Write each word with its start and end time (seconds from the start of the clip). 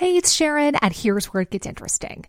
Hey, 0.00 0.16
it's 0.16 0.32
Sharon, 0.32 0.76
and 0.76 0.94
here's 0.94 1.26
where 1.26 1.42
it 1.42 1.50
gets 1.50 1.66
interesting. 1.66 2.24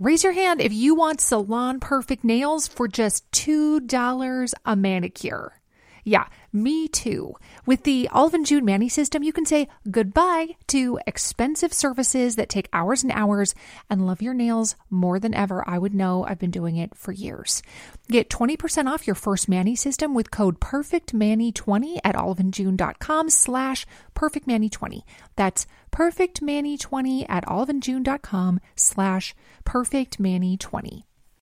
Raise 0.00 0.24
your 0.24 0.32
hand 0.32 0.60
if 0.60 0.72
you 0.72 0.96
want 0.96 1.20
salon 1.20 1.78
perfect 1.78 2.24
nails 2.24 2.66
for 2.66 2.88
just 2.88 3.30
$2 3.30 4.54
a 4.66 4.74
manicure. 4.74 5.61
Yeah, 6.04 6.26
me 6.52 6.88
too. 6.88 7.36
With 7.64 7.84
the 7.84 8.08
and 8.12 8.44
June 8.44 8.64
Manny 8.64 8.88
system, 8.88 9.22
you 9.22 9.32
can 9.32 9.46
say 9.46 9.68
goodbye 9.90 10.56
to 10.68 10.98
expensive 11.06 11.72
services 11.72 12.36
that 12.36 12.48
take 12.48 12.68
hours 12.72 13.02
and 13.02 13.12
hours 13.12 13.54
and 13.88 14.04
love 14.06 14.20
your 14.20 14.34
nails 14.34 14.74
more 14.90 15.20
than 15.20 15.32
ever. 15.34 15.62
I 15.66 15.78
would 15.78 15.94
know 15.94 16.24
I've 16.24 16.38
been 16.38 16.50
doing 16.50 16.76
it 16.76 16.96
for 16.96 17.12
years. 17.12 17.62
Get 18.08 18.28
20% 18.28 18.90
off 18.90 19.06
your 19.06 19.14
first 19.14 19.48
Manny 19.48 19.76
system 19.76 20.12
with 20.12 20.32
code 20.32 20.58
PERFECTManny20 20.58 22.00
at 22.04 22.16
oliveandjune.com 22.16 23.30
slash 23.30 23.86
PERFECTManny20. 24.16 25.02
That's 25.36 25.66
PERFECTManny20 25.92 27.26
at 27.28 27.46
oliveandjune.com 27.46 28.60
slash 28.74 29.34
PERFECTManny20. 29.64 31.04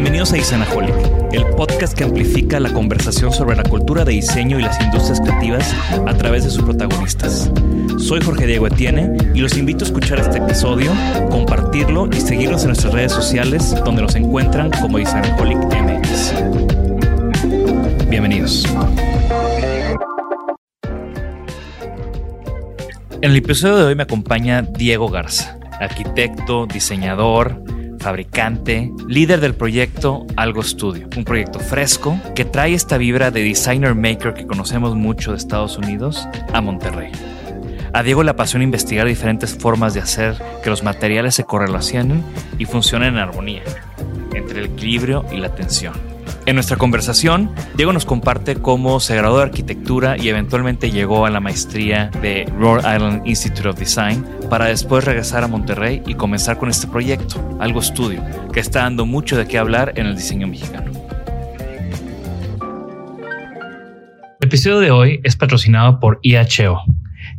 Bienvenidos 0.00 0.32
a 0.32 0.38
Isanaholic, 0.38 0.94
el 1.32 1.44
podcast 1.56 1.98
que 1.98 2.04
amplifica 2.04 2.60
la 2.60 2.72
conversación 2.72 3.32
sobre 3.32 3.56
la 3.56 3.64
cultura 3.64 4.04
de 4.04 4.12
diseño 4.12 4.60
y 4.60 4.62
las 4.62 4.80
industrias 4.80 5.20
creativas 5.20 5.74
a 6.06 6.14
través 6.14 6.44
de 6.44 6.50
sus 6.50 6.62
protagonistas. 6.62 7.50
Soy 7.98 8.20
Jorge 8.20 8.46
Diego 8.46 8.68
Etienne 8.68 9.16
y 9.34 9.40
los 9.40 9.58
invito 9.58 9.84
a 9.84 9.88
escuchar 9.88 10.20
este 10.20 10.38
episodio, 10.38 10.92
compartirlo 11.32 12.06
y 12.12 12.20
seguirnos 12.20 12.62
en 12.62 12.68
nuestras 12.68 12.94
redes 12.94 13.10
sociales 13.10 13.74
donde 13.84 14.02
nos 14.02 14.14
encuentran 14.14 14.70
como 14.80 15.00
Isanaholic 15.00 15.58
MX. 15.64 16.34
Bienvenidos. 18.08 18.66
En 23.20 23.32
el 23.32 23.36
episodio 23.36 23.78
de 23.78 23.82
hoy 23.82 23.96
me 23.96 24.04
acompaña 24.04 24.62
Diego 24.62 25.08
Garza, 25.08 25.58
arquitecto, 25.80 26.66
diseñador, 26.66 27.64
fabricante, 27.98 28.92
líder 29.06 29.40
del 29.40 29.54
proyecto 29.54 30.26
Algo 30.36 30.62
Studio, 30.62 31.08
un 31.16 31.24
proyecto 31.24 31.58
fresco 31.58 32.18
que 32.34 32.44
trae 32.44 32.74
esta 32.74 32.98
vibra 32.98 33.30
de 33.30 33.42
designer 33.42 33.94
maker 33.94 34.34
que 34.34 34.46
conocemos 34.46 34.94
mucho 34.94 35.32
de 35.32 35.38
Estados 35.38 35.78
Unidos 35.78 36.28
a 36.52 36.60
Monterrey. 36.60 37.12
A 37.92 38.02
Diego 38.02 38.22
le 38.22 38.30
apasiona 38.30 38.64
investigar 38.64 39.06
diferentes 39.06 39.56
formas 39.56 39.94
de 39.94 40.00
hacer 40.00 40.36
que 40.62 40.70
los 40.70 40.82
materiales 40.82 41.34
se 41.34 41.44
correlacionen 41.44 42.22
y 42.58 42.66
funcionen 42.66 43.14
en 43.14 43.20
armonía, 43.20 43.62
entre 44.34 44.60
el 44.60 44.66
equilibrio 44.66 45.24
y 45.32 45.38
la 45.38 45.54
tensión. 45.54 46.17
En 46.48 46.54
nuestra 46.54 46.78
conversación, 46.78 47.50
Diego 47.76 47.92
nos 47.92 48.06
comparte 48.06 48.54
cómo 48.54 49.00
se 49.00 49.14
graduó 49.14 49.36
de 49.36 49.42
arquitectura 49.42 50.16
y 50.16 50.30
eventualmente 50.30 50.90
llegó 50.90 51.26
a 51.26 51.30
la 51.30 51.40
maestría 51.40 52.06
de 52.22 52.50
Rhode 52.58 52.78
Island 52.90 53.26
Institute 53.26 53.68
of 53.68 53.78
Design 53.78 54.24
para 54.48 54.64
después 54.64 55.04
regresar 55.04 55.44
a 55.44 55.46
Monterrey 55.46 56.02
y 56.06 56.14
comenzar 56.14 56.56
con 56.56 56.70
este 56.70 56.86
proyecto, 56.86 57.38
Algo 57.60 57.82
Studio, 57.82 58.24
que 58.50 58.60
está 58.60 58.84
dando 58.84 59.04
mucho 59.04 59.36
de 59.36 59.46
qué 59.46 59.58
hablar 59.58 59.92
en 59.96 60.06
el 60.06 60.16
diseño 60.16 60.46
mexicano. 60.46 60.90
El 64.40 64.48
episodio 64.48 64.78
de 64.78 64.90
hoy 64.90 65.20
es 65.24 65.36
patrocinado 65.36 66.00
por 66.00 66.18
IHO. 66.22 66.82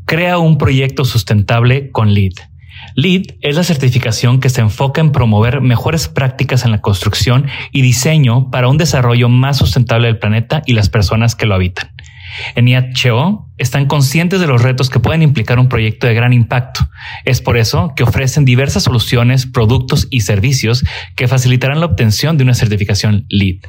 Crea 0.06 0.38
un 0.38 0.59
proyecto 0.59 1.03
sustentable 1.03 1.90
con 1.90 2.14
LEED. 2.14 2.34
LEED 2.96 3.36
es 3.42 3.56
la 3.56 3.64
certificación 3.64 4.40
que 4.40 4.50
se 4.50 4.62
enfoca 4.62 5.02
en 5.02 5.12
promover 5.12 5.62
mejores 5.62 6.08
prácticas 6.08 6.66
en 6.66 6.72
la 6.72 6.82
construcción 6.82 7.48
y 7.72 7.82
diseño 7.82 8.50
para 8.52 8.68
un 8.68 8.78
desarrollo 8.78 9.30
más 9.30 9.58
sustentable 9.58 10.08
del 10.08 10.20
planeta 10.20 10.62
y 10.66 10.74
las 10.74 10.90
personas 10.90 11.36
que 11.36 11.46
lo 11.46 11.56
habitan. 11.56 11.92
En 12.56 12.68
IHO 12.68 13.48
están 13.58 13.88
conscientes 13.88 14.40
de 14.40 14.48
los 14.48 14.62
retos 14.62 14.90
que 14.90 15.00
pueden 15.00 15.22
implicar 15.22 15.60
un 15.60 15.68
proyecto 15.68 16.08
de 16.08 16.14
gran 16.14 16.34
impacto. 16.34 16.88
Es 17.26 17.42
por 17.42 17.58
eso 17.58 17.94
que 17.96 18.04
ofrecen 18.04 18.46
diversas 18.46 18.84
soluciones, 18.84 19.46
productos 19.46 20.08
y 20.10 20.22
servicios 20.22 20.86
que 21.16 21.28
facilitarán 21.28 21.80
la 21.80 21.88
obtención 21.88 22.38
de 22.38 22.44
una 22.44 22.54
certificación 22.54 23.26
LEED. 23.30 23.62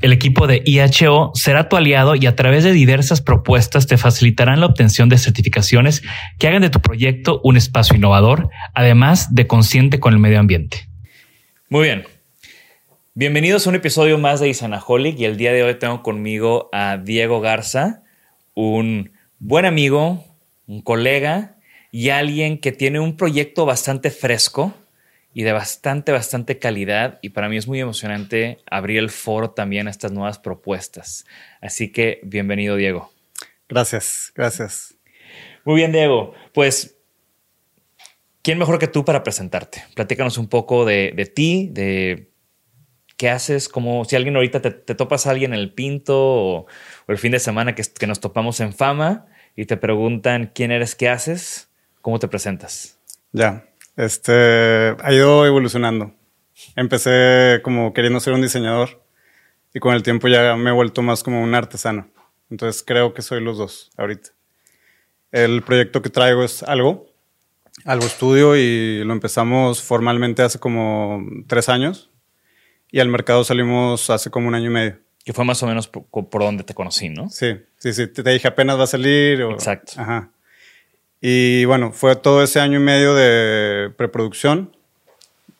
El 0.00 0.12
equipo 0.12 0.46
de 0.46 0.62
IHO 0.64 1.32
será 1.34 1.68
tu 1.68 1.76
aliado 1.76 2.14
y 2.14 2.26
a 2.26 2.36
través 2.36 2.62
de 2.62 2.72
diversas 2.72 3.20
propuestas 3.20 3.88
te 3.88 3.98
facilitarán 3.98 4.60
la 4.60 4.66
obtención 4.66 5.08
de 5.08 5.18
certificaciones 5.18 6.02
que 6.38 6.46
hagan 6.46 6.62
de 6.62 6.70
tu 6.70 6.80
proyecto 6.80 7.40
un 7.42 7.56
espacio 7.56 7.96
innovador, 7.96 8.48
además 8.74 9.34
de 9.34 9.48
consciente 9.48 9.98
con 9.98 10.12
el 10.12 10.20
medio 10.20 10.38
ambiente. 10.38 10.88
Muy 11.68 11.84
bien. 11.84 12.04
Bienvenidos 13.14 13.66
a 13.66 13.70
un 13.70 13.76
episodio 13.76 14.18
más 14.18 14.38
de 14.38 14.48
Isanaholic 14.48 15.18
y 15.18 15.24
el 15.24 15.36
día 15.36 15.52
de 15.52 15.64
hoy 15.64 15.74
tengo 15.74 16.04
conmigo 16.04 16.68
a 16.72 16.98
Diego 16.98 17.40
Garza, 17.40 18.04
un 18.54 19.10
buen 19.40 19.64
amigo, 19.64 20.24
un 20.68 20.80
colega 20.80 21.56
y 21.90 22.10
alguien 22.10 22.58
que 22.58 22.70
tiene 22.70 23.00
un 23.00 23.16
proyecto 23.16 23.66
bastante 23.66 24.10
fresco 24.12 24.74
y 25.32 25.42
de 25.42 25.52
bastante, 25.52 26.12
bastante 26.12 26.58
calidad. 26.58 27.18
Y 27.22 27.30
para 27.30 27.48
mí 27.48 27.56
es 27.56 27.66
muy 27.66 27.80
emocionante 27.80 28.58
abrir 28.70 28.98
el 28.98 29.10
foro 29.10 29.50
también 29.50 29.86
a 29.86 29.90
estas 29.90 30.12
nuevas 30.12 30.38
propuestas. 30.38 31.26
Así 31.60 31.92
que 31.92 32.20
bienvenido, 32.22 32.76
Diego. 32.76 33.12
Gracias, 33.68 34.32
gracias. 34.34 34.94
Muy 35.64 35.76
bien, 35.76 35.92
Diego. 35.92 36.34
Pues, 36.54 36.96
¿quién 38.42 38.58
mejor 38.58 38.78
que 38.78 38.88
tú 38.88 39.04
para 39.04 39.22
presentarte? 39.22 39.84
Platícanos 39.94 40.38
un 40.38 40.48
poco 40.48 40.84
de, 40.84 41.12
de 41.14 41.26
ti, 41.26 41.68
de 41.70 42.30
qué 43.18 43.28
haces, 43.28 43.68
como 43.68 44.04
si 44.04 44.16
alguien 44.16 44.36
ahorita 44.36 44.62
te, 44.62 44.70
te 44.70 44.94
topas 44.94 45.26
a 45.26 45.30
alguien 45.30 45.52
en 45.52 45.58
el 45.58 45.74
pinto 45.74 46.16
o, 46.16 46.58
o 46.60 46.66
el 47.12 47.18
fin 47.18 47.32
de 47.32 47.40
semana 47.40 47.74
que, 47.74 47.82
que 47.82 48.06
nos 48.06 48.20
topamos 48.20 48.60
en 48.60 48.72
fama 48.72 49.26
y 49.56 49.66
te 49.66 49.76
preguntan 49.76 50.52
quién 50.54 50.70
eres, 50.70 50.94
qué 50.94 51.08
haces, 51.08 51.68
¿cómo 52.00 52.18
te 52.18 52.28
presentas? 52.28 52.98
Ya, 53.32 53.67
este 53.98 54.96
ha 55.02 55.12
ido 55.12 55.44
evolucionando. 55.44 56.14
Empecé 56.76 57.60
como 57.62 57.92
queriendo 57.92 58.20
ser 58.20 58.32
un 58.32 58.40
diseñador 58.40 59.02
y 59.74 59.80
con 59.80 59.94
el 59.94 60.04
tiempo 60.04 60.28
ya 60.28 60.54
me 60.56 60.70
he 60.70 60.72
vuelto 60.72 61.02
más 61.02 61.22
como 61.24 61.42
un 61.42 61.54
artesano. 61.54 62.08
Entonces 62.48 62.82
creo 62.86 63.12
que 63.12 63.22
soy 63.22 63.40
los 63.42 63.58
dos 63.58 63.90
ahorita. 63.96 64.30
El 65.32 65.62
proyecto 65.62 66.00
que 66.00 66.10
traigo 66.10 66.44
es 66.44 66.62
algo, 66.62 67.12
algo 67.84 68.06
estudio 68.06 68.56
y 68.56 69.02
lo 69.04 69.12
empezamos 69.12 69.82
formalmente 69.82 70.42
hace 70.42 70.60
como 70.60 71.22
tres 71.48 71.68
años 71.68 72.08
y 72.90 73.00
al 73.00 73.08
mercado 73.08 73.42
salimos 73.42 74.10
hace 74.10 74.30
como 74.30 74.46
un 74.46 74.54
año 74.54 74.66
y 74.66 74.72
medio. 74.72 74.98
Que 75.24 75.32
fue 75.32 75.44
más 75.44 75.62
o 75.62 75.66
menos 75.66 75.88
por, 75.88 76.06
por 76.06 76.42
donde 76.42 76.62
te 76.62 76.72
conocí, 76.72 77.10
¿no? 77.10 77.28
Sí, 77.28 77.58
sí, 77.76 77.92
sí. 77.92 78.06
Te, 78.06 78.22
te 78.22 78.30
dije 78.30 78.48
apenas 78.48 78.78
va 78.78 78.84
a 78.84 78.86
salir. 78.86 79.42
O, 79.42 79.52
Exacto. 79.52 79.92
Ajá. 79.96 80.30
Y 81.20 81.64
bueno, 81.64 81.92
fue 81.92 82.14
todo 82.16 82.42
ese 82.42 82.60
año 82.60 82.78
y 82.78 82.82
medio 82.82 83.14
de 83.14 83.90
preproducción. 83.96 84.76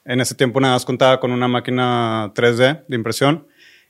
En 0.04 0.20
ese 0.20 0.34
tiempo 0.34 0.60
nada 0.60 0.74
más 0.74 0.84
contaba 0.84 1.20
con 1.20 1.32
una 1.32 1.48
máquina 1.48 2.32
3D 2.34 2.84
de 2.88 2.96
impresión 2.96 3.46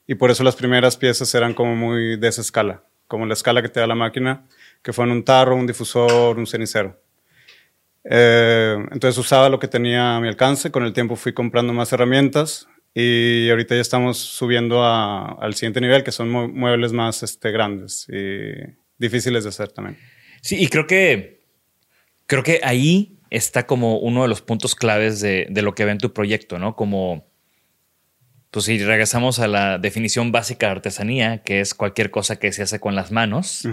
y 0.06 0.14
por 0.14 0.30
eso 0.30 0.42
las 0.42 0.56
primeras 0.56 0.96
piezas 0.96 1.32
eran 1.34 1.54
como 1.54 1.76
muy 1.76 2.16
de 2.16 2.28
esa 2.28 2.40
escala, 2.40 2.82
como 3.06 3.26
la 3.26 3.34
escala 3.34 3.62
que 3.62 3.68
te 3.68 3.80
da 3.80 3.86
la 3.86 3.94
máquina, 3.94 4.46
que 4.82 4.92
fue 4.92 5.04
en 5.04 5.12
un 5.12 5.22
tarro, 5.24 5.54
un 5.54 5.66
difusor, 5.66 6.38
un 6.38 6.46
cenicero. 6.46 7.00
Eh, 8.04 8.76
entonces 8.90 9.18
usaba 9.18 9.48
lo 9.48 9.58
que 9.58 9.68
tenía 9.68 10.16
a 10.16 10.20
mi 10.20 10.28
alcance, 10.28 10.70
con 10.70 10.84
el 10.84 10.92
tiempo 10.92 11.16
fui 11.16 11.32
comprando 11.34 11.72
más 11.72 11.92
herramientas 11.92 12.66
Y 12.94 13.48
ahorita 13.50 13.74
ya 13.76 13.80
estamos 13.82 14.16
subiendo 14.18 14.82
a- 14.82 15.36
al 15.40 15.54
siguiente 15.54 15.80
nivel, 15.80 16.02
que 16.02 16.10
son 16.10 16.30
mu- 16.30 16.48
muebles 16.48 16.92
más 16.92 17.22
este, 17.22 17.52
grandes 17.52 18.08
y 18.08 18.52
difíciles 18.96 19.44
de 19.44 19.50
hacer 19.50 19.68
también. 19.68 19.96
Sí, 20.40 20.56
y 20.60 20.66
creo 20.68 20.86
que 20.86 21.37
creo 22.28 22.44
que 22.44 22.60
ahí 22.62 23.18
está 23.30 23.66
como 23.66 23.98
uno 23.98 24.22
de 24.22 24.28
los 24.28 24.40
puntos 24.42 24.76
claves 24.76 25.20
de, 25.20 25.48
de 25.50 25.62
lo 25.62 25.74
que 25.74 25.84
ve 25.84 25.90
en 25.90 25.98
tu 25.98 26.12
proyecto, 26.12 26.58
¿no? 26.60 26.76
Como, 26.76 27.26
pues 28.50 28.64
si 28.66 28.78
regresamos 28.82 29.38
a 29.40 29.48
la 29.48 29.78
definición 29.78 30.32
básica 30.32 30.66
de 30.66 30.72
artesanía, 30.72 31.42
que 31.42 31.60
es 31.60 31.74
cualquier 31.74 32.10
cosa 32.10 32.36
que 32.38 32.52
se 32.52 32.62
hace 32.62 32.80
con 32.80 32.94
las 32.94 33.10
manos, 33.12 33.66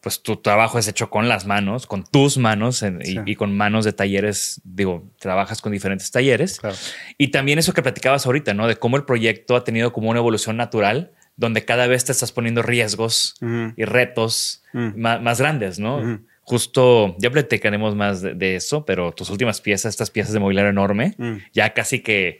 pues 0.00 0.22
tu 0.22 0.36
trabajo 0.36 0.78
es 0.78 0.86
hecho 0.88 1.10
con 1.10 1.28
las 1.28 1.44
manos, 1.44 1.86
con 1.86 2.04
tus 2.04 2.38
manos 2.38 2.82
en- 2.82 3.00
y, 3.02 3.06
Sí. 3.06 3.18
y 3.26 3.34
con 3.34 3.56
manos 3.56 3.84
de 3.84 3.92
talleres, 3.92 4.60
digo, 4.64 5.10
trabajas 5.18 5.60
con 5.60 5.72
diferentes 5.72 6.10
talleres. 6.10 6.60
Claro. 6.60 6.76
Y 7.18 7.28
también 7.28 7.58
eso 7.58 7.74
que 7.74 7.82
platicabas 7.82 8.24
ahorita, 8.24 8.54
¿no? 8.54 8.68
De 8.68 8.76
cómo 8.76 8.96
el 8.96 9.04
proyecto 9.04 9.56
ha 9.56 9.64
tenido 9.64 9.92
como 9.92 10.08
una 10.10 10.20
evolución 10.20 10.56
natural, 10.56 11.12
donde 11.36 11.64
cada 11.64 11.86
vez 11.88 12.04
te 12.04 12.12
estás 12.12 12.32
poniendo 12.32 12.62
riesgos 12.62 13.34
y 13.76 13.84
retos 13.84 14.62
más, 14.72 15.38
grandes, 15.40 15.78
¿no? 15.78 16.20
Justo, 16.48 17.14
ya 17.18 17.30
platicaremos 17.30 17.94
más 17.94 18.22
de, 18.22 18.32
de 18.34 18.56
eso, 18.56 18.84
pero 18.86 19.12
tus 19.12 19.28
últimas 19.28 19.60
piezas, 19.60 19.90
estas 19.90 20.10
piezas 20.10 20.32
de 20.32 20.40
mobiliario 20.40 20.70
enorme, 20.70 21.14
Mm. 21.18 21.36
ya 21.52 21.74
casi 21.74 22.00
que 22.00 22.38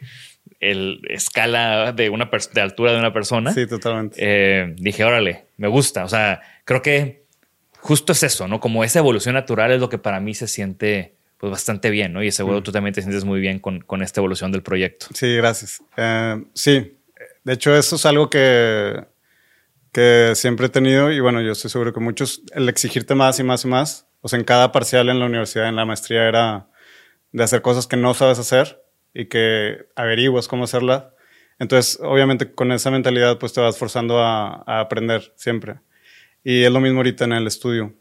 el 0.59 1.01
escala 1.09 1.91
de 1.93 2.09
una 2.09 2.27
de 2.53 2.61
altura 2.61 2.91
de 2.93 2.99
una 2.99 3.13
persona. 3.13 3.53
Sí, 3.53 3.67
totalmente. 3.67 4.15
Eh, 4.17 4.73
dije, 4.77 5.03
órale, 5.03 5.45
me 5.57 5.67
gusta. 5.67 6.03
O 6.05 6.09
sea, 6.09 6.41
creo 6.65 6.81
que 6.81 7.23
justo 7.81 8.13
es 8.13 8.23
eso, 8.23 8.47
¿no? 8.47 8.59
Como 8.59 8.83
esa 8.83 8.97
evolución 8.99 9.35
natural 9.35 9.71
es 9.71 9.79
lo 9.79 9.89
que 9.89 9.99
para 9.99 10.19
mí 10.19 10.33
se 10.33 10.47
siente 10.47 11.13
pues 11.37 11.51
bastante 11.51 11.89
bien, 11.91 12.11
¿no? 12.11 12.21
Y 12.23 12.31
seguro 12.31 12.61
tú 12.63 12.71
también 12.71 12.93
te 12.93 13.01
sientes 13.01 13.23
muy 13.23 13.39
bien 13.39 13.59
con, 13.59 13.79
con 13.81 14.01
esta 14.01 14.19
evolución 14.19 14.51
del 14.51 14.61
proyecto. 14.63 15.05
Sí, 15.13 15.35
gracias. 15.35 15.81
Eh, 15.95 16.43
sí, 16.53 16.97
de 17.45 17.53
hecho 17.53 17.73
eso 17.75 17.95
es 17.95 18.05
algo 18.05 18.29
que, 18.29 18.99
que 19.91 20.33
siempre 20.35 20.67
he 20.67 20.69
tenido 20.69 21.11
y 21.11 21.19
bueno, 21.19 21.41
yo 21.41 21.51
estoy 21.51 21.69
seguro 21.69 21.93
que 21.93 21.99
muchos, 21.99 22.43
el 22.53 22.69
exigirte 22.69 23.15
más 23.15 23.39
y 23.39 23.43
más 23.43 23.65
y 23.65 23.67
más, 23.67 24.07
o 24.21 24.27
sea, 24.27 24.39
en 24.39 24.45
cada 24.45 24.71
parcial 24.71 25.09
en 25.09 25.19
la 25.19 25.25
universidad, 25.25 25.67
en 25.67 25.75
la 25.75 25.85
maestría 25.85 26.27
era 26.27 26.69
de 27.31 27.43
hacer 27.43 27.61
cosas 27.61 27.87
que 27.87 27.97
no 27.97 28.13
sabes 28.13 28.39
hacer 28.39 28.83
y 29.13 29.25
que 29.27 29.87
averiguas 29.95 30.47
cómo 30.47 30.65
hacerlas. 30.65 31.05
Entonces, 31.57 31.99
obviamente 32.01 32.53
con 32.53 32.71
esa 32.71 32.91
mentalidad 32.91 33.37
pues 33.39 33.53
te 33.53 33.61
vas 33.61 33.77
forzando 33.77 34.19
a, 34.19 34.63
a 34.65 34.79
aprender 34.79 35.33
siempre. 35.35 35.79
Y 36.43 36.63
es 36.63 36.71
lo 36.71 36.79
mismo 36.79 36.99
ahorita 36.99 37.25
en 37.25 37.33
el 37.33 37.47
estudio. 37.47 37.95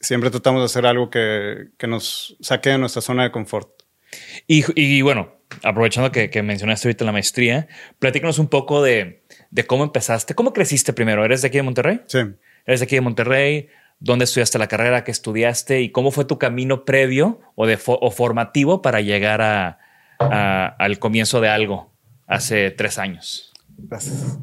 Siempre 0.00 0.30
tratamos 0.30 0.62
de 0.62 0.66
hacer 0.66 0.86
algo 0.86 1.10
que, 1.10 1.68
que 1.78 1.86
nos 1.86 2.36
saque 2.40 2.70
de 2.70 2.78
nuestra 2.78 3.02
zona 3.02 3.24
de 3.24 3.30
confort. 3.30 3.83
Y, 4.46 4.64
y 4.80 5.02
bueno, 5.02 5.34
aprovechando 5.62 6.10
que, 6.12 6.30
que 6.30 6.42
mencionaste 6.42 6.88
ahorita 6.88 7.04
la 7.04 7.12
maestría, 7.12 7.68
platícanos 7.98 8.38
un 8.38 8.48
poco 8.48 8.82
de, 8.82 9.22
de 9.50 9.66
cómo 9.66 9.84
empezaste. 9.84 10.34
¿Cómo 10.34 10.52
creciste 10.52 10.92
primero? 10.92 11.24
¿Eres 11.24 11.42
de 11.42 11.48
aquí 11.48 11.58
de 11.58 11.62
Monterrey? 11.62 12.00
Sí. 12.06 12.18
¿Eres 12.66 12.80
de 12.80 12.84
aquí 12.84 12.94
de 12.96 13.00
Monterrey? 13.00 13.68
¿Dónde 14.00 14.24
estudiaste 14.24 14.58
la 14.58 14.66
carrera? 14.66 15.04
¿Qué 15.04 15.10
estudiaste? 15.10 15.80
¿Y 15.80 15.90
cómo 15.90 16.10
fue 16.10 16.24
tu 16.24 16.38
camino 16.38 16.84
previo 16.84 17.40
o, 17.54 17.66
de 17.66 17.78
fo- 17.78 17.98
o 18.00 18.10
formativo 18.10 18.82
para 18.82 19.00
llegar 19.00 19.40
a, 19.40 19.78
a- 20.18 20.66
al 20.78 20.98
comienzo 20.98 21.40
de 21.40 21.48
algo 21.48 21.92
hace 22.26 22.70
tres 22.70 22.98
años? 22.98 23.52
Gracias. 23.78 24.38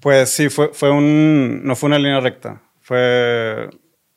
Pues 0.00 0.30
sí, 0.30 0.48
fue, 0.48 0.70
fue 0.72 0.90
un, 0.90 1.62
no 1.64 1.76
fue 1.76 1.88
una 1.88 1.98
línea 1.98 2.20
recta. 2.20 2.62
Fue, 2.80 3.68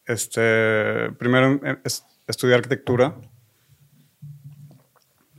este, 0.06 1.12
primero 1.20 1.60
es- 1.84 2.06
estudié 2.28 2.56
arquitectura 2.56 3.16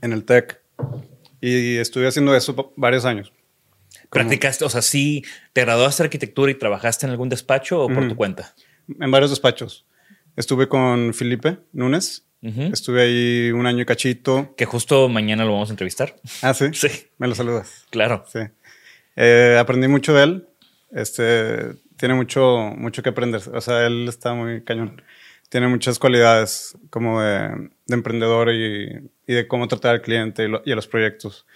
en 0.01 0.13
el 0.13 0.23
TEC 0.25 0.61
y 1.41 1.77
estuve 1.77 2.07
haciendo 2.07 2.35
eso 2.35 2.73
varios 2.75 3.05
años. 3.05 3.31
Como- 3.31 4.09
¿Practicaste? 4.09 4.65
O 4.65 4.69
sea, 4.69 4.81
sí, 4.81 5.23
te 5.53 5.61
graduaste 5.61 6.03
de 6.03 6.07
arquitectura 6.07 6.51
y 6.51 6.55
trabajaste 6.55 7.05
en 7.05 7.11
algún 7.11 7.29
despacho 7.29 7.81
o 7.83 7.87
por 7.87 7.99
Ujú. 7.99 8.09
tu 8.09 8.15
cuenta? 8.15 8.53
En 8.99 9.11
varios 9.11 9.29
despachos. 9.29 9.85
Estuve 10.35 10.67
con 10.67 11.13
Felipe 11.13 11.57
Núñez. 11.73 12.23
Ujú. 12.41 12.61
Estuve 12.73 13.01
ahí 13.01 13.51
un 13.51 13.65
año 13.67 13.81
y 13.81 13.85
cachito. 13.85 14.53
Que 14.55 14.65
justo 14.65 15.09
mañana 15.09 15.43
lo 15.45 15.51
vamos 15.53 15.69
a 15.69 15.73
entrevistar. 15.73 16.15
Ah, 16.41 16.53
sí. 16.53 16.65
Sí. 16.73 16.87
Me 17.17 17.27
lo 17.27 17.35
saludas. 17.35 17.85
Claro. 17.89 18.23
Sí. 18.31 18.39
Eh, 19.15 19.57
aprendí 19.59 19.87
mucho 19.87 20.13
de 20.13 20.23
él. 20.23 20.47
Este, 20.91 21.73
tiene 21.97 22.13
mucho, 22.15 22.71
mucho 22.77 23.03
que 23.03 23.09
aprender. 23.09 23.41
O 23.53 23.61
sea, 23.61 23.85
él 23.85 24.07
está 24.07 24.33
muy 24.33 24.63
cañón. 24.63 25.01
Tiene 25.49 25.67
muchas 25.67 25.97
cualidades 25.97 26.77
como 26.91 27.21
de, 27.21 27.49
de 27.87 27.95
emprendedor 27.95 28.49
y, 28.53 29.09
y 29.25 29.33
de 29.33 29.47
cómo 29.47 29.67
tratar 29.67 29.95
al 29.95 30.01
cliente 30.01 30.43
y, 30.43 30.47
lo- 30.47 30.61
y 30.63 30.71
a 30.71 30.75
los 30.75 30.87
proyectos. 30.87 31.47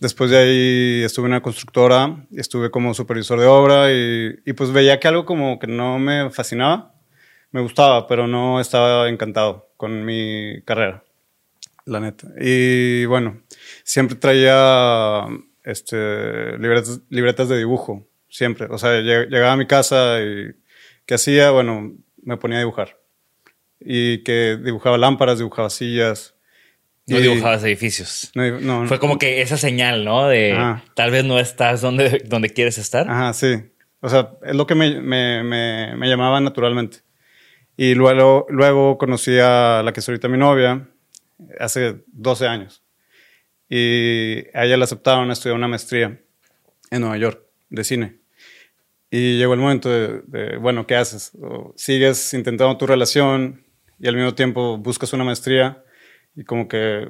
Después 0.00 0.30
de 0.30 0.38
ahí 0.38 1.02
estuve 1.02 1.26
en 1.26 1.32
una 1.32 1.42
constructora, 1.42 2.24
estuve 2.36 2.70
como 2.70 2.94
supervisor 2.94 3.40
de 3.40 3.46
obra 3.46 3.92
y, 3.92 4.38
y 4.46 4.52
pues 4.52 4.70
veía 4.72 5.00
que 5.00 5.08
algo 5.08 5.24
como 5.24 5.58
que 5.58 5.66
no 5.66 5.98
me 5.98 6.30
fascinaba. 6.30 6.94
Me 7.50 7.60
gustaba, 7.60 8.06
pero 8.06 8.26
no 8.28 8.60
estaba 8.60 9.08
encantado 9.08 9.70
con 9.76 10.04
mi 10.04 10.62
carrera 10.64 11.02
la 11.84 11.98
neta. 11.98 12.28
Y 12.40 13.04
bueno, 13.06 13.42
siempre 13.82 14.16
traía 14.16 15.26
este, 15.64 16.56
libretas, 16.58 17.00
libretas 17.10 17.48
de 17.48 17.58
dibujo, 17.58 18.06
siempre. 18.28 18.68
O 18.70 18.78
sea, 18.78 19.00
lleg- 19.00 19.28
llegaba 19.28 19.52
a 19.52 19.56
mi 19.56 19.66
casa 19.66 20.20
y 20.22 20.52
¿qué 21.06 21.14
hacía? 21.14 21.50
Bueno, 21.50 21.92
me 22.22 22.36
ponía 22.36 22.58
a 22.58 22.60
dibujar. 22.60 22.96
Y 23.84 24.22
que 24.24 24.58
dibujaba 24.62 24.98
lámparas, 24.98 25.38
dibujaba 25.38 25.70
sillas. 25.70 26.34
No 27.06 27.18
Y- 27.18 27.22
dibujabas 27.22 27.64
edificios. 27.64 28.30
No, 28.34 28.60
no, 28.60 28.86
Fue 28.86 28.98
como 29.00 29.18
que 29.18 29.42
esa 29.42 29.56
señal, 29.56 30.04
¿no? 30.04 30.28
De 30.28 30.52
Ajá. 30.52 30.84
tal 30.94 31.10
vez 31.10 31.24
no 31.24 31.38
estás 31.40 31.80
donde, 31.80 32.22
donde 32.26 32.50
quieres 32.50 32.78
estar. 32.78 33.08
Ajá, 33.10 33.32
sí. 33.32 33.56
O 34.00 34.08
sea, 34.08 34.32
es 34.44 34.54
lo 34.54 34.66
que 34.66 34.74
me, 34.74 35.00
me, 35.00 35.42
me, 35.42 35.96
me 35.96 36.08
llamaba 36.08 36.40
naturalmente. 36.40 36.98
Y 37.76 37.94
luego, 37.94 38.46
luego 38.50 38.98
conocí 38.98 39.38
a 39.40 39.82
la 39.84 39.92
que 39.92 40.00
es 40.00 40.08
ahorita 40.08 40.28
mi 40.28 40.38
novia, 40.38 40.88
hace 41.58 42.02
12 42.08 42.46
años. 42.46 42.82
Y 43.68 44.44
a 44.54 44.64
ella 44.64 44.76
la 44.76 44.84
aceptaron 44.84 45.30
a 45.30 45.32
estudiar 45.32 45.56
una 45.56 45.68
maestría 45.68 46.20
en 46.90 47.00
Nueva 47.00 47.16
York 47.16 47.42
de 47.70 47.84
cine. 47.84 48.18
Y 49.10 49.38
llegó 49.38 49.54
el 49.54 49.60
momento 49.60 49.88
de, 49.90 50.22
de, 50.26 50.56
bueno, 50.58 50.86
¿qué 50.86 50.96
haces? 50.96 51.32
O 51.40 51.72
sigues 51.76 52.34
intentando 52.34 52.76
tu 52.76 52.86
relación 52.86 53.61
y 54.02 54.08
al 54.08 54.16
mismo 54.16 54.34
tiempo 54.34 54.76
buscas 54.76 55.12
una 55.14 55.24
maestría 55.24 55.82
y 56.36 56.44
como 56.44 56.68
que, 56.68 57.08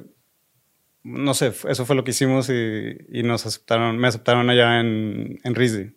no 1.03 1.33
sé, 1.33 1.51
eso 1.67 1.85
fue 1.85 1.95
lo 1.97 2.03
que 2.05 2.11
hicimos 2.11 2.49
y, 2.49 2.95
y 3.11 3.23
nos 3.23 3.45
aceptaron, 3.45 3.97
me 3.97 4.07
aceptaron 4.07 4.49
allá 4.49 4.79
en, 4.79 5.39
en 5.43 5.55
RISD. 5.55 5.87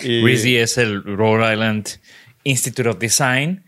Y- 0.00 0.24
RISD 0.24 0.60
es 0.62 0.78
el 0.78 1.02
Rhode 1.02 1.52
Island 1.52 1.88
Institute 2.44 2.88
of 2.88 2.98
Design, 2.98 3.64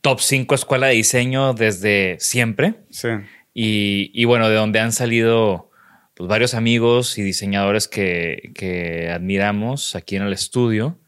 top 0.00 0.20
5 0.20 0.54
escuela 0.54 0.86
de 0.86 0.94
diseño 0.94 1.52
desde 1.52 2.16
siempre. 2.20 2.74
Sí, 2.90 3.08
Y, 3.52 4.10
y 4.14 4.24
bueno, 4.24 4.48
de 4.48 4.54
donde 4.56 4.80
han 4.80 4.92
salido 4.92 5.70
pues, 6.14 6.28
varios 6.28 6.54
amigos 6.54 7.18
y 7.18 7.22
diseñadores 7.22 7.88
que, 7.88 8.52
que 8.54 9.10
admiramos 9.10 9.94
aquí 9.96 10.16
en 10.16 10.22
el 10.22 10.32
estudio. 10.32 10.98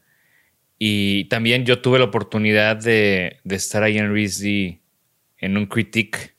Y 0.77 1.25
también 1.25 1.65
yo 1.65 1.81
tuve 1.81 1.99
la 1.99 2.05
oportunidad 2.05 2.77
de, 2.77 3.37
de 3.43 3.55
estar 3.55 3.83
ahí 3.83 3.97
en 3.97 4.13
RISD 4.13 4.78
en 5.39 5.57
un 5.57 5.65
critique 5.67 6.35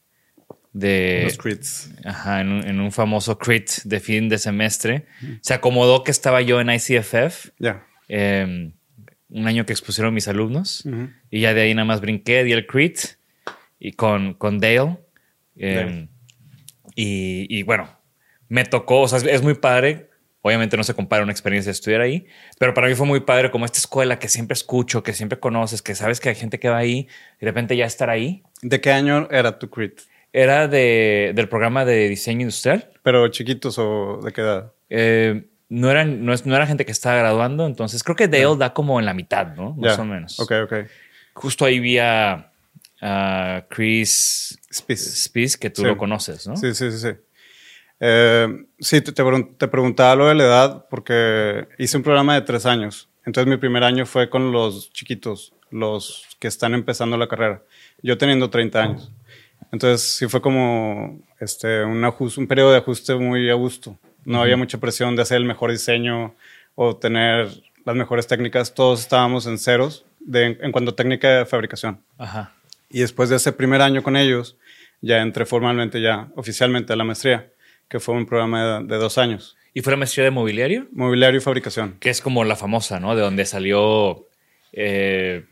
de... 0.72 1.22
los 1.24 1.36
crits. 1.38 1.90
Ajá, 2.04 2.40
en 2.40 2.52
un, 2.52 2.66
en 2.66 2.80
un 2.80 2.92
famoso 2.92 3.38
crit 3.38 3.68
de 3.84 4.00
fin 4.00 4.28
de 4.28 4.38
semestre. 4.38 5.06
Se 5.40 5.54
acomodó 5.54 6.04
que 6.04 6.10
estaba 6.10 6.42
yo 6.42 6.60
en 6.60 6.70
ICFF, 6.70 7.50
Ya. 7.58 7.84
eh, 8.08 8.72
un 9.28 9.46
año 9.46 9.64
que 9.64 9.72
expusieron 9.72 10.12
mis 10.12 10.26
alumnos, 10.28 10.84
y 11.30 11.40
ya 11.40 11.54
de 11.54 11.60
ahí 11.62 11.74
nada 11.74 11.84
más 11.86 12.00
brinqué, 12.00 12.42
di 12.44 12.52
el 12.52 12.66
crit 12.66 12.98
y 13.78 13.92
con, 13.92 14.34
con 14.34 14.58
Dale. 14.58 14.98
eh, 15.56 15.74
Dale. 15.74 16.08
Y, 16.96 17.46
y 17.48 17.62
bueno, 17.62 17.88
me 18.48 18.64
tocó, 18.64 19.02
o 19.02 19.08
sea, 19.08 19.18
es, 19.18 19.24
es 19.24 19.42
muy 19.42 19.54
padre. 19.54 20.09
Obviamente 20.42 20.76
no 20.76 20.84
se 20.84 20.94
compara 20.94 21.22
una 21.22 21.32
experiencia 21.32 21.68
de 21.68 21.74
estudiar 21.74 22.00
ahí, 22.00 22.26
pero 22.58 22.72
para 22.72 22.88
mí 22.88 22.94
fue 22.94 23.06
muy 23.06 23.20
padre 23.20 23.50
como 23.50 23.66
esta 23.66 23.78
escuela 23.78 24.18
que 24.18 24.28
siempre 24.28 24.54
escucho, 24.54 25.02
que 25.02 25.12
siempre 25.12 25.38
conoces, 25.38 25.82
que 25.82 25.94
sabes 25.94 26.18
que 26.20 26.30
hay 26.30 26.34
gente 26.34 26.58
que 26.58 26.68
va 26.70 26.78
ahí 26.78 27.08
y 27.36 27.40
de 27.40 27.46
repente 27.46 27.76
ya 27.76 27.84
estar 27.84 28.08
ahí. 28.08 28.42
¿De 28.62 28.80
qué 28.80 28.90
año 28.92 29.28
era 29.30 29.58
tu 29.58 29.68
crit? 29.68 30.00
Era 30.32 30.66
de, 30.68 31.32
del 31.34 31.48
programa 31.48 31.84
de 31.84 32.08
diseño 32.08 32.42
industrial. 32.42 32.90
¿Pero 33.02 33.28
chiquitos 33.28 33.76
o 33.78 34.20
de 34.24 34.32
qué 34.32 34.40
edad? 34.40 34.72
Eh, 34.88 35.44
no, 35.68 35.90
eran, 35.90 36.24
no, 36.24 36.32
es- 36.32 36.46
no 36.46 36.56
era 36.56 36.66
gente 36.66 36.86
que 36.86 36.92
estaba 36.92 37.16
graduando, 37.18 37.66
entonces 37.66 38.02
creo 38.02 38.16
que 38.16 38.26
Dale 38.28 38.56
da 38.56 38.72
como 38.72 38.98
en 38.98 39.06
la 39.06 39.12
mitad, 39.14 39.54
¿no? 39.54 39.74
Más 39.74 39.98
o 39.98 40.04
menos. 40.04 40.40
Ok, 40.40 40.52
ok. 40.64 40.72
Justo 41.34 41.64
ahí 41.66 41.80
vi 41.80 41.98
a, 41.98 42.50
a 43.02 43.66
Chris 43.68 44.58
Spies. 44.72 45.24
Spies, 45.24 45.56
que 45.56 45.70
tú 45.70 45.82
Sí. 45.82 45.88
lo 45.88 45.96
conoces, 45.96 46.46
¿no? 46.46 46.56
Sí, 46.56 46.74
sí, 46.74 46.90
sí, 46.90 46.98
sí. 46.98 47.08
Eh, 48.00 48.64
sí, 48.78 49.00
te, 49.02 49.12
te 49.12 49.22
pregun- 49.22 49.56
te 49.56 49.68
preguntaba 49.68 50.14
lo 50.16 50.26
de 50.26 50.34
la 50.34 50.44
edad 50.44 50.86
porque 50.88 51.68
hice 51.78 51.96
un 51.96 52.02
programa 52.02 52.34
de 52.34 52.40
tres 52.42 52.66
años. 52.66 53.08
Entonces 53.26 53.48
mi 53.50 53.58
primer 53.58 53.84
año 53.84 54.06
fue 54.06 54.30
con 54.30 54.50
los 54.52 54.90
chiquitos, 54.92 55.52
los 55.70 56.24
que 56.38 56.48
están 56.48 56.72
empezando 56.74 57.16
la 57.18 57.28
carrera. 57.28 57.62
Yo 58.02 58.16
teniendo 58.16 58.48
30 58.48 58.82
años. 58.82 59.12
Entonces 59.72 60.14
sí 60.16 60.26
fue 60.26 60.40
como 60.40 61.20
este, 61.38 61.84
un, 61.84 62.02
un 62.04 62.46
periodo 62.46 62.72
de 62.72 62.78
ajuste 62.78 63.14
muy 63.14 63.50
a 63.50 63.54
gusto. 63.54 63.98
No 64.24 64.40
había 64.42 64.56
mucha 64.56 64.78
presión 64.78 65.14
de 65.16 65.22
hacer 65.22 65.36
el 65.36 65.44
mejor 65.44 65.70
diseño 65.70 66.34
o 66.74 66.96
tener 66.96 67.48
las 67.84 67.94
mejores 67.96 68.26
técnicas. 68.26 68.74
Todos 68.74 69.00
estábamos 69.00 69.46
en 69.46 69.58
ceros 69.58 70.04
de, 70.18 70.58
en 70.60 70.72
cuanto 70.72 70.92
a 70.92 70.96
técnica 70.96 71.28
de 71.28 71.46
fabricación. 71.46 72.00
Ajá. 72.18 72.52
Y 72.88 73.00
después 73.00 73.28
de 73.28 73.36
ese 73.36 73.52
primer 73.52 73.82
año 73.82 74.02
con 74.02 74.16
ellos, 74.16 74.56
ya 75.02 75.20
entré 75.20 75.44
formalmente, 75.46 76.00
ya 76.00 76.28
oficialmente 76.34 76.92
a 76.92 76.96
la 76.96 77.04
maestría, 77.04 77.48
que 77.90 78.00
fue 78.00 78.14
un 78.14 78.24
programa 78.24 78.80
de, 78.80 78.86
de 78.86 78.96
dos 78.96 79.18
años. 79.18 79.56
¿Y 79.74 79.82
fue 79.82 79.92
la 79.92 79.98
maestría 79.98 80.24
de 80.24 80.30
mobiliario? 80.30 80.86
Mobiliario 80.92 81.38
y 81.38 81.42
fabricación. 81.42 81.96
Que 82.00 82.08
es 82.10 82.22
como 82.22 82.44
la 82.44 82.56
famosa, 82.56 82.98
¿no? 83.00 83.14
De 83.14 83.20
donde 83.20 83.44
salió 83.44 84.26
eh, 84.72 85.44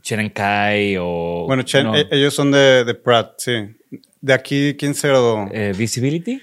Chen 0.00 0.30
Kai 0.30 0.96
o... 0.98 1.44
Bueno, 1.46 1.62
Chen- 1.64 1.84
no, 1.84 1.96
e- 1.96 2.08
ellos 2.10 2.32
son 2.34 2.50
de, 2.50 2.84
de 2.84 2.94
Pratt, 2.94 3.34
sí. 3.38 3.52
De 4.20 4.32
aquí, 4.32 4.74
¿quién 4.78 4.94
se 4.94 5.08
graduó? 5.08 5.48
eh, 5.52 5.72
Visibility. 5.76 6.40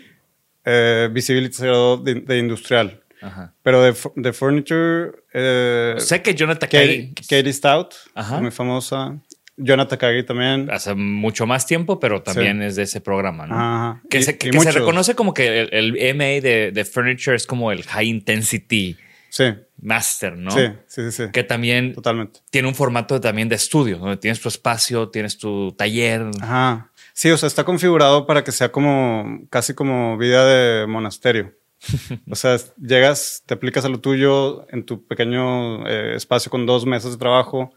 Eh, 0.66 1.10
Visibility 1.12 1.54
se 1.56 1.66
graduó 1.68 1.98
de, 1.98 2.16
de 2.16 2.38
industrial. 2.38 3.02
Ajá. 3.22 3.54
Pero 3.64 3.82
de, 3.82 3.96
de 4.16 4.32
furniture, 4.34 5.12
eh, 5.34 5.96
Sé 5.98 6.22
que 6.22 6.36
Jonathan 6.36 6.70
Katie, 6.70 7.14
Katie 7.28 7.52
Stout, 7.54 7.94
Ajá. 8.14 8.40
muy 8.40 8.52
famosa. 8.52 9.18
Jonathan 9.58 9.90
Takagi 9.98 10.24
también. 10.24 10.70
hace 10.72 10.94
mucho 10.96 11.46
más 11.48 11.66
tiempo, 11.66 12.00
pero 12.00 12.22
también 12.22 12.62
es 12.62 12.76
de 12.76 12.84
ese 12.84 13.02
programa, 13.02 13.48
¿no? 13.48 13.56
Ajá. 13.56 14.02
Que, 14.10 14.20
Y- 14.20 14.24
se, 14.24 14.38
que- 14.38 14.48
y 14.50 14.52
que 14.52 14.60
se 14.60 14.66
muchos. 14.66 14.76
reconoce 14.76 15.16
como 15.16 15.34
que 15.34 15.62
el, 15.62 15.96
el 15.98 16.16
MA 16.16 16.24
de, 16.42 16.72
de 16.74 16.86
Furniture 16.86 17.36
es 17.36 17.48
como 17.48 17.72
el 17.72 17.84
High 17.84 18.08
Intensity 18.08 18.98
Sí, 19.30 19.44
Master, 19.82 20.38
¿no? 20.38 20.52
sí, 20.52 20.62
sí, 20.88 21.02
sí, 21.04 21.12
sí. 21.12 21.24
Que 21.34 21.44
también 21.44 21.94
Totalmente. 21.94 22.40
tiene 22.50 22.68
un 22.70 22.76
formato 22.76 23.20
también 23.20 23.50
de 23.50 23.56
estudio, 23.56 23.98
donde 23.98 24.18
tienes 24.18 24.40
tu 24.40 24.48
espacio, 24.48 25.10
tienes 25.10 25.38
tu 25.38 25.74
taller. 25.74 26.24
Ajá. 26.42 26.92
Sí, 27.14 27.30
o 27.32 27.38
sea, 27.38 27.48
está 27.48 27.64
configurado 27.64 28.26
para 28.26 28.44
que 28.44 28.52
sea 28.52 28.72
como 28.72 29.42
casi 29.50 29.74
como 29.74 30.18
vida 30.18 30.46
de 30.46 30.88
monasterio. 30.88 31.54
O 32.32 32.36
sea, 32.36 32.58
llegas, 32.82 33.44
te 33.46 33.54
aplicas 33.54 33.86
a 33.86 33.90
lo 33.90 34.00
tuyo 34.00 34.66
en 34.72 34.84
tu 34.86 35.06
pequeño 35.06 35.88
eh, 35.88 36.16
espacio 36.16 36.50
con 36.50 36.66
dos 36.66 36.86
mesas 36.86 37.12
de 37.12 37.18
trabajo 37.18 37.74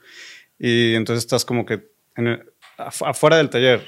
y 0.60 0.94
entonces 0.94 1.24
estás 1.24 1.44
como 1.44 1.64
que 1.66 1.88
en 2.16 2.26
el- 2.28 2.42
afu- 2.78 3.08
afuera 3.08 3.36
del 3.38 3.50
taller. 3.50 3.80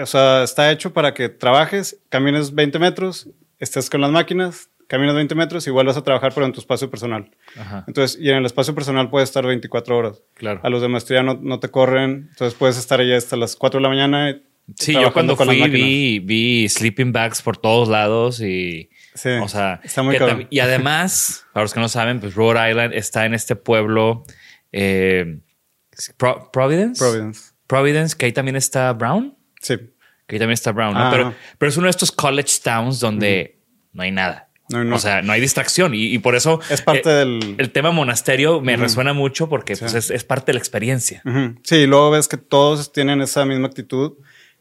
O 0.00 0.06
sea, 0.06 0.42
está 0.42 0.72
hecho 0.72 0.92
para 0.92 1.12
que 1.14 1.28
trabajes, 1.28 1.98
camines 2.08 2.54
20 2.54 2.78
metros, 2.78 3.28
estés 3.58 3.90
con 3.90 4.00
las 4.00 4.10
máquinas, 4.10 4.68
caminas 4.88 5.14
20 5.14 5.34
metros 5.36 5.66
y 5.66 5.70
vuelvas 5.70 5.96
a 5.96 6.02
trabajar, 6.02 6.32
pero 6.34 6.46
en 6.46 6.52
tu 6.52 6.58
espacio 6.60 6.90
personal. 6.90 7.30
Ajá. 7.56 7.84
Entonces, 7.86 8.18
y 8.20 8.30
en 8.30 8.36
el 8.38 8.46
espacio 8.46 8.74
personal 8.74 9.10
puedes 9.10 9.28
estar 9.28 9.46
24 9.46 9.96
horas. 9.96 10.22
Claro. 10.34 10.60
A 10.64 10.70
los 10.70 10.82
de 10.82 10.88
maestría 10.88 11.22
no, 11.22 11.34
no 11.40 11.60
te 11.60 11.68
corren, 11.68 12.28
entonces 12.30 12.58
puedes 12.58 12.76
estar 12.78 12.98
allá 13.00 13.16
hasta 13.16 13.36
las 13.36 13.54
4 13.54 13.78
de 13.78 13.82
la 13.82 13.88
mañana. 13.88 14.30
y 14.30 14.42
Sí, 14.76 14.92
yo 14.94 15.12
cuando 15.12 15.36
con 15.36 15.46
fui 15.46 15.68
vi, 15.68 16.18
vi 16.20 16.68
sleeping 16.68 17.12
bags 17.12 17.42
por 17.42 17.56
todos 17.56 17.88
lados 17.88 18.40
y... 18.40 18.90
Sí, 19.14 19.28
o 19.30 19.48
sea, 19.48 19.80
está 19.84 20.02
muy 20.02 20.16
que 20.16 20.46
y 20.50 20.60
además, 20.60 21.44
para 21.52 21.64
los 21.64 21.74
que 21.74 21.80
no 21.80 21.88
saben, 21.88 22.20
pues 22.20 22.34
Rhode 22.36 22.70
Island 22.70 22.94
está 22.94 23.26
en 23.26 23.34
este 23.34 23.56
pueblo 23.56 24.24
eh, 24.72 25.40
Pro- 26.16 26.50
Providence. 26.52 26.98
Providence. 26.98 27.52
Providence, 27.66 28.16
que 28.16 28.26
ahí 28.26 28.32
también 28.32 28.56
está 28.56 28.92
Brown. 28.92 29.36
Sí, 29.60 29.76
Que 30.26 30.36
ahí 30.36 30.38
también 30.38 30.54
está 30.54 30.72
Brown, 30.72 30.94
¿no? 30.94 31.00
Ah. 31.00 31.10
Pero, 31.10 31.34
pero 31.58 31.68
es 31.68 31.76
uno 31.76 31.86
de 31.86 31.90
estos 31.90 32.10
college 32.12 32.58
towns 32.62 33.00
donde 33.00 33.60
no 33.92 34.02
hay 34.02 34.10
nada. 34.10 34.48
No, 34.70 34.84
no. 34.84 34.96
O 34.96 34.98
sea, 35.00 35.20
no 35.22 35.32
hay 35.32 35.40
distracción. 35.40 35.94
Y, 35.94 36.14
y 36.14 36.18
por 36.20 36.36
eso 36.36 36.60
es 36.70 36.80
parte 36.80 37.10
eh, 37.10 37.14
del... 37.14 37.56
el 37.58 37.70
tema 37.72 37.90
monasterio 37.90 38.60
me 38.60 38.76
resuena 38.76 39.12
mucho 39.12 39.48
porque 39.48 39.76
pues, 39.76 39.94
es, 39.94 40.10
es 40.10 40.24
parte 40.24 40.46
de 40.46 40.54
la 40.54 40.58
experiencia. 40.60 41.22
Sí, 41.64 41.76
y 41.76 41.86
luego 41.86 42.12
ves 42.12 42.28
que 42.28 42.36
todos 42.36 42.92
tienen 42.92 43.20
esa 43.20 43.44
misma 43.44 43.66
actitud 43.66 44.12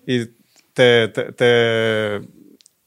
y 0.07 0.25
te, 0.73 1.09
te, 1.09 1.31
te, 1.33 2.21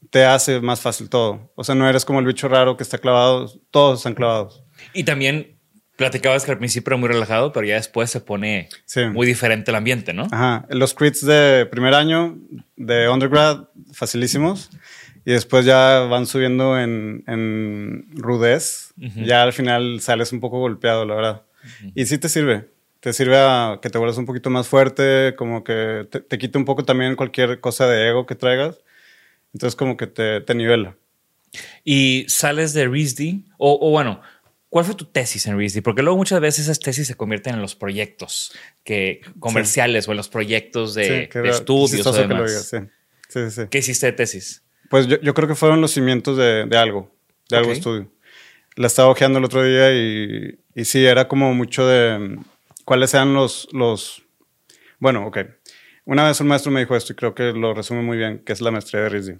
te 0.09 0.25
hace 0.25 0.59
más 0.59 0.81
fácil 0.81 1.09
todo. 1.09 1.53
O 1.55 1.63
sea, 1.63 1.75
no 1.75 1.87
eres 1.87 2.03
como 2.03 2.19
el 2.19 2.25
bicho 2.25 2.49
raro 2.49 2.75
que 2.75 2.83
está 2.83 2.97
clavado, 2.97 3.49
todos 3.71 3.99
están 3.99 4.15
clavados. 4.15 4.65
Y 4.93 5.05
también 5.05 5.52
platicabas 5.95 6.43
que 6.45 6.51
al 6.51 6.57
principio 6.57 6.91
era 6.91 6.97
muy 6.97 7.07
relajado, 7.09 7.51
pero 7.53 7.65
ya 7.67 7.75
después 7.75 8.09
se 8.09 8.19
pone 8.19 8.69
Sí. 8.85 9.05
muy 9.05 9.27
diferente 9.27 9.71
el 9.71 9.75
ambiente, 9.75 10.13
¿no? 10.13 10.27
Ajá, 10.31 10.65
los 10.69 10.93
crits 10.93 11.25
de 11.25 11.67
primer 11.69 11.93
año 11.93 12.37
de 12.75 13.09
undergrad, 13.09 13.65
facilísimos. 13.93 14.69
Y 15.25 15.31
después 15.31 15.65
ya 15.65 15.99
van 16.01 16.25
subiendo 16.27 16.77
en, 16.77 17.23
en 17.27 18.07
rudez. 18.11 18.93
Ya 18.97 19.43
al 19.43 19.53
final 19.53 20.01
sales 20.01 20.33
un 20.33 20.41
poco 20.41 20.59
golpeado, 20.59 21.05
la 21.05 21.15
verdad. 21.15 21.41
Y 21.95 22.05
sí 22.07 22.17
te 22.17 22.27
sirve. 22.27 22.67
Te 22.99 23.13
sirve 23.13 23.37
a 23.37 23.79
que 23.81 23.89
te 23.89 23.97
vuelvas 23.97 24.17
un 24.17 24.25
poquito 24.25 24.49
más 24.49 24.67
fuerte, 24.67 25.33
como 25.37 25.63
que 25.63 26.07
te, 26.11 26.19
te 26.19 26.37
quite 26.37 26.57
un 26.57 26.65
poco 26.65 26.83
también 26.83 27.15
cualquier 27.15 27.61
cosa 27.61 27.87
de 27.87 28.09
ego 28.09 28.25
que 28.25 28.35
traigas. 28.35 28.79
Entonces 29.53 29.75
como 29.77 29.95
que 29.95 30.07
te, 30.07 30.41
te 30.41 30.55
nivela. 30.55 30.95
Y 31.85 32.25
sales 32.27 32.73
de 32.73 32.87
RISD, 32.87 33.45
o, 33.57 33.77
o 33.81 33.91
bueno, 33.91 34.19
¿cuál 34.73 34.85
fue 34.85 34.95
tu 34.95 35.05
tesis 35.05 35.45
en 35.45 35.55
RISD? 35.55 35.83
Porque 35.83 36.01
luego 36.01 36.17
muchas 36.17 36.41
veces 36.41 36.65
esas 36.65 36.79
tesis 36.79 37.05
se 37.05 37.13
convierten 37.13 37.53
en 37.53 37.61
los 37.61 37.75
proyectos 37.75 38.53
que, 38.83 39.21
comerciales 39.37 40.07
o 40.07 40.11
en 40.11 40.17
los 40.17 40.29
proyectos 40.29 40.95
de, 40.95 41.29
Sí, 41.31 41.39
de 41.39 41.49
estudios 41.49 41.91
o 41.91 41.95
chistoso 41.95 42.21
que 42.23 42.27
demás. 42.27 42.49
digas, 42.49 42.69
sí. 42.69 42.77
Sí, 43.29 43.51
sí, 43.51 43.51
sí. 43.51 43.67
¿Qué 43.69 43.77
hiciste 43.77 44.07
de 44.07 44.13
tesis? 44.13 44.63
Pues 44.89 45.05
yo, 45.05 45.21
yo 45.21 45.35
creo 45.35 45.47
que 45.47 45.53
fueron 45.53 45.79
los 45.79 45.91
cimientos 45.91 46.37
de, 46.37 46.65
de 46.65 46.75
algo, 46.75 47.15
de 47.51 47.57
algo 47.57 47.71
estudio. 47.71 48.11
La 48.75 48.87
estaba 48.87 49.09
ojeando 49.09 49.37
el 49.37 49.45
otro 49.45 49.63
día 49.63 49.93
y, 49.93 50.57
y 50.73 50.85
sí, 50.85 51.05
era 51.05 51.27
como 51.27 51.53
mucho 51.53 51.85
de 51.85 52.17
mm, 52.17 52.43
cuáles 52.83 53.13
eran 53.13 53.35
los, 53.35 53.67
los... 53.73 54.23
Bueno, 54.97 55.27
ok. 55.27 55.37
Una 56.05 56.25
vez 56.25 56.41
un 56.41 56.47
maestro 56.47 56.71
me 56.71 56.79
dijo 56.79 56.95
esto 56.95 57.13
y 57.13 57.15
creo 57.15 57.35
que 57.35 57.53
lo 57.53 57.75
resume 57.75 58.01
muy 58.01 58.17
bien, 58.17 58.39
que 58.39 58.53
es 58.53 58.59
la 58.59 58.71
maestría 58.71 59.03
de 59.03 59.09
RISD. 59.09 59.33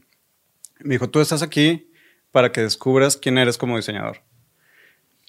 Me 0.82 0.94
dijo, 0.94 1.10
tú 1.10 1.22
estás 1.22 1.42
aquí 1.42 1.92
para 2.32 2.52
que 2.52 2.62
descubras 2.62 3.18
quién 3.18 3.40
eres 3.40 3.58
como 3.58 3.78
diseñador. 3.78 4.22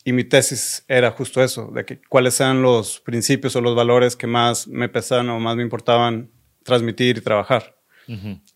Y 0.04 0.12
mi 0.12 0.25
tesis 0.25 0.84
era 0.87 1.11
justo 1.12 1.42
eso, 1.42 1.70
de 1.75 1.84
que 1.84 2.00
cuáles 2.08 2.38
eran 2.40 2.61
los 2.61 3.00
principios 3.00 3.56
o 3.56 3.61
los 3.62 3.75
valores 3.75 4.16
que 4.16 4.26
más 4.26 4.68
me 4.68 4.88
pesaban 4.88 5.30
o 5.30 5.40
más 5.40 5.56
me 5.56 5.62
importaban 5.62 6.30
transmitir 6.62 7.18
y 7.18 7.20
trabajar. 7.23 7.76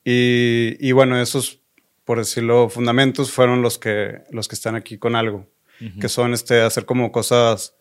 Y, 0.04 0.76
y 0.78 0.92
bueno, 0.92 1.18
esos, 1.18 1.60
por 2.04 2.18
decirlo, 2.18 2.68
fundamentos 2.68 3.32
fueron 3.32 3.62
los 3.62 3.78
que, 3.78 4.20
los 4.30 4.46
que 4.46 4.54
están 4.54 4.74
aquí 4.74 4.98
con 4.98 5.16
algo, 5.16 5.46
que 6.00 6.08
son 6.08 6.34
este, 6.34 6.60
hacer 6.60 6.84
como 6.84 7.12
cosas 7.12 7.74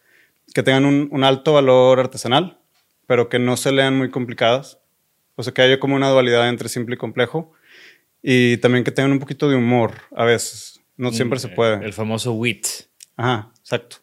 que 0.53 0.63
tengan 0.63 0.85
un, 0.85 1.09
un 1.11 1.23
alto 1.25 1.53
valor 1.53 1.99
artesanal, 1.99 2.59
pero 3.05 3.27
que 3.27 3.39
no 3.39 3.57
se 3.57 3.71
lean 3.71 3.97
muy 3.97 4.09
complicadas. 4.09 4.79
O 5.35 5.43
sea, 5.43 5.53
que 5.53 5.61
haya 5.61 5.79
como 5.79 5.95
una 5.95 6.09
dualidad 6.09 6.47
entre 6.47 6.69
simple 6.69 6.95
y 6.95 6.97
complejo. 6.97 7.51
Y 8.21 8.57
también 8.57 8.83
que 8.83 8.91
tengan 8.91 9.11
un 9.11 9.19
poquito 9.19 9.49
de 9.49 9.55
humor 9.55 9.93
a 10.15 10.25
veces. 10.25 10.81
No 10.95 11.11
siempre 11.11 11.39
se 11.39 11.49
puede. 11.49 11.77
Mm, 11.77 11.83
El 11.83 11.93
famoso 11.93 12.33
wit. 12.33 12.65
Ajá, 13.15 13.51
exacto. 13.67 13.97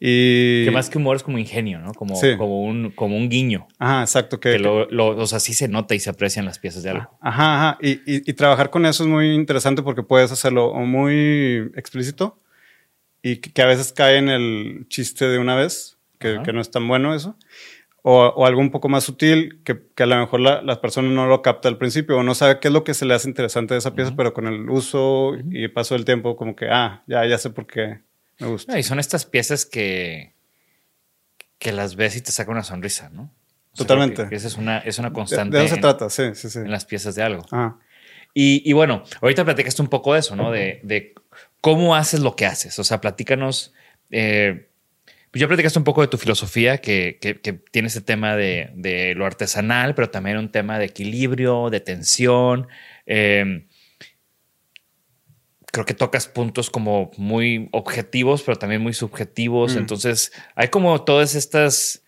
Y... 0.00 0.64
Que 0.64 0.70
más 0.72 0.90
que 0.90 0.98
humor 0.98 1.16
es 1.16 1.22
como 1.22 1.38
ingenio, 1.38 1.78
¿no? 1.78 1.92
Como, 1.94 2.14
Sí. 2.16 2.36
como, 2.36 2.62
un, 2.64 2.90
como 2.90 3.16
un 3.16 3.28
guiño. 3.28 3.66
Ajá, 3.78 4.02
exacto. 4.02 4.38
Que, 4.40 4.52
Que 4.52 4.58
lo, 4.58 4.86
lo- 4.90 5.16
o 5.16 5.26
sea, 5.26 5.40
sí 5.40 5.54
se 5.54 5.66
nota 5.68 5.94
y 5.94 6.00
se 6.00 6.10
aprecian 6.10 6.44
las 6.44 6.58
piezas 6.58 6.82
de 6.82 6.90
algo. 6.90 7.16
Ajá, 7.20 7.56
ajá. 7.70 7.78
Y, 7.80 7.92
y- 8.04 8.22
y 8.28 8.32
trabajar 8.34 8.70
con 8.70 8.86
eso 8.86 9.04
es 9.04 9.08
muy 9.08 9.32
interesante 9.34 9.82
porque 9.82 10.02
puedes 10.02 10.30
hacerlo 10.32 10.66
o 10.66 10.80
muy 10.84 11.70
explícito 11.76 12.40
y 13.22 13.36
que, 13.36 13.62
a 13.62 13.66
veces 13.66 13.92
cae 13.92 14.18
en 14.18 14.28
el 14.28 14.86
chiste 14.88 15.26
de 15.28 15.38
una 15.38 15.54
vez, 15.54 15.96
que, 16.18 16.38
no 16.52 16.60
es 16.60 16.70
tan 16.70 16.86
bueno 16.88 17.14
eso. 17.14 17.36
O, 18.02 18.26
o 18.26 18.44
algo 18.46 18.60
un 18.60 18.70
poco 18.70 18.90
más 18.90 19.04
sutil 19.04 19.60
que, 19.64 19.80
que 19.94 20.02
a 20.02 20.06
lo 20.06 20.18
mejor 20.18 20.40
la, 20.40 20.60
la 20.60 20.80
persona 20.82 21.08
no 21.08 21.26
lo 21.26 21.40
capta 21.40 21.68
al 21.70 21.78
principio 21.78 22.18
o 22.18 22.22
no 22.22 22.34
sabe 22.34 22.58
qué 22.60 22.68
es 22.68 22.74
lo 22.74 22.84
que 22.84 22.92
se 22.92 23.06
le 23.06 23.14
hace 23.14 23.28
interesante 23.28 23.72
de 23.72 23.78
esa 23.78 23.94
pieza, 23.94 24.14
pero 24.14 24.34
con 24.34 24.46
el 24.46 24.68
uso 24.68 25.34
y 25.50 25.62
el 25.64 25.72
paso 25.72 25.94
del 25.94 26.04
tiempo, 26.04 26.36
como 26.36 26.54
que, 26.54 26.68
ah, 26.70 27.02
ya, 27.06 27.24
ya 27.26 27.38
sé 27.38 27.48
por 27.48 27.66
qué 27.66 28.00
me 28.38 28.46
gusta. 28.48 28.78
Y 28.78 28.82
son 28.82 28.98
estas 28.98 29.24
piezas 29.26 29.64
que, 29.66 30.32
que 31.58 31.72
las 31.72 31.96
ves 31.96 32.16
y 32.16 32.20
te 32.20 32.32
saca 32.32 32.50
una 32.50 32.64
sonrisa, 32.64 33.10
¿no? 33.10 33.30
O 33.72 33.76
Totalmente. 33.76 34.14
creo 34.16 34.26
que- 34.26 34.30
que 34.30 34.36
esa 34.36 34.48
es 34.48 34.56
una, 34.56 34.78
es 34.78 34.98
una 34.98 35.12
constante 35.12 35.56
de 35.56 35.64
eso 35.64 35.74
se 35.76 35.80
trata, 35.80 36.08
sí, 36.10 36.34
sí, 36.34 36.48
sí. 36.50 36.58
en 36.60 36.70
las 36.70 36.84
piezas 36.84 37.14
de 37.14 37.22
algo. 37.22 37.44
Ajá. 37.50 37.78
Y, 38.32 38.62
y 38.68 38.72
bueno, 38.72 39.04
ahorita 39.20 39.44
platicaste 39.44 39.80
un 39.82 39.88
poco 39.88 40.14
de 40.14 40.20
eso, 40.20 40.34
¿no? 40.36 40.50
De, 40.50 40.80
de 40.82 41.14
cómo 41.60 41.94
haces 41.94 42.20
lo 42.20 42.34
que 42.36 42.46
haces. 42.46 42.78
O 42.78 42.84
sea, 42.84 43.00
platícanos. 43.00 43.72
eh, 44.10 44.68
pues 45.30 45.40
ya 45.40 45.48
platicaste 45.48 45.78
un 45.80 45.84
poco 45.84 46.00
de 46.00 46.06
tu 46.06 46.16
filosofía, 46.16 46.78
que, 46.78 47.18
que, 47.20 47.40
que 47.40 47.52
tiene 47.54 47.88
ese 47.88 48.00
tema 48.00 48.36
de, 48.36 48.70
de 48.76 49.14
lo 49.16 49.26
artesanal, 49.26 49.96
pero 49.96 50.08
también 50.08 50.36
un 50.38 50.52
tema 50.52 50.78
de 50.78 50.84
equilibrio, 50.84 51.70
de 51.70 51.80
tensión. 51.80 52.68
Eh, 53.06 53.66
creo 55.74 55.84
que 55.84 55.94
tocas 55.94 56.28
puntos 56.28 56.70
como 56.70 57.10
muy 57.16 57.68
objetivos, 57.72 58.42
pero 58.44 58.56
también 58.56 58.80
muy 58.80 58.94
subjetivos. 58.94 59.74
Entonces, 59.80 60.30
hay 60.54 60.68
como 60.68 61.02
todas 61.02 61.34
estas 61.34 62.04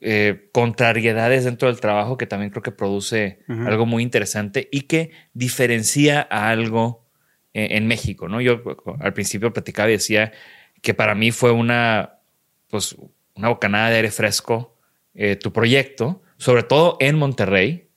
eh, 0.00 0.48
contrariedades 0.52 1.44
dentro 1.44 1.68
del 1.68 1.80
trabajo 1.80 2.16
que 2.16 2.26
también 2.26 2.50
creo 2.50 2.62
que 2.62 2.70
produce 2.72 3.40
algo 3.68 3.84
muy 3.84 4.02
interesante 4.02 4.68
y 4.72 4.82
que 4.82 5.10
diferencia 5.34 6.26
a 6.30 6.48
algo 6.48 7.04
eh, 7.52 7.68
en 7.72 7.86
México, 7.86 8.26
¿no? 8.28 8.40
Yo 8.40 8.62
al 9.00 9.12
principio 9.12 9.52
platicaba 9.52 9.90
y 9.90 9.92
decía 9.92 10.32
que 10.80 10.94
para 10.94 11.14
mí 11.14 11.30
fue 11.32 11.50
una, 11.52 12.20
pues, 12.68 12.96
una 13.34 13.48
bocanada 13.48 13.90
de 13.90 13.96
aire 13.96 14.10
fresco 14.10 14.78
eh, 15.14 15.36
tu 15.36 15.52
proyecto, 15.52 16.22
sobre 16.38 16.62
todo 16.62 16.96
en 17.00 17.16
Monterrey 17.18 17.88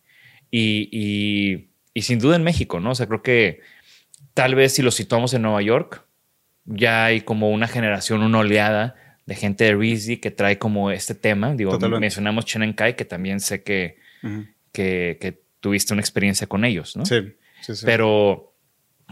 y, 0.52 0.90
y- 0.92 1.70
y 1.94 2.02
sin 2.02 2.20
duda 2.20 2.36
en 2.36 2.44
México, 2.44 2.80
¿no? 2.80 2.92
O 2.92 2.96
sea, 2.96 3.06
creo 3.08 3.22
que 3.22 3.62
tal 4.34 4.56
vez 4.56 4.74
si 4.74 4.82
lo 4.82 4.92
situamos 4.92 5.34
en 5.34 5.44
Nueva 5.44 5.62
York, 5.62 6.06
ya 6.66 7.06
hay 7.06 7.22
como 7.22 7.52
una 7.52 7.68
generación, 7.68 8.22
una 8.22 8.40
oleada 8.40 8.96
de 9.26 9.36
gente 9.36 9.66
de 9.66 9.76
Rizzi 9.76 10.18
que 10.18 10.32
trae 10.32 10.58
como 10.58 10.92
este 10.92 11.16
tema. 11.16 11.54
Digo, 11.54 11.72
Totalmente. 11.72 12.02
mencionamos 12.02 12.46
Chen 12.46 12.74
Kai, 12.74 12.96
que 12.96 13.06
también 13.06 13.40
sé 13.40 13.64
que, 13.64 13.98
que, 14.72 15.18
que 15.20 15.42
tuviste 15.60 15.94
una 15.94 16.02
experiencia 16.02 16.48
con 16.48 16.66
ellos, 16.66 16.96
¿no? 16.96 17.06
Sí, 17.06 17.36
sí, 17.62 17.76
sí. 17.76 17.86
Pero, 17.86 18.54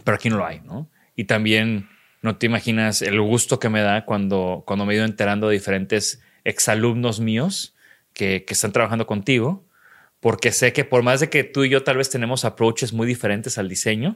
pero 0.04 0.16
aquí 0.16 0.30
no 0.30 0.38
lo 0.38 0.46
hay, 0.46 0.62
¿no? 0.62 0.90
Y 1.16 1.26
también 1.26 1.90
no 2.22 2.38
te 2.38 2.46
imaginas 2.46 3.02
el 3.02 3.20
gusto 3.22 3.60
que 3.60 3.70
me 3.70 3.82
da 3.82 4.06
cuando, 4.06 4.64
cuando 4.66 4.86
me 4.86 4.94
he 4.94 4.98
ido 4.98 5.06
enterando 5.06 5.48
de 5.48 5.54
diferentes 5.54 6.22
exalumnos 6.44 7.20
míos 7.20 7.76
que, 8.14 8.44
que 8.46 8.54
están 8.54 8.72
trabajando 8.72 9.08
contigo, 9.08 9.66
porque 10.20 10.52
sé 10.52 10.72
que 10.74 10.86
por 10.86 11.04
más 11.04 11.20
de 11.20 11.30
que 11.30 11.44
tú 11.44 11.64
y 11.64 11.70
yo 11.70 11.84
tal 11.84 11.98
vez 11.98 12.10
tenemos 12.10 12.46
approaches 12.46 12.94
muy 12.94 13.08
diferentes 13.08 13.58
al 13.58 13.68
diseño, 13.68 14.16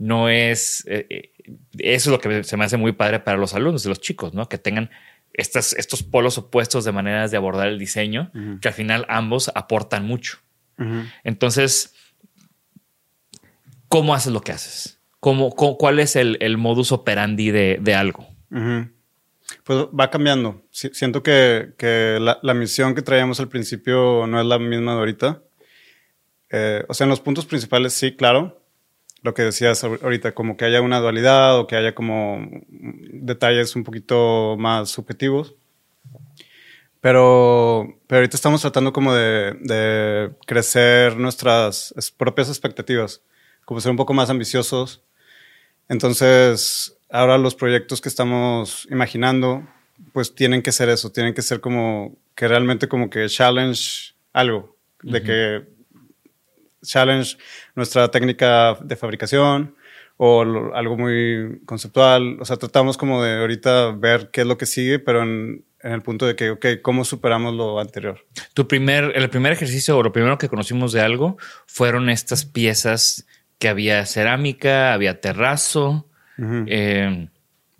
no 0.00 0.28
es, 0.30 0.84
eh, 0.88 1.06
eh, 1.10 1.32
eso 1.78 2.08
es 2.10 2.12
lo 2.12 2.18
que 2.20 2.42
se 2.42 2.56
me 2.56 2.64
hace 2.64 2.76
muy 2.78 2.92
padre 2.92 3.20
para 3.20 3.36
los 3.36 3.54
alumnos, 3.54 3.84
los 3.84 4.00
chicos, 4.00 4.32
¿no? 4.34 4.48
Que 4.48 4.56
tengan 4.58 4.90
estas, 5.34 5.74
estos 5.74 6.02
polos 6.02 6.38
opuestos 6.38 6.84
de 6.84 6.92
maneras 6.92 7.30
de 7.30 7.36
abordar 7.36 7.68
el 7.68 7.78
diseño, 7.78 8.30
que 8.60 8.68
al 8.68 8.74
final 8.74 9.04
ambos 9.08 9.50
aportan 9.54 10.04
mucho. 10.06 10.38
Entonces, 11.22 11.94
¿cómo 13.88 14.14
haces 14.14 14.32
lo 14.32 14.40
que 14.40 14.52
haces? 14.52 14.98
¿Cómo, 15.20 15.50
cómo- 15.54 15.76
cuál 15.76 15.98
es 16.00 16.16
el, 16.16 16.38
el 16.40 16.56
modus 16.56 16.92
operandi 16.92 17.50
de, 17.50 17.78
de 17.80 17.94
algo? 17.94 18.26
Pues 19.64 19.78
va 19.98 20.10
cambiando. 20.10 20.62
Si- 20.70 20.90
siento 20.94 21.22
que, 21.22 21.74
que 21.76 22.18
la, 22.20 22.38
la 22.42 22.54
misión 22.54 22.94
que 22.94 23.02
traíamos 23.02 23.40
al 23.40 23.48
principio 23.48 24.26
no 24.26 24.40
es 24.40 24.46
la 24.46 24.58
misma 24.58 24.92
de 24.92 24.98
ahorita. 24.98 25.42
Eh, 26.50 26.84
o 26.88 26.94
sea, 26.94 27.04
en 27.04 27.10
los 27.10 27.20
puntos 27.20 27.46
principales 27.46 27.92
sí, 27.92 28.16
claro. 28.16 28.59
Lo 29.22 29.34
que 29.34 29.42
decías 29.42 29.84
ahor- 29.84 30.02
ahorita, 30.02 30.32
como 30.32 30.56
que 30.56 30.64
haya 30.64 30.80
una 30.80 30.98
dualidad 31.00 31.58
o 31.58 31.66
que 31.66 31.76
haya 31.76 31.94
como 31.94 32.46
detalles 32.68 33.76
un 33.76 33.84
poquito 33.84 34.56
más 34.58 34.88
subjetivos. 34.90 35.54
Pero, 37.00 37.96
pero 38.06 38.18
ahorita 38.18 38.36
estamos 38.36 38.60
tratando 38.60 38.92
como 38.92 39.14
de, 39.14 39.54
de 39.60 40.30
crecer 40.46 41.16
nuestras 41.16 41.94
es- 41.96 42.10
propias 42.10 42.48
expectativas, 42.48 43.22
como 43.64 43.80
ser 43.80 43.90
un 43.90 43.96
poco 43.96 44.12
más 44.12 44.28
ambiciosos. 44.28 45.02
Entonces, 45.88 46.96
ahora 47.10 47.38
los 47.38 47.54
proyectos 47.54 48.00
que 48.00 48.08
estamos 48.10 48.86
imaginando, 48.90 49.66
pues 50.12 50.34
tienen 50.34 50.62
que 50.62 50.72
ser 50.72 50.88
eso, 50.90 51.10
tienen 51.10 51.32
que 51.34 51.42
ser 51.42 51.60
como 51.60 52.16
que 52.34 52.48
realmente 52.48 52.86
como 52.88 53.08
que 53.10 53.26
challenge 53.28 54.14
algo, 54.32 54.76
de 55.02 55.22
que 55.22 55.64
challenge 56.82 57.36
nuestra 57.74 58.10
técnica 58.10 58.74
de 58.82 58.96
fabricación 58.96 59.74
o 60.16 60.44
lo- 60.44 60.74
algo 60.76 60.96
muy 60.96 61.60
conceptual. 61.64 62.38
O 62.40 62.44
sea, 62.44 62.56
tratamos 62.56 62.96
como 62.96 63.22
de 63.22 63.38
ahorita 63.40 63.92
ver 63.92 64.30
qué 64.32 64.42
es 64.42 64.46
lo 64.46 64.58
que 64.58 64.66
sigue, 64.66 64.98
pero 64.98 65.22
en, 65.22 65.64
en 65.82 65.92
el 65.92 66.02
punto 66.02 66.26
de 66.26 66.36
que, 66.36 66.50
ok, 66.50 66.66
¿cómo 66.82 67.04
superamos 67.04 67.54
lo 67.54 67.80
anterior? 67.80 68.24
Tu 68.54 68.68
primer, 68.68 69.12
el 69.16 69.30
primer 69.30 69.52
ejercicio 69.52 69.96
o 69.96 70.02
lo 70.02 70.12
primero 70.12 70.36
que 70.38 70.48
conocimos 70.48 70.92
de 70.92 71.00
algo 71.00 71.38
fueron 71.66 72.10
estas 72.10 72.44
piezas 72.44 73.26
que 73.58 73.68
había 73.68 74.04
cerámica, 74.06 74.92
había 74.92 75.20
terrazo. 75.20 76.06
eh, 76.38 77.28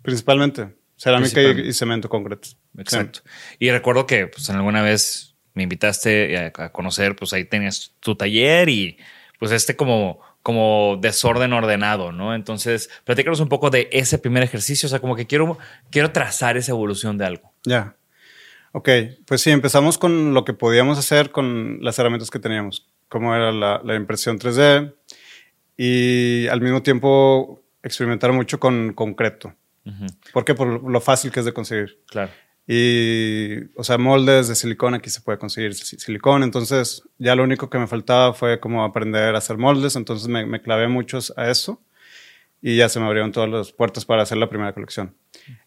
Principalmente 0.01 0.75
cerámica 0.97 1.33
Principalmente. 1.33 1.69
y 1.69 1.73
cemento 1.73 2.09
concreto. 2.09 2.49
Exacto. 2.77 3.21
Y 3.59 3.69
recuerdo 3.71 4.05
que 4.05 4.27
pues, 4.27 4.49
en 4.49 4.55
alguna 4.55 4.81
vez 4.81 5.30
me 5.53 5.63
invitaste 5.63 6.37
a, 6.37 6.63
a 6.63 6.71
conocer, 6.71 7.15
pues 7.15 7.33
ahí 7.33 7.45
tenías 7.45 7.93
tu 7.99 8.15
taller 8.15 8.69
y 8.69 8.97
pues 9.39 9.51
este 9.51 9.75
como, 9.75 10.19
como 10.43 10.97
desorden 11.01 11.53
ordenado, 11.53 12.11
¿no? 12.11 12.35
Entonces, 12.35 12.89
platícanos 13.03 13.39
un 13.39 13.49
poco 13.49 13.69
de 13.69 13.89
ese 13.91 14.17
primer 14.17 14.43
ejercicio, 14.43 14.87
o 14.87 14.89
sea, 14.89 14.99
como 14.99 15.15
que 15.15 15.27
quiero, 15.27 15.57
quiero 15.89 16.11
trazar 16.11 16.57
esa 16.57 16.71
evolución 16.71 17.17
de 17.17 17.25
algo. 17.25 17.51
Ya. 17.65 17.95
Ok, 18.73 18.89
pues 19.25 19.41
sí, 19.41 19.51
empezamos 19.51 19.97
con 19.97 20.33
lo 20.33 20.45
que 20.45 20.53
podíamos 20.53 20.97
hacer 20.97 21.31
con 21.31 21.79
las 21.81 21.99
herramientas 21.99 22.29
que 22.29 22.39
teníamos, 22.39 22.87
como 23.09 23.35
era 23.35 23.51
la, 23.51 23.81
la 23.83 23.95
impresión 23.95 24.39
3D 24.39 24.93
y 25.75 26.47
al 26.47 26.61
mismo 26.61 26.81
tiempo 26.81 27.63
experimentar 27.83 28.31
mucho 28.31 28.59
con 28.59 28.93
concreto. 28.93 29.53
¿Por 30.31 30.45
qué? 30.45 30.53
Por 30.53 30.89
lo 30.89 31.01
fácil 31.01 31.31
que 31.31 31.39
es 31.39 31.45
de 31.45 31.53
conseguir. 31.53 31.99
Claro. 32.07 32.31
Y, 32.67 33.65
o 33.75 33.83
sea, 33.83 33.97
moldes 33.97 34.47
de 34.47 34.55
silicón, 34.55 34.93
aquí 34.93 35.09
se 35.09 35.21
puede 35.21 35.37
conseguir 35.39 35.73
si- 35.73 35.97
silicón. 35.99 36.43
Entonces, 36.43 37.03
ya 37.17 37.35
lo 37.35 37.43
único 37.43 37.69
que 37.69 37.77
me 37.79 37.87
faltaba 37.87 38.33
fue 38.33 38.59
como 38.59 38.83
aprender 38.83 39.35
a 39.35 39.39
hacer 39.39 39.57
moldes. 39.57 39.95
Entonces, 39.95 40.27
me, 40.27 40.45
me 40.45 40.61
clavé 40.61 40.87
mucho 40.87 41.19
a 41.37 41.49
eso 41.49 41.81
y 42.61 42.77
ya 42.77 42.89
se 42.89 42.99
me 42.99 43.07
abrieron 43.07 43.31
todas 43.31 43.49
las 43.49 43.71
puertas 43.71 44.05
para 44.05 44.23
hacer 44.23 44.37
la 44.37 44.49
primera 44.49 44.73
colección. 44.73 45.15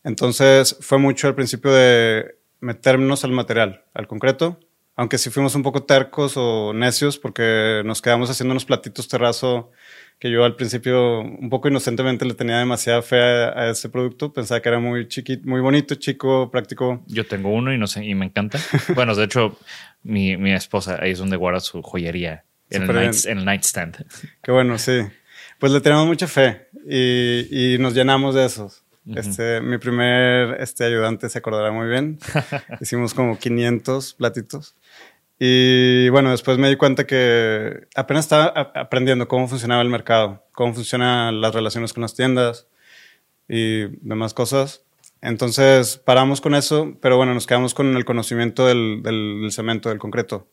Entonces, 0.04 0.76
fue 0.80 0.98
mucho 0.98 1.28
al 1.28 1.34
principio 1.34 1.72
de 1.72 2.36
meternos 2.60 3.24
al 3.24 3.32
material, 3.32 3.84
al 3.94 4.06
concreto. 4.06 4.60
Aunque 4.96 5.18
sí 5.18 5.28
fuimos 5.30 5.54
un 5.56 5.62
poco 5.62 5.82
tercos 5.82 6.34
o 6.36 6.72
necios 6.72 7.18
porque 7.18 7.82
nos 7.84 8.00
quedamos 8.00 8.30
haciendo 8.30 8.52
unos 8.52 8.64
platitos 8.64 9.08
terrazo 9.08 9.72
que 10.20 10.30
yo 10.30 10.44
al 10.44 10.54
principio 10.54 11.20
un 11.20 11.50
poco 11.50 11.66
inocentemente 11.68 12.24
le 12.24 12.34
tenía 12.34 12.58
demasiada 12.60 13.02
fe 13.02 13.20
a, 13.20 13.48
a 13.60 13.70
ese 13.70 13.88
producto. 13.88 14.32
Pensaba 14.32 14.62
que 14.62 14.68
era 14.68 14.78
muy 14.78 15.08
chiquito, 15.08 15.42
muy 15.48 15.60
bonito, 15.60 15.96
chico, 15.96 16.48
práctico. 16.50 17.02
Yo 17.08 17.26
tengo 17.26 17.50
uno 17.52 17.74
y 17.74 17.78
no 17.78 17.88
sé, 17.88 18.04
y 18.04 18.14
me 18.14 18.26
encanta. 18.26 18.58
bueno, 18.94 19.14
de 19.16 19.24
hecho, 19.24 19.58
mi, 20.04 20.36
mi 20.36 20.52
esposa 20.52 20.98
ahí 21.02 21.10
es 21.10 21.18
donde 21.18 21.36
guarda 21.36 21.58
su 21.58 21.82
joyería 21.82 22.44
en 22.70 22.82
el, 22.82 22.88
night- 22.94 23.26
en 23.32 23.38
el 23.38 23.44
nightstand. 23.44 24.06
Qué 24.42 24.52
bueno, 24.52 24.78
sí. 24.78 25.00
Pues 25.58 25.72
le 25.72 25.80
tenemos 25.80 26.06
mucha 26.06 26.28
fe 26.28 26.68
y, 26.88 27.74
y 27.74 27.78
nos 27.78 27.94
llenamos 27.94 28.34
de 28.36 28.44
esos. 28.44 28.83
Este, 29.06 29.60
mi 29.60 29.78
primer 29.78 30.60
este, 30.60 30.84
ayudante 30.84 31.28
se 31.28 31.38
acordará 31.38 31.70
muy 31.72 31.88
bien. 31.88 32.18
Hicimos 32.80 33.14
como 33.14 33.38
500 33.38 34.14
platitos. 34.14 34.74
Y 35.38 36.08
bueno, 36.10 36.30
después 36.30 36.58
me 36.58 36.68
di 36.68 36.76
cuenta 36.76 37.06
que 37.06 37.86
apenas 37.96 38.24
estaba 38.24 38.46
aprendiendo 38.74 39.26
cómo 39.28 39.48
funcionaba 39.48 39.82
el 39.82 39.88
mercado, 39.88 40.44
cómo 40.52 40.72
funcionan 40.74 41.40
las 41.40 41.54
relaciones 41.54 41.92
con 41.92 42.02
las 42.02 42.14
tiendas 42.14 42.66
y 43.48 43.86
demás 44.06 44.32
cosas. 44.32 44.84
Entonces 45.20 45.96
paramos 45.98 46.40
con 46.40 46.54
eso, 46.54 46.96
pero 47.00 47.16
bueno, 47.16 47.34
nos 47.34 47.46
quedamos 47.46 47.74
con 47.74 47.96
el 47.96 48.04
conocimiento 48.04 48.66
del, 48.66 49.02
del- 49.02 49.40
del 49.42 49.52
cemento, 49.52 49.88
del 49.88 49.98
concreto. 49.98 50.48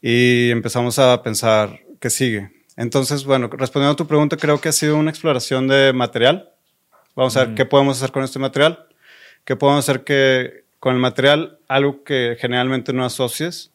Y 0.00 0.50
empezamos 0.50 0.98
a 0.98 1.22
pensar 1.22 1.80
qué 2.00 2.10
sigue. 2.10 2.50
Entonces, 2.76 3.24
bueno, 3.24 3.48
respondiendo 3.52 3.92
a 3.92 3.96
tu 3.96 4.06
pregunta, 4.06 4.36
creo 4.36 4.60
que 4.60 4.68
ha 4.68 4.72
sido 4.72 4.96
una 4.96 5.10
exploración 5.10 5.68
de 5.68 5.92
material. 5.92 6.50
Vamos 7.16 7.36
a 7.36 7.44
ver 7.44 7.54
qué 7.54 7.64
podemos 7.64 7.96
hacer 7.96 8.12
con 8.12 8.24
este 8.24 8.38
material, 8.38 8.86
qué 9.44 9.56
podemos 9.56 9.88
hacer 9.88 10.04
que 10.04 10.64
con 10.80 10.94
el 10.94 11.00
material, 11.00 11.58
algo 11.68 12.04
que 12.04 12.36
generalmente 12.38 12.92
no 12.92 13.04
asocies. 13.04 13.72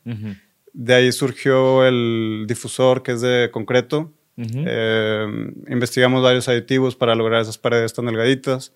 De 0.74 0.94
ahí 0.94 1.12
surgió 1.12 1.86
el 1.86 2.46
difusor 2.48 3.02
que 3.02 3.14
es 3.14 3.22
de 3.22 3.50
concreto. 3.52 4.12
Eh, 4.38 5.28
investigamos 5.68 6.24
varios 6.24 6.48
aditivos 6.48 6.96
para 6.96 7.16
lograr 7.16 7.42
esas 7.42 7.58
paredes 7.58 7.94
tan 7.94 8.06
delgaditas. 8.06 8.74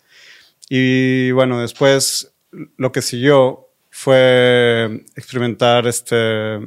Y 0.70 1.32
bueno, 1.32 1.62
después 1.62 2.34
lo 2.78 2.92
que 2.92 3.02
siguió 3.02 3.70
fue 3.90 5.04
experimentar 5.16 5.86
este, 5.86 6.60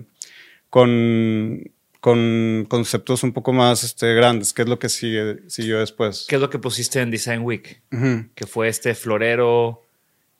con, 0.71 1.71
con 2.07 2.67
conceptos 2.69 3.25
un 3.25 3.33
poco 3.33 3.53
más 3.53 3.83
este, 3.83 4.15
grandes, 4.15 4.53
que 4.53 4.63
es 4.63 4.69
lo 4.69 4.79
que 4.79 4.89
sigue, 4.89 5.39
siguió 5.49 5.81
después. 5.81 6.27
¿Qué 6.29 6.37
es 6.37 6.41
lo 6.41 6.49
que 6.51 6.61
pusiste 6.61 7.01
en 7.01 7.11
Design 7.11 7.41
Week? 7.43 7.83
Ujú. 7.91 8.27
Que 8.37 8.47
fue 8.47 8.69
este 8.69 8.95
florero 8.95 9.83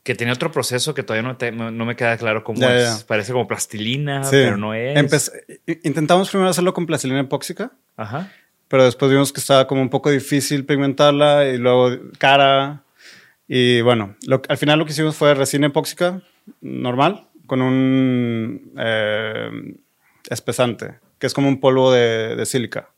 que 0.05 0.15
tenía 0.15 0.33
otro 0.33 0.53
proceso 0.53 0.95
que 0.95 1.03
todavía 1.03 1.29
no, 1.29 1.37
te- 1.37 1.51
no, 1.51 1.73
no 1.73 1.85
me 1.85 1.97
queda 1.97 2.17
claro 2.19 2.45
cómo 2.45 2.65
es. 2.69 3.03
Parece 3.03 3.33
como 3.33 3.49
plastilina, 3.49 4.23
Sí. 4.23 4.31
pero 4.31 4.57
no 4.57 4.75
es. 4.75 4.97
Empecé- 4.97 5.61
intentamos 5.83 6.31
primero 6.31 6.49
hacerlo 6.51 6.73
con 6.73 6.87
plastilina 6.87 7.19
epóxica, 7.19 7.73
Ajá. 7.97 8.31
pero 8.69 8.85
después 8.85 9.11
vimos 9.11 9.33
que 9.33 9.41
estaba 9.41 9.67
como 9.67 9.83
un 9.83 9.91
poco 9.91 10.09
difícil 10.11 10.65
pigmentarla 10.67 11.49
y 11.49 11.59
luego 11.59 11.91
cara. 12.19 12.85
Y 13.49 13.81
bueno, 13.81 14.15
lo- 14.29 14.41
al 14.49 14.57
final 14.57 14.79
lo 14.79 14.87
que 14.87 14.93
hicimos 14.93 15.17
fue 15.17 15.35
resina 15.35 15.67
epóxica 15.67 16.23
normal 16.61 17.27
con 17.49 17.61
un 17.61 18.71
eh, 18.79 19.51
espesante, 20.31 21.01
que 21.19 21.27
es 21.27 21.35
como 21.35 21.49
un 21.49 21.61
polvo 21.61 21.93
de, 21.93 22.37
de 22.37 22.47
sílica. 22.47 22.91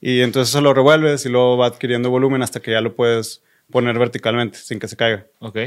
Y 0.00 0.20
entonces 0.20 0.50
eso 0.50 0.60
lo 0.60 0.74
revuelves 0.74 1.24
y 1.26 1.28
luego 1.28 1.56
va 1.56 1.66
adquiriendo 1.66 2.10
volumen 2.10 2.42
hasta 2.42 2.60
que 2.60 2.72
ya 2.72 2.80
lo 2.80 2.94
puedes 2.96 3.42
poner 3.70 3.98
verticalmente 3.98 4.58
sin 4.58 4.78
que 4.78 4.88
se 4.88 4.96
caiga. 4.96 5.26
Ok. 5.40 5.58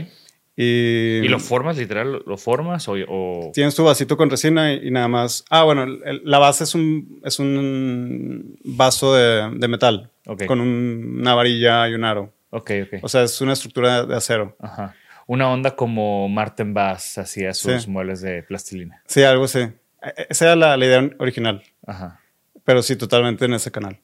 Y, 0.58 1.20
¿Y 1.24 1.28
lo 1.30 1.40
formas 1.40 1.78
literal? 1.78 2.12
¿Lo- 2.12 2.20
¿Lo 2.26 2.38
formas 2.38 2.88
o...? 2.90 2.96
o- 3.08 3.52
Tienes 3.54 3.74
tu 3.74 3.84
vasito 3.86 4.18
con 4.18 4.30
resina 4.30 4.74
y, 4.74 4.88
y 4.88 4.92
nada 4.92 5.08
más. 5.08 5.46
Ah, 5.50 5.64
bueno, 5.64 5.84
el- 5.84 6.22
la 6.26 6.40
base 6.40 6.66
es 6.66 6.76
un, 6.76 7.22
es 7.24 7.40
un 7.40 8.58
vaso 8.64 9.16
de, 9.16 9.50
de 9.58 9.68
metal 9.68 10.10
Ok. 10.28 10.46
con 10.46 10.60
un- 10.60 11.18
una 11.22 11.34
varilla 11.36 11.88
y 11.90 11.94
un 11.94 12.04
aro. 12.04 12.34
Ok, 12.50 12.72
ok. 12.84 13.00
O 13.02 13.08
sea, 13.10 13.24
es 13.24 13.40
una 13.42 13.54
estructura 13.54 14.06
de 14.06 14.16
acero. 14.16 14.56
Ajá. 14.60 14.94
Una 15.26 15.50
onda 15.50 15.76
como 15.76 16.28
Martin 16.28 16.74
Bass 16.74 17.18
hacía 17.18 17.54
sus 17.54 17.84
Sí. 17.84 17.90
muebles 17.90 18.22
de 18.22 18.44
plastilina. 18.44 19.02
Sí, 19.08 19.24
algo 19.24 19.46
así. 19.46 19.60
E- 19.60 20.28
Esa 20.30 20.46
era 20.46 20.56
la, 20.58 20.76
la 20.78 20.86
idea 20.86 21.10
original, 21.20 21.64
Ajá. 21.92 22.20
pero 22.64 22.82
sí, 22.82 22.96
totalmente 22.96 23.46
en 23.46 23.54
ese 23.54 23.72
canal. 23.72 24.00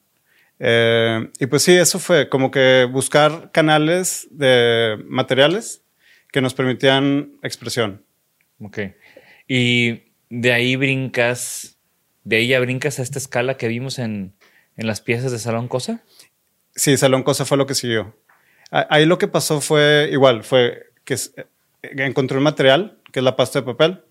Eh, 0.58 1.30
y 1.38 1.46
pues 1.46 1.62
sí, 1.62 1.72
eso 1.72 1.98
fue 1.98 2.28
como 2.28 2.50
que 2.50 2.88
buscar 2.90 3.50
canales 3.52 4.26
de 4.30 4.98
materiales 5.06 5.82
que 6.32 6.40
nos 6.40 6.54
permitían 6.54 7.32
expresión. 7.42 8.04
Ok. 8.60 8.78
Y 9.46 10.02
de 10.30 10.52
ahí 10.52 10.76
brincas, 10.76 11.78
de 12.24 12.36
ahí 12.36 12.48
ya 12.48 12.60
brincas 12.60 12.98
a 12.98 13.02
esta 13.02 13.18
escala 13.18 13.56
que 13.56 13.68
vimos 13.68 13.98
en, 13.98 14.34
en 14.76 14.86
las 14.86 15.00
piezas 15.00 15.32
de 15.32 15.38
Salón 15.38 15.68
Cosa. 15.68 16.02
Sí, 16.74 16.96
Salón 16.96 17.22
Cosa 17.22 17.44
fue 17.44 17.56
lo 17.56 17.66
que 17.66 17.74
siguió. 17.74 18.16
Ahí 18.70 19.06
lo 19.06 19.16
que 19.16 19.28
pasó 19.28 19.60
fue 19.62 20.10
igual, 20.12 20.44
fue 20.44 20.92
que 21.04 21.14
eh, 21.14 21.46
encontré 21.82 22.36
un 22.36 22.44
material, 22.44 22.98
que 23.12 23.20
es 23.20 23.24
la 23.24 23.36
pasta 23.36 23.60
de 23.60 23.66
papel, 23.66 24.02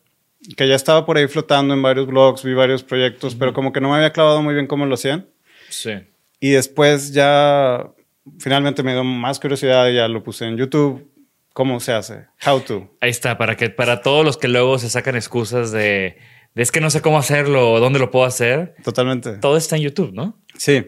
que 0.55 0.67
ya 0.67 0.75
estaba 0.75 1.05
por 1.05 1.17
ahí 1.17 1.27
flotando 1.27 1.73
en 1.73 1.81
varios 1.81 2.07
blogs, 2.07 2.43
vi 2.43 2.53
varios 2.53 2.83
proyectos, 2.83 3.35
pero 3.35 3.53
como 3.53 3.73
que 3.73 3.81
no 3.81 3.89
me 3.89 3.95
había 3.95 4.13
clavado 4.13 4.41
muy 4.41 4.53
bien 4.53 4.67
cómo 4.67 4.85
lo 4.85 4.93
hacían. 4.93 5.27
Sí. 5.69 5.93
Y 6.39 6.51
después 6.51 7.13
ya 7.13 7.91
finalmente 8.39 8.83
me 8.83 8.93
dio 8.93 9.03
más 9.03 9.39
curiosidad 9.39 9.87
y 9.89 9.95
ya 9.95 10.07
lo 10.07 10.23
puse 10.23 10.45
en 10.45 10.57
YouTube. 10.57 11.11
¿Cómo 11.53 11.79
se 11.79 11.91
hace? 11.91 12.27
How 12.45 12.59
to. 12.61 12.95
Ahí 13.01 13.09
está, 13.09 13.37
para 13.37 13.57
que 13.57 13.71
para 13.71 14.01
todos 14.01 14.23
los 14.23 14.37
que 14.37 14.47
luego 14.47 14.77
se 14.77 14.89
sacan 14.91 15.15
excusas 15.15 15.71
de, 15.71 16.17
de 16.53 16.61
es 16.61 16.71
que 16.71 16.81
no 16.81 16.91
sé 16.91 17.01
cómo 17.01 17.17
hacerlo 17.17 17.71
o 17.71 17.79
dónde 17.79 17.97
lo 17.97 18.11
puedo 18.11 18.25
hacer. 18.25 18.75
Totalmente. 18.83 19.37
Todo 19.37 19.57
está 19.57 19.75
en 19.75 19.81
YouTube, 19.81 20.13
¿no? 20.13 20.39
Sí, 20.55 20.85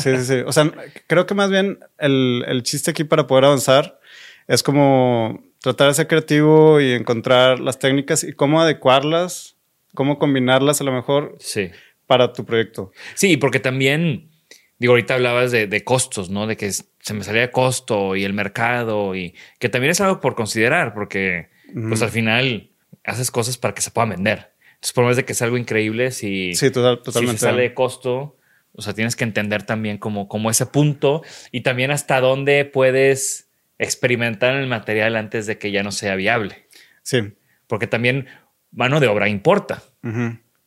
sí, 0.00 0.16
sí, 0.16 0.24
sí. 0.24 0.34
O 0.46 0.52
sea, 0.52 0.72
creo 1.06 1.26
que 1.26 1.34
más 1.34 1.50
bien 1.50 1.78
el, 1.98 2.44
el 2.48 2.62
chiste 2.62 2.92
aquí 2.92 3.04
para 3.04 3.26
poder 3.26 3.44
avanzar 3.44 4.00
es 4.48 4.62
como 4.62 5.44
tratar 5.66 5.88
de 5.88 5.94
ser 5.94 6.06
creativo 6.06 6.80
y 6.80 6.92
encontrar 6.92 7.58
las 7.58 7.78
técnicas 7.80 8.22
y 8.22 8.32
cómo 8.32 8.60
adecuarlas, 8.60 9.56
cómo 9.94 10.18
combinarlas 10.18 10.80
a 10.80 10.84
lo 10.84 10.92
mejor 10.92 11.36
Sí. 11.40 11.70
para 12.06 12.32
tu 12.32 12.44
proyecto. 12.44 12.92
Sí, 13.14 13.36
porque 13.36 13.58
también, 13.58 14.30
digo, 14.78 14.92
ahorita 14.92 15.14
hablabas 15.14 15.50
de, 15.50 15.66
de 15.66 15.82
costos, 15.82 16.30
¿no? 16.30 16.46
De 16.46 16.56
que 16.56 16.70
se 16.70 17.14
me 17.14 17.24
salía 17.24 17.50
costo 17.50 18.14
y 18.14 18.22
el 18.24 18.32
mercado 18.32 19.16
y 19.16 19.34
que 19.58 19.68
también 19.68 19.90
es 19.90 20.00
algo 20.00 20.20
por 20.20 20.36
considerar, 20.36 20.94
porque 20.94 21.48
pues 21.88 22.00
al 22.02 22.10
final 22.10 22.70
haces 23.04 23.32
cosas 23.32 23.58
para 23.58 23.74
que 23.74 23.82
se 23.82 23.90
puedan 23.90 24.10
vender. 24.10 24.52
Entonces, 24.74 24.92
por 24.92 25.04
más 25.04 25.16
de 25.16 25.24
que 25.24 25.32
es 25.32 25.42
algo 25.42 25.56
increíble, 25.58 26.12
si, 26.12 26.54
Sí, 26.54 26.70
total- 26.70 26.98
si 26.98 27.02
totalmente. 27.04 27.38
se 27.40 27.46
sale 27.46 27.62
de 27.62 27.74
costo, 27.74 28.36
o 28.72 28.82
sea, 28.82 28.92
tienes 28.92 29.16
que 29.16 29.24
entender 29.24 29.64
también 29.64 29.98
como, 29.98 30.28
como 30.28 30.48
ese 30.50 30.66
punto 30.66 31.22
y 31.50 31.62
también 31.62 31.90
hasta 31.90 32.20
dónde 32.20 32.64
puedes 32.66 33.45
experimentar 33.78 34.54
en 34.54 34.62
el 34.62 34.68
material 34.68 35.16
antes 35.16 35.46
de 35.46 35.58
que 35.58 35.70
ya 35.70 35.82
no 35.82 35.92
sea 35.92 36.14
viable. 36.16 36.66
Sí. 37.02 37.34
Porque 37.66 37.86
también 37.86 38.26
mano 38.70 39.00
de 39.00 39.06
obra 39.08 39.28
importa. 39.28 39.82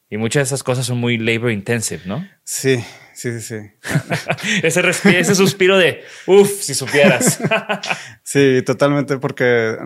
Y 0.10 0.18
muchas 0.18 0.42
de 0.42 0.44
esas 0.56 0.64
cosas 0.64 0.86
son 0.86 0.98
muy 0.98 1.18
labor 1.18 1.52
intensive, 1.52 2.02
¿no? 2.06 2.28
Sí, 2.44 2.78
sí, 3.14 3.40
sí, 3.40 3.42
sí. 3.42 3.56
ese, 4.64 5.20
ese 5.20 5.36
suspiro 5.36 5.78
de, 5.78 6.04
uff, 6.26 6.50
si 6.50 6.74
supieras. 6.74 7.40
Sí, 8.24 8.62
totalmente, 8.66 9.18
porque 9.18 9.78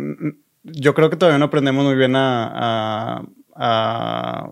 yo 0.63 0.93
creo 0.93 1.09
que 1.09 1.15
todavía 1.17 1.39
no 1.39 1.45
aprendemos 1.45 1.85
muy 1.85 1.95
bien 1.95 2.15
a, 2.15 2.49
a- 2.53 3.23
a 3.55 4.49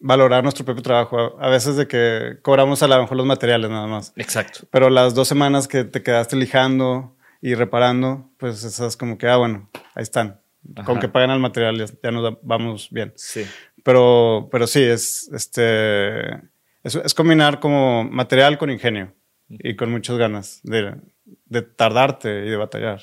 valorar 0.00 0.42
nuestro 0.42 0.64
propio 0.64 0.82
trabajo. 0.82 1.36
A 1.40 1.48
veces 1.48 1.76
de 1.76 1.88
que 1.88 2.38
cobramos 2.42 2.82
a 2.82 2.86
lo 2.88 3.00
mejor 3.00 3.16
los 3.16 3.26
materiales 3.26 3.70
nada 3.70 3.86
más. 3.86 4.12
Exacto. 4.16 4.60
Pero 4.70 4.88
las 4.90 5.14
dos 5.14 5.26
semanas 5.28 5.66
que 5.66 5.84
te 5.84 6.02
quedaste 6.02 6.36
lijando 6.36 7.15
y 7.40 7.54
reparando, 7.54 8.30
pues 8.38 8.64
esas 8.64 8.96
como 8.96 9.18
que, 9.18 9.28
ah, 9.28 9.36
bueno, 9.36 9.68
ahí 9.94 10.02
están. 10.02 10.40
Con 10.84 10.98
que 10.98 11.08
pagan 11.08 11.30
el 11.30 11.38
material 11.38 11.78
ya, 11.78 11.86
ya 12.02 12.10
nos 12.10 12.38
vamos 12.42 12.88
bien. 12.90 13.12
Sí. 13.16 13.44
Pero, 13.84 14.48
pero 14.50 14.66
sí, 14.66 14.82
es, 14.82 15.30
este, 15.32 16.34
es, 16.82 16.96
es 17.04 17.14
combinar 17.14 17.60
como 17.60 18.02
material 18.04 18.58
con 18.58 18.70
ingenio 18.70 19.14
y 19.48 19.76
con 19.76 19.92
muchas 19.92 20.18
ganas 20.18 20.58
de, 20.64 20.96
de 21.44 21.62
tardarte 21.62 22.46
y 22.46 22.50
de 22.50 22.56
batallar. 22.56 23.00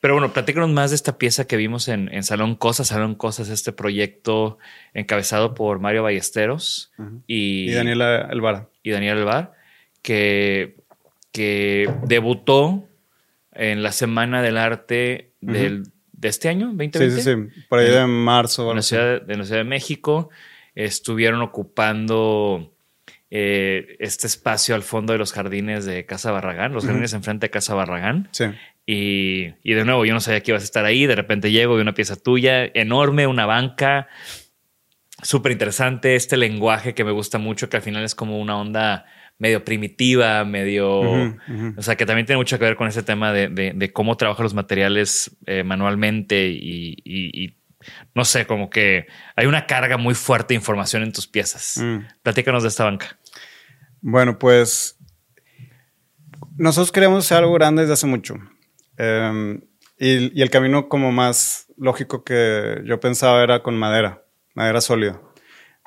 Pero 0.00 0.14
bueno, 0.14 0.32
platícanos 0.32 0.70
más 0.70 0.90
de 0.90 0.96
esta 0.96 1.18
pieza 1.18 1.48
que 1.48 1.56
vimos 1.56 1.88
en, 1.88 2.08
en 2.14 2.22
Salón 2.22 2.54
Cosas. 2.54 2.86
Salón 2.86 3.16
Cosas, 3.16 3.48
este 3.48 3.72
proyecto 3.72 4.58
encabezado 4.94 5.54
por 5.54 5.80
Mario 5.80 6.04
Ballesteros 6.04 6.92
y, 7.26 7.70
Y 7.70 7.72
Daniela 7.72 8.28
Elvara. 8.30 8.68
y 8.84 8.92
Daniel 8.92 9.18
Alvar, 9.18 9.54
que, 10.02 10.76
que 11.32 11.92
debutó 12.04 12.86
en 13.52 13.82
la 13.82 13.92
Semana 13.92 14.42
del 14.42 14.56
Arte 14.56 15.32
del, 15.40 15.84
de 16.12 16.28
este 16.28 16.48
año, 16.48 16.70
Sí, 16.70 16.76
2020. 16.88 17.10
sí, 17.10 17.22
sí. 17.22 17.62
Por 17.68 17.78
ahí 17.80 17.90
de 17.90 18.06
marzo. 18.06 18.70
en 18.70 18.76
la 18.76 18.82
ciudad 18.82 19.22
de, 19.22 19.32
en 19.32 19.38
la 19.40 19.44
Ciudad 19.44 19.60
de 19.60 19.64
México. 19.68 20.30
Estuvieron 20.74 21.42
ocupando 21.42 22.72
eh, 23.30 23.96
este 23.98 24.26
espacio 24.26 24.74
al 24.74 24.82
fondo 24.82 25.12
de 25.12 25.18
los 25.18 25.32
jardines 25.32 25.84
de 25.84 26.06
Casa 26.06 26.30
Barragán, 26.30 26.72
los 26.72 26.84
jardines 26.86 27.12
enfrente 27.12 27.46
de 27.46 27.50
Casa 27.50 27.74
Barragán. 27.74 28.28
Sí. 28.32 28.44
Y, 28.86 29.54
y 29.62 29.74
de 29.74 29.84
nuevo, 29.84 30.04
yo 30.04 30.14
no 30.14 30.20
sabía 30.20 30.42
que 30.42 30.52
ibas 30.52 30.62
a 30.62 30.64
estar 30.64 30.84
ahí. 30.84 31.06
De 31.06 31.16
repente 31.16 31.50
llego 31.50 31.76
y 31.78 31.82
una 31.82 31.94
pieza 31.94 32.16
tuya 32.16 32.64
enorme, 32.74 33.26
una 33.26 33.46
banca 33.46 34.08
súper 35.22 35.52
interesante. 35.52 36.14
Este 36.16 36.36
lenguaje 36.36 36.94
que 36.94 37.04
me 37.04 37.12
gusta 37.12 37.38
mucho, 37.38 37.68
que 37.68 37.76
al 37.76 37.82
final 37.82 38.04
es 38.04 38.14
como 38.14 38.40
una 38.40 38.56
onda 38.58 39.06
medio 39.40 39.64
primitiva, 39.64 40.44
medio. 40.44 41.00
O 41.76 41.82
sea, 41.82 41.96
que 41.96 42.06
también 42.06 42.26
tiene 42.26 42.36
mucho 42.38 42.58
que 42.58 42.64
ver 42.66 42.76
con 42.76 42.86
ese 42.86 43.02
tema 43.02 43.32
de, 43.32 43.48
de- 43.48 43.72
de 43.74 43.92
cómo 43.92 44.16
trabajan 44.16 44.44
los 44.44 44.54
materiales 44.54 45.36
eh, 45.46 45.64
manualmente 45.64 46.46
y, 46.48 46.92
y- 47.04 47.44
y 47.44 47.56
no 48.14 48.24
sé, 48.24 48.46
como 48.46 48.68
que 48.70 49.06
hay 49.34 49.46
una 49.46 49.66
carga 49.66 49.96
muy 49.96 50.14
fuerte 50.14 50.54
de 50.54 50.56
información 50.56 51.02
en 51.02 51.12
tus 51.12 51.26
piezas. 51.26 51.78
Mm. 51.78 52.00
Platícanos 52.22 52.62
de 52.62 52.68
esta 52.68 52.84
banca. 52.84 53.18
Bueno, 54.02 54.38
pues 54.38 54.98
nosotros 56.56 56.92
queríamos 56.92 57.24
hacer 57.24 57.38
algo 57.38 57.54
grande 57.54 57.82
desde 57.82 57.94
hace 57.94 58.06
mucho. 58.06 58.34
Eh, 58.98 59.58
y, 59.98 60.38
y 60.38 60.42
el 60.42 60.50
camino 60.50 60.88
como 60.88 61.12
más 61.12 61.66
lógico 61.76 62.24
que 62.24 62.82
yo 62.84 63.00
pensaba 63.00 63.42
era 63.42 63.62
con 63.62 63.78
madera, 63.78 64.22
madera 64.54 64.80
sólida. 64.80 65.20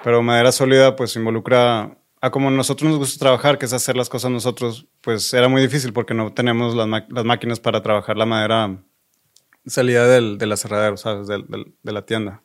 Pero 0.03 0.21
madera 0.23 0.51
sólida 0.51 0.95
pues 0.95 1.15
involucra 1.15 1.97
a 2.25 2.31
como 2.31 2.49
nosotros 2.49 2.89
nos 2.89 2.99
gusta 2.99 3.19
trabajar, 3.19 3.57
que 3.57 3.65
es 3.65 3.73
hacer 3.73 3.97
las 3.97 4.07
cosas 4.07 4.31
nosotros, 4.31 4.87
pues 5.01 5.33
era 5.33 5.49
muy 5.49 5.61
difícil 5.61 5.91
porque 5.91 6.13
no 6.13 6.31
tenemos 6.31 6.73
las, 6.73 6.87
las 7.09 7.25
máquinas 7.25 7.59
para 7.59 7.81
trabajar 7.83 8.15
la 8.17 8.25
madera 8.25 8.77
salida 9.65 10.07
del, 10.07 10.37
del 10.37 10.51
aserradero, 10.53 10.95
¿sabes? 10.95 11.27
Del- 11.27 11.45
del- 11.47 11.73
de 11.83 11.91
la 11.91 12.05
tienda. 12.05 12.41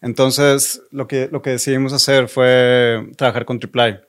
Entonces, 0.00 0.82
lo 0.92 1.08
que, 1.08 1.28
lo 1.32 1.42
que 1.42 1.50
decidimos 1.50 1.92
hacer 1.92 2.28
fue 2.28 3.10
trabajar 3.16 3.44
con 3.44 3.58
triple 3.58 4.02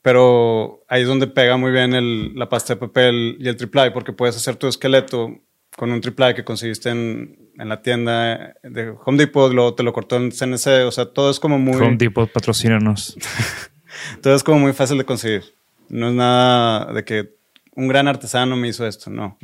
pero 0.00 0.84
ahí 0.88 1.02
es 1.02 1.08
donde 1.08 1.26
pega 1.28 1.56
muy 1.56 1.70
bien 1.70 1.94
el- 1.94 2.34
la 2.34 2.48
pasta 2.48 2.74
de 2.74 2.80
papel 2.80 3.36
y 3.38 3.46
el 3.48 3.56
triple 3.56 3.90
porque 3.92 4.12
puedes 4.12 4.36
hacer 4.36 4.56
tu 4.56 4.66
esqueleto 4.66 5.38
con 5.76 5.92
un 5.92 6.00
triple 6.00 6.34
que 6.34 6.44
conseguiste 6.44 6.90
en, 6.90 7.50
en 7.58 7.68
la 7.68 7.82
tienda 7.82 8.54
de 8.62 8.94
Home 9.04 9.18
Depot, 9.18 9.52
luego 9.52 9.74
te 9.74 9.82
lo 9.82 9.92
cortó 9.92 10.16
en 10.16 10.30
CNC, 10.32 10.84
o 10.86 10.90
sea, 10.90 11.06
todo 11.06 11.30
es 11.30 11.38
como 11.38 11.58
muy, 11.58 11.76
Home 11.80 11.96
Depot, 11.98 12.30
patrocínanos. 12.32 13.16
todo 14.20 14.34
es 14.34 14.42
como 14.42 14.58
muy 14.58 14.72
fácil 14.72 14.98
de 14.98 15.04
conseguir. 15.04 15.54
No 15.88 16.08
es 16.08 16.14
nada 16.14 16.92
de 16.92 17.04
que 17.04 17.34
un 17.74 17.88
gran 17.88 18.08
artesano 18.08 18.56
me 18.56 18.68
hizo 18.68 18.86
esto, 18.86 19.10
no. 19.10 19.38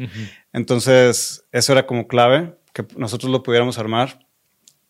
Entonces, 0.52 1.44
eso 1.52 1.72
era 1.72 1.86
como 1.86 2.08
clave, 2.08 2.54
que 2.72 2.86
nosotros 2.96 3.30
lo 3.30 3.42
pudiéramos 3.42 3.78
armar. 3.78 4.26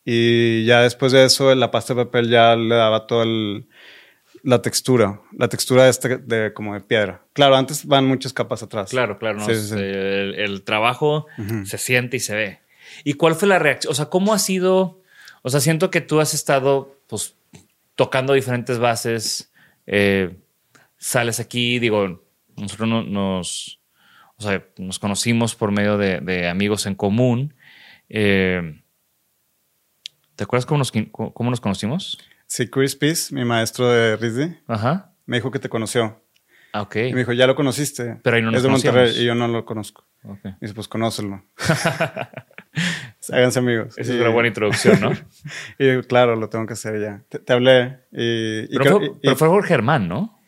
Y 0.04 0.64
ya 0.64 0.82
después 0.82 1.12
de 1.12 1.24
eso, 1.24 1.54
la 1.54 1.70
pasta 1.70 1.94
de 1.94 2.04
papel 2.04 2.30
ya 2.30 2.56
le 2.56 2.74
daba 2.74 3.06
toda 3.06 3.26
la 4.42 4.62
textura, 4.62 5.20
la 5.36 5.48
textura 5.48 5.84
de, 5.84 5.90
este, 5.90 6.16
de 6.18 6.52
como 6.52 6.74
de 6.74 6.80
piedra. 6.80 7.22
Claro, 7.32 7.56
antes 7.56 7.84
van 7.84 8.06
muchas 8.06 8.32
capas 8.32 8.62
atrás. 8.62 8.90
Claro, 8.90 9.18
claro. 9.18 9.38
¿no? 9.38 9.46
Sí, 9.46 9.54
sí, 9.54 9.68
sí. 9.68 9.74
El, 9.74 10.34
el 10.36 10.62
trabajo 10.62 11.26
se 11.64 11.78
siente 11.78 12.16
y 12.16 12.20
se 12.20 12.34
ve. 12.34 12.60
¿Y 13.04 13.14
cuál 13.14 13.34
fue 13.34 13.48
la 13.48 13.58
reacción? 13.58 13.90
O 13.90 13.94
sea, 13.94 14.06
¿cómo 14.06 14.32
ha 14.32 14.38
sido? 14.38 15.00
O 15.42 15.50
sea, 15.50 15.60
siento 15.60 15.90
que 15.90 16.00
tú 16.00 16.20
has 16.20 16.34
estado 16.34 16.96
pues 17.06 17.34
tocando 17.94 18.32
diferentes 18.32 18.78
bases. 18.78 19.52
Eh, 19.90 20.36
sales 20.98 21.40
aquí, 21.40 21.78
digo, 21.78 22.24
nosotros 22.56 22.88
no- 22.88 23.02
nos, 23.04 23.80
o 24.36 24.42
sea, 24.42 24.64
nos 24.76 24.98
conocimos 24.98 25.54
por 25.54 25.70
medio 25.72 25.96
de, 25.96 26.20
de 26.20 26.48
amigos 26.48 26.86
en 26.86 26.94
común. 26.94 27.54
Eh, 28.08 28.82
¿Te 30.36 30.44
acuerdas 30.44 30.66
cómo 30.66 30.78
nos, 30.78 30.92
cómo 31.10 31.50
nos 31.50 31.60
conocimos? 31.60 32.18
Sí, 32.46 32.68
Chris 32.68 32.94
Peace, 32.96 33.34
mi 33.34 33.44
maestro 33.44 33.90
de 33.90 34.16
Rizzi, 34.16 34.56
Ajá. 34.66 35.12
me 35.26 35.36
dijo 35.38 35.50
que 35.50 35.58
te 35.58 35.68
conoció. 35.68 36.22
Ah, 36.72 36.82
ok. 36.82 36.96
Y 36.96 37.12
me 37.12 37.20
dijo, 37.20 37.32
ya 37.32 37.46
lo 37.46 37.54
conociste. 37.56 38.16
Pero 38.22 38.36
ahí 38.36 38.42
no 38.42 38.50
nos 38.50 38.58
Es 38.58 38.62
de 38.62 38.68
Monterrey 38.68 38.94
conocíamos. 39.06 39.22
y 39.22 39.26
yo 39.26 39.34
no 39.34 39.48
lo 39.48 39.64
conozco. 39.64 40.06
ok. 40.22 40.40
Y 40.44 40.50
dice, 40.60 40.74
pues 40.74 40.86
conócelo. 40.88 41.44
Háganse 43.30 43.58
amigos. 43.58 43.96
Esa 43.98 44.12
Y- 44.12 44.16
es 44.16 44.20
una 44.20 44.30
buena 44.30 44.48
introducción, 44.48 45.00
¿no? 45.00 45.10
Y 45.78 46.02
claro, 46.02 46.36
lo 46.36 46.48
tengo 46.48 46.66
que 46.66 46.72
hacer 46.74 47.00
ya. 47.00 47.22
Te, 47.28 47.38
te 47.38 47.52
hablé 47.52 47.98
y, 48.12 48.64
y 48.74 48.78
Pero, 48.78 48.98
fue, 48.98 49.10
pero 49.22 49.36
por 49.36 49.64
Germán, 49.64 50.08
¿no? 50.08 50.38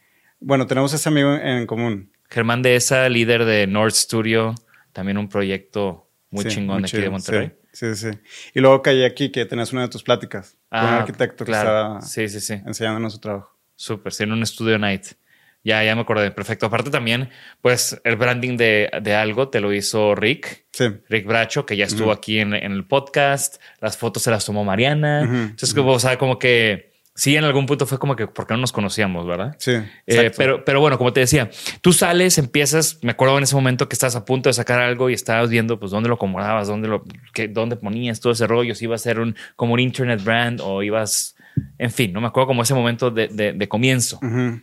bueno, 0.40 0.66
tenemos 0.66 0.92
ese 0.94 1.08
amigo 1.08 1.34
en 1.34 1.66
común. 1.66 2.10
Germán 2.30 2.62
de 2.62 2.76
esa, 2.76 3.08
líder 3.08 3.44
de 3.44 3.66
North 3.66 3.94
Studio, 3.94 4.54
también 4.92 5.18
un 5.18 5.28
proyecto 5.28 6.08
muy 6.30 6.44
Sí, 6.44 6.50
chingón 6.50 6.80
muy 6.80 6.82
de 6.82 6.88
aquí 6.88 6.96
de 7.02 7.10
Monterrey. 7.10 7.52
Sí, 7.72 7.94
sí, 7.94 8.10
sí. 8.12 8.18
Y 8.54 8.60
luego 8.60 8.80
caí 8.82 9.04
aquí 9.04 9.30
que 9.30 9.44
tenías 9.46 9.72
una 9.72 9.82
de 9.82 9.88
tus 9.88 10.02
pláticas 10.02 10.56
con 10.70 10.80
un 10.80 10.86
arquitecto 10.86 11.44
Ah, 11.44 11.46
claro. 11.46 11.68
que 11.68 11.74
estaba 11.74 12.02
Sí, 12.02 12.28
sí, 12.28 12.40
sí. 12.40 12.54
enseñándonos 12.66 13.12
su 13.12 13.18
trabajo. 13.20 13.56
Súper, 13.76 14.12
sí, 14.12 14.22
en 14.24 14.32
un 14.32 14.42
estudio 14.42 14.78
night. 14.78 15.06
Ya, 15.62 15.84
ya 15.84 15.94
me 15.94 16.02
acordé. 16.02 16.30
Perfecto. 16.30 16.66
Aparte 16.66 16.90
también, 16.90 17.28
pues 17.60 18.00
el 18.04 18.16
branding 18.16 18.56
de, 18.56 18.90
de 19.02 19.14
algo 19.14 19.48
te 19.48 19.60
lo 19.60 19.72
hizo 19.72 20.14
Rick. 20.14 20.66
Sí. 20.72 20.86
Rick 21.08 21.26
Bracho, 21.26 21.66
que 21.66 21.76
ya 21.76 21.84
estuvo 21.84 22.12
aquí 22.12 22.38
en, 22.38 22.54
en 22.54 22.72
el 22.72 22.86
podcast. 22.86 23.60
Las 23.80 23.96
fotos 23.98 24.22
se 24.22 24.30
las 24.30 24.44
tomó 24.44 24.64
Mariana. 24.64 25.22
Entonces, 25.22 25.74
como, 25.74 25.92
o 25.92 25.98
sea, 25.98 26.16
como 26.16 26.38
que 26.38 26.90
sí, 27.14 27.36
en 27.36 27.44
algún 27.44 27.66
punto 27.66 27.84
fue 27.84 27.98
como 27.98 28.16
que 28.16 28.26
porque 28.26 28.54
no 28.54 28.60
nos 28.60 28.72
conocíamos, 28.72 29.26
¿verdad? 29.26 29.54
Sí. 29.58 29.72
Eh, 30.06 30.30
pero, 30.34 30.64
pero 30.64 30.80
bueno, 30.80 30.96
como 30.96 31.12
te 31.12 31.20
decía, 31.20 31.50
tú 31.82 31.92
sales, 31.92 32.38
empiezas, 32.38 32.98
me 33.02 33.10
acuerdo 33.10 33.36
en 33.36 33.42
ese 33.42 33.54
momento 33.54 33.88
que 33.88 33.94
estás 33.94 34.16
a 34.16 34.24
punto 34.24 34.48
de 34.48 34.54
sacar 34.54 34.80
algo 34.80 35.10
y 35.10 35.12
estabas 35.12 35.50
viendo 35.50 35.78
pues 35.78 35.90
dónde 35.90 36.08
lo 36.08 36.14
acomodabas, 36.14 36.68
dónde 36.68 36.88
lo, 36.88 37.04
qué, 37.34 37.48
dónde 37.48 37.76
ponías 37.76 38.20
todo 38.20 38.32
ese 38.32 38.46
rollo, 38.46 38.74
si 38.74 38.86
iba 38.86 38.94
a 38.94 38.98
ser 38.98 39.20
un, 39.20 39.36
como 39.56 39.74
un 39.74 39.80
internet 39.80 40.24
brand 40.24 40.62
o 40.62 40.82
ibas, 40.82 41.36
en 41.76 41.90
fin, 41.90 42.10
no 42.14 42.22
me 42.22 42.28
acuerdo 42.28 42.46
como 42.46 42.62
ese 42.62 42.72
momento 42.72 43.10
de, 43.10 43.28
de, 43.28 43.52
de 43.52 43.68
comienzo. 43.68 44.18
Ujú, 44.22 44.62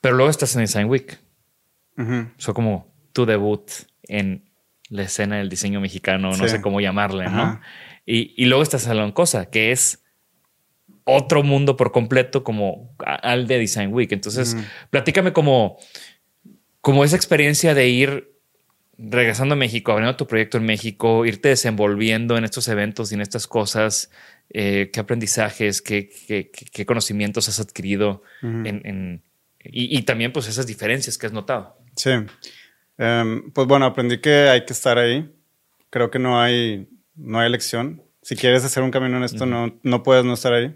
Pero 0.00 0.16
luego 0.16 0.30
estás 0.30 0.54
en 0.56 0.62
Design 0.62 0.88
Week. 0.88 1.18
Fue 2.38 2.54
como 2.54 2.92
tu 3.12 3.26
debut 3.26 3.70
en 4.04 4.50
la 4.88 5.02
escena 5.02 5.36
del 5.38 5.48
diseño 5.48 5.80
mexicano, 5.80 6.30
no 6.30 6.48
sé 6.48 6.60
cómo 6.62 6.80
llamarle, 6.80 7.24
¿no? 7.26 7.60
Y, 8.06 8.34
y 8.36 8.46
luego 8.46 8.62
estás 8.62 8.82
en 8.84 8.88
Salón 8.88 9.12
Cosa, 9.12 9.50
que 9.50 9.70
es 9.72 10.02
otro 11.04 11.42
mundo 11.42 11.76
por 11.76 11.92
completo 11.92 12.42
como 12.44 12.94
al 13.04 13.46
de 13.46 13.58
Design 13.58 13.92
Week. 13.92 14.10
Entonces, 14.12 14.54
platícame 14.90 15.32
como, 15.32 15.78
como 16.80 17.04
esa 17.04 17.16
experiencia 17.16 17.74
de 17.74 17.88
ir 17.88 18.30
regresando 18.96 19.54
a 19.54 19.56
México, 19.56 19.92
abriendo 19.92 20.16
tu 20.16 20.26
proyecto 20.26 20.58
en 20.58 20.64
México, 20.66 21.24
irte 21.24 21.48
desenvolviendo 21.50 22.36
en 22.36 22.44
estos 22.44 22.68
eventos 22.68 23.12
y 23.12 23.14
en 23.14 23.22
estas 23.22 23.46
cosas, 23.46 24.10
eh, 24.50 24.90
qué 24.92 25.00
aprendizajes, 25.00 25.80
qué, 25.82 26.08
qué- 26.08 26.50
qué- 26.50 26.66
qué 26.66 26.86
conocimientos 26.86 27.48
has 27.48 27.60
adquirido 27.60 28.22
en, 28.66 28.82
en- 28.84 29.22
y, 29.64 29.96
y 29.98 30.02
también 30.02 30.32
pues 30.32 30.48
esas 30.48 30.66
diferencias 30.66 31.18
que 31.18 31.26
has 31.26 31.32
notado. 31.32 31.76
Sí. 31.96 32.10
Em, 32.98 33.50
pues 33.52 33.66
bueno, 33.66 33.86
aprendí 33.86 34.18
que 34.18 34.48
hay 34.48 34.64
que 34.64 34.72
estar 34.72 34.98
ahí. 34.98 35.30
Creo 35.90 36.10
que 36.10 36.18
no 36.18 36.40
hay, 36.40 36.88
no 37.14 37.40
hay 37.40 37.46
elección. 37.46 38.02
Si 38.22 38.36
quieres 38.36 38.64
hacer 38.64 38.82
un 38.82 38.90
camino 38.90 39.16
en 39.16 39.24
esto, 39.24 39.46
no, 39.46 39.78
no 39.82 40.02
puedes 40.02 40.24
no 40.24 40.34
estar 40.34 40.52
ahí. 40.52 40.72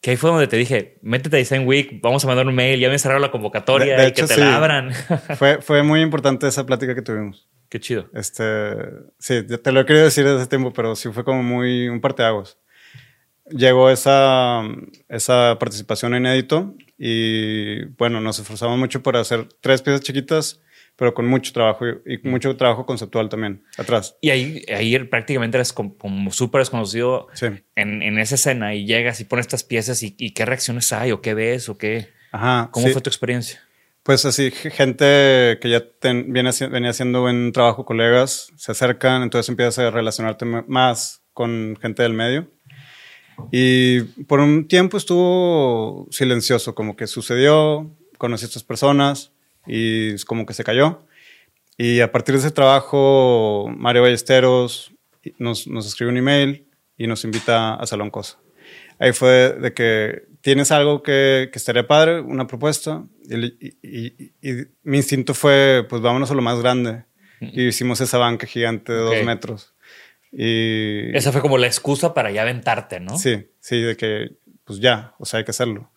Que 0.00 0.10
ahí 0.10 0.16
fue 0.16 0.30
donde 0.30 0.46
te 0.46 0.56
dije, 0.56 0.98
métete 1.02 1.36
a 1.36 1.38
Design 1.38 1.66
Week, 1.66 2.00
vamos 2.02 2.22
a 2.24 2.28
mandar 2.28 2.46
un 2.46 2.54
mail, 2.54 2.78
ya 2.78 2.88
me 2.90 2.98
cerraron 2.98 3.22
la 3.22 3.30
convocatoria 3.30 3.96
De- 3.96 4.02
de 4.02 4.08
y 4.08 4.12
que 4.12 4.20
hecho, 4.20 4.28
te 4.28 4.34
sí. 4.34 4.40
la 4.40 4.56
abran. 4.56 4.92
Fue, 5.38 5.62
fue 5.62 5.82
muy 5.82 6.00
importante 6.02 6.46
esa 6.46 6.66
plática 6.66 6.94
que 6.94 7.02
tuvimos. 7.02 7.48
Qué 7.68 7.80
chido. 7.80 8.08
Este, 8.14 8.74
sí, 9.18 9.42
te 9.44 9.72
lo 9.72 9.80
he 9.80 9.86
querido 9.86 10.04
decir 10.04 10.24
desde 10.24 10.38
hace 10.40 10.48
tiempo, 10.48 10.72
pero 10.72 10.94
sí 10.94 11.08
fue 11.10 11.24
como 11.24 11.42
muy 11.42 11.88
un 11.88 12.00
parteaguas. 12.00 12.58
Llegó 13.50 13.90
esa, 13.90 14.62
esa 15.08 15.56
participación 15.58 16.14
en 16.14 16.26
Edito 16.26 16.74
y 16.98 17.84
bueno, 17.96 18.20
nos 18.20 18.38
esforzamos 18.38 18.78
mucho 18.78 19.02
por 19.02 19.16
hacer 19.16 19.48
tres 19.60 19.82
piezas 19.82 20.00
chiquitas, 20.02 20.60
pero 20.96 21.14
con 21.14 21.26
mucho 21.26 21.52
trabajo 21.52 21.86
y, 21.86 22.14
y 22.14 22.18
mucho 22.28 22.56
trabajo 22.56 22.86
conceptual 22.86 23.28
también 23.28 23.62
atrás. 23.76 24.16
Y 24.20 24.30
ahí, 24.30 24.64
ahí 24.74 24.98
prácticamente 25.04 25.58
eres 25.58 25.72
como, 25.72 25.94
súper 26.32 26.60
desconocido 26.60 27.28
Sí. 27.34 27.46
en, 27.76 28.02
en 28.02 28.18
esa 28.18 28.34
escena 28.34 28.74
y 28.74 28.84
llegas 28.86 29.20
y 29.20 29.24
pones 29.24 29.46
estas 29.46 29.62
piezas 29.62 30.02
y, 30.02 30.14
y 30.18 30.32
qué 30.32 30.44
reacciones 30.44 30.92
hay 30.92 31.12
o 31.12 31.20
qué 31.20 31.34
ves 31.34 31.68
o 31.68 31.78
qué. 31.78 32.08
Ajá. 32.32 32.70
¿Cómo 32.72 32.86
sí. 32.86 32.92
fue 32.92 33.02
tu 33.02 33.10
experiencia? 33.10 33.60
Pues 34.02 34.24
así, 34.24 34.50
gente 34.52 35.58
que 35.60 35.68
ya 35.68 35.84
ten- 36.00 36.32
viene 36.32 36.50
venía 36.70 36.90
haciendo 36.90 37.20
buen 37.22 37.52
trabajo, 37.52 37.84
colegas, 37.84 38.52
se 38.56 38.72
acercan, 38.72 39.22
entonces 39.22 39.48
empiezas 39.48 39.78
a 39.80 39.90
relacionarte 39.90 40.44
más 40.44 41.22
con 41.32 41.76
gente 41.82 42.02
del 42.04 42.12
medio. 42.14 42.50
Y 43.52 44.00
por 44.24 44.40
un 44.40 44.66
tiempo 44.68 44.96
estuvo 44.96 46.06
silencioso, 46.10 46.74
como 46.74 46.96
que 46.96 47.06
sucedió, 47.06 47.90
conocí 48.18 48.44
a 48.44 48.48
estas 48.48 48.64
personas 48.64 49.32
y 49.66 50.14
es 50.14 50.24
como 50.24 50.46
que 50.46 50.54
se 50.54 50.64
cayó. 50.64 51.02
Y 51.78 52.00
a 52.00 52.10
partir 52.12 52.34
de 52.34 52.40
ese 52.40 52.50
trabajo, 52.50 53.70
Mario 53.76 54.02
Ballesteros 54.02 54.92
nos, 55.38 55.66
nos 55.66 55.86
escribe 55.86 56.10
un 56.10 56.16
email 56.18 56.66
y 56.96 57.06
nos 57.06 57.24
invita 57.24 57.74
a 57.74 57.86
Salón 57.86 58.10
Cosa. 58.10 58.38
Ahí 58.98 59.12
fue 59.12 59.52
de 59.60 59.74
que 59.74 60.22
tienes 60.40 60.72
algo 60.72 61.02
que, 61.02 61.50
que 61.52 61.58
estaría 61.58 61.86
padre, 61.86 62.20
una 62.20 62.46
propuesta. 62.46 63.04
Y, 63.28 63.34
y- 63.44 63.76
y- 63.82 64.32
y 64.40 64.64
mi 64.84 64.96
instinto 64.98 65.34
fue, 65.34 65.84
pues 65.88 66.00
vámonos 66.00 66.30
a 66.30 66.34
lo 66.34 66.40
más 66.42 66.58
grande. 66.60 67.04
Y 67.40 67.66
hicimos 67.66 68.00
esa 68.00 68.16
banca 68.16 68.46
gigante 68.46 68.92
de 68.94 68.98
dos 69.00 69.14
metros. 69.26 69.74
Y 70.32 71.16
Esa 71.16 71.32
fue 71.32 71.40
como 71.40 71.58
la 71.58 71.66
excusa 71.66 72.14
para 72.14 72.30
ya 72.30 72.42
aventarte, 72.42 73.00
¿no? 73.00 73.16
Sí, 73.18 73.48
sí, 73.60 73.80
de 73.80 73.96
que 73.96 74.36
pues 74.64 74.80
ya, 74.80 75.14
o 75.18 75.24
sea, 75.24 75.38
hay 75.38 75.44
que 75.44 75.52
hacerlo. 75.52 75.90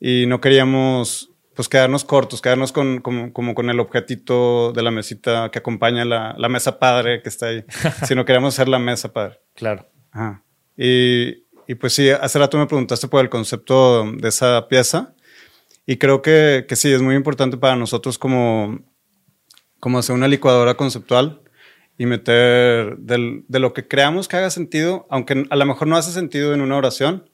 Y 0.00 0.26
no 0.26 0.40
queríamos 0.40 1.30
pues 1.54 1.68
quedarnos 1.68 2.04
cortos, 2.04 2.40
quedarnos 2.40 2.70
con, 2.70 3.00
como, 3.00 3.32
como 3.32 3.54
con 3.54 3.68
el 3.68 3.80
objetito 3.80 4.72
de 4.72 4.82
la 4.82 4.92
mesita 4.92 5.50
que 5.50 5.58
acompaña 5.58 6.04
la, 6.04 6.34
la 6.38 6.48
mesa 6.48 6.78
padre 6.78 7.20
que 7.20 7.28
está 7.28 7.46
ahí, 7.46 7.64
sino 8.06 8.24
queríamos 8.24 8.54
hacer 8.54 8.68
la 8.68 8.78
mesa 8.78 9.12
padre. 9.12 9.40
Claro. 9.54 9.88
Ajá. 10.12 10.44
Y, 10.76 11.46
y 11.66 11.74
pues 11.74 11.94
sí, 11.94 12.10
hace 12.10 12.38
rato 12.38 12.58
me 12.58 12.66
preguntaste 12.66 13.08
por 13.08 13.20
el 13.20 13.28
concepto 13.28 14.10
de 14.12 14.28
esa 14.28 14.68
pieza 14.68 15.14
y 15.84 15.96
creo 15.96 16.22
que, 16.22 16.66
que 16.68 16.76
sí, 16.76 16.92
es 16.92 17.02
muy 17.02 17.16
importante 17.16 17.56
para 17.56 17.74
nosotros 17.74 18.18
como, 18.18 18.78
como 19.80 19.98
hacer 19.98 20.14
una 20.14 20.28
licuadora 20.28 20.76
conceptual 20.76 21.42
y 21.98 22.06
meter 22.06 22.96
del- 22.98 23.44
de 23.48 23.58
lo 23.58 23.72
que 23.74 23.86
creamos 23.86 24.28
que 24.28 24.36
haga 24.36 24.50
sentido, 24.50 25.06
aunque 25.10 25.44
a 25.50 25.56
lo 25.56 25.66
mejor 25.66 25.88
no 25.88 25.96
hace 25.96 26.12
sentido 26.12 26.54
en 26.54 26.60
una 26.62 26.76
oración, 26.76 27.28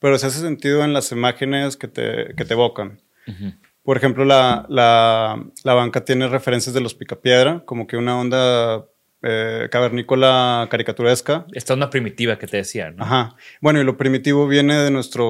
pero 0.00 0.18
sí 0.18 0.26
hace 0.26 0.40
sentido 0.40 0.84
en 0.84 0.92
las 0.92 1.12
imágenes 1.12 1.76
que 1.76 1.86
te, 1.88 2.34
que 2.36 2.44
te 2.44 2.54
evocan. 2.54 3.00
Por 3.84 3.96
ejemplo, 3.96 4.24
la, 4.24 4.66
la, 4.68 5.42
la 5.62 5.74
banca 5.74 6.04
tiene 6.04 6.28
referencias 6.28 6.74
de 6.74 6.80
los 6.80 6.94
Picapiedra, 6.94 7.62
como 7.64 7.86
que 7.86 7.96
una 7.96 8.18
onda 8.18 8.84
eh, 9.22 9.68
cavernícola 9.70 10.66
caricaturesca. 10.70 11.46
Esta 11.52 11.74
onda 11.74 11.88
primitiva 11.90 12.36
que 12.38 12.46
te 12.46 12.56
decía, 12.58 12.90
¿no? 12.90 13.04
Ajá. 13.04 13.36
Bueno, 13.60 13.80
y 13.80 13.84
lo 13.84 13.96
primitivo 13.96 14.48
viene 14.48 14.76
de 14.76 14.90
nuestra 14.90 15.22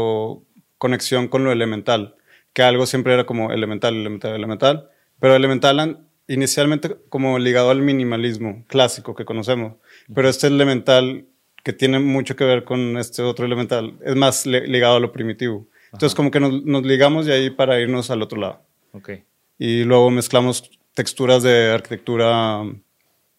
conexión 0.78 1.28
con 1.28 1.44
lo 1.44 1.52
elemental, 1.52 2.14
que 2.54 2.62
algo 2.62 2.86
siempre 2.86 3.12
era 3.14 3.24
como 3.26 3.52
elemental, 3.52 3.94
elemental, 3.94 4.34
elemental, 4.34 4.88
pero 5.20 5.36
elemental 5.36 6.06
inicialmente 6.32 6.96
como 7.08 7.38
ligado 7.38 7.70
al 7.70 7.82
minimalismo 7.82 8.64
clásico 8.68 9.14
que 9.14 9.24
conocemos, 9.24 9.74
pero 10.14 10.28
este 10.28 10.46
elemental 10.46 11.26
que 11.64 11.72
tiene 11.72 11.98
mucho 11.98 12.36
que 12.36 12.44
ver 12.44 12.64
con 12.64 12.96
este 12.96 13.22
otro 13.22 13.44
elemental 13.44 13.98
es 14.04 14.16
más 14.16 14.46
li- 14.46 14.66
ligado 14.66 14.96
a 14.96 15.00
lo 15.00 15.12
primitivo. 15.12 15.66
Entonces 15.92 16.14
como 16.14 16.30
que 16.30 16.40
nos, 16.40 16.62
nos 16.64 16.84
ligamos 16.84 17.26
de 17.26 17.34
ahí 17.34 17.50
para 17.50 17.80
irnos 17.80 18.10
al 18.10 18.22
otro 18.22 18.40
lado. 18.40 18.62
Ok. 18.92 19.10
Y 19.58 19.84
luego 19.84 20.10
mezclamos 20.10 20.70
texturas 20.94 21.42
de 21.42 21.70
arquitectura 21.72 22.62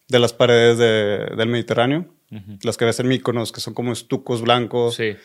de 0.08 0.18
las 0.18 0.32
paredes 0.32 0.78
de- 0.78 1.34
del 1.36 1.48
Mediterráneo, 1.48 2.06
las 2.62 2.76
que 2.76 2.84
ves 2.84 2.98
en 3.00 3.08
Mykonos, 3.08 3.52
que 3.52 3.60
son 3.60 3.74
como 3.74 3.92
estucos 3.92 4.40
blancos. 4.42 4.94
Sí. 4.94 5.16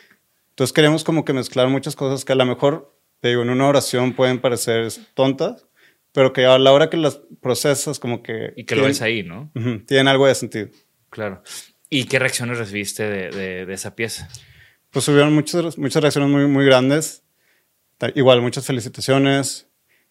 Entonces 0.50 0.74
queremos 0.74 1.04
como 1.04 1.24
que 1.24 1.34
mezclar 1.34 1.68
muchas 1.68 1.96
cosas 1.96 2.26
que 2.26 2.34
a 2.34 2.36
lo 2.36 2.46
mejor, 2.46 2.94
te 3.22 3.30
digo, 3.30 3.44
en 3.44 3.50
una 3.50 3.68
oración 3.68 4.14
pueden 4.14 4.40
parecer 4.40 4.92
tontas, 5.14 5.66
pero 6.18 6.34
que 6.34 6.46
a 6.46 6.58
la 6.58 6.72
hora 6.74 6.90
que 6.90 6.98
las 6.98 7.22
procesas 7.44 8.00
como 8.00 8.24
que... 8.24 8.52
Y 8.56 8.64
que 8.64 8.74
lo 8.74 8.82
tienen- 8.82 8.88
ves 8.90 9.02
ahí, 9.04 9.22
¿no? 9.22 9.52
Ujú, 9.54 9.86
tienen 9.86 10.08
algo 10.08 10.26
de 10.26 10.34
sentido. 10.34 10.70
Claro. 11.12 11.44
¿Y 11.92 12.06
qué 12.06 12.18
reacciones 12.18 12.58
recibiste 12.58 13.04
de, 13.04 13.30
de- 13.30 13.66
de 13.68 13.74
esa 13.76 13.96
pieza? 13.96 14.28
Pues 14.90 15.08
hubieron 15.10 15.32
muchas, 15.36 15.78
muchas 15.78 16.02
reacciones 16.02 16.32
muy, 16.32 16.48
muy 16.48 16.66
grandes. 16.66 17.24
Igual, 18.16 18.42
muchas 18.42 18.66
felicitaciones. 18.66 19.68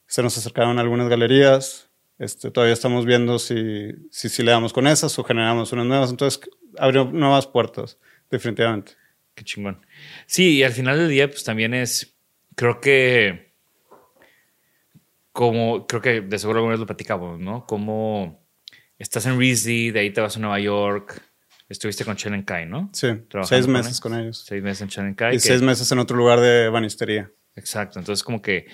Se 0.07 0.23
nos 0.23 0.39
acercaron 0.39 0.79
algunas 0.79 1.09
galerías. 1.09 1.91
Este, 2.21 2.53
todavía 2.53 2.75
estamos 2.75 3.05
viendo 3.05 3.41
si, 3.41 3.91
si, 4.13 4.29
si 4.29 4.45
le 4.45 4.53
damos 4.53 4.73
con 4.73 4.87
esas 4.87 5.19
o 5.19 5.25
generamos 5.25 5.73
unas 5.73 5.87
nuevas. 5.87 6.11
Entonces, 6.11 6.41
abrió 6.79 7.07
nuevas 7.07 7.49
puertas, 7.49 7.99
definitivamente. 8.31 8.93
Qué 9.35 9.43
chingón. 9.43 9.85
Sí, 10.27 10.59
y 10.59 10.63
al 10.63 10.71
final 10.73 10.99
del 10.99 11.09
día, 11.09 11.29
pues 11.29 11.43
también 11.43 11.75
es, 11.75 12.17
creo 12.55 12.81
que, 12.81 13.46
como, 15.37 15.87
creo 15.87 16.01
que 16.01 16.23
de 16.23 16.39
seguro 16.39 16.61
alguna 16.61 16.73
vez 16.73 16.81
lo 16.81 16.87
platicamos, 16.87 17.39
¿no? 17.39 17.67
Como 17.67 18.43
estás 18.99 19.27
en 19.27 19.39
RISD, 19.39 19.93
de 19.93 20.01
ahí 20.01 20.11
te 20.11 20.23
vas 20.23 20.35
a 20.39 20.41
Nueva 20.41 20.59
York, 20.59 21.21
estuviste 21.69 22.07
con 22.07 22.17
Chelen 22.17 22.43
Kai, 22.43 22.65
¿no? 22.65 22.89
Sí, 22.95 23.09
seis 23.45 23.65
con 23.67 23.73
meses 23.75 23.87
ellos. 23.89 24.01
con 24.01 24.19
ellos. 24.19 24.45
Seis 24.49 24.63
meses 24.63 24.81
en 24.81 24.89
Chelen 24.89 25.15
Kai. 25.15 25.35
Y 25.35 25.37
que- 25.37 25.41
seis 25.41 25.61
meses 25.61 25.93
en 25.93 25.99
otro 25.99 26.17
lugar 26.17 26.41
de 26.41 26.71
banistería. 26.71 27.31
Exacto. 27.55 27.99
Entonces, 27.99 28.25
como 28.25 28.41
que 28.41 28.67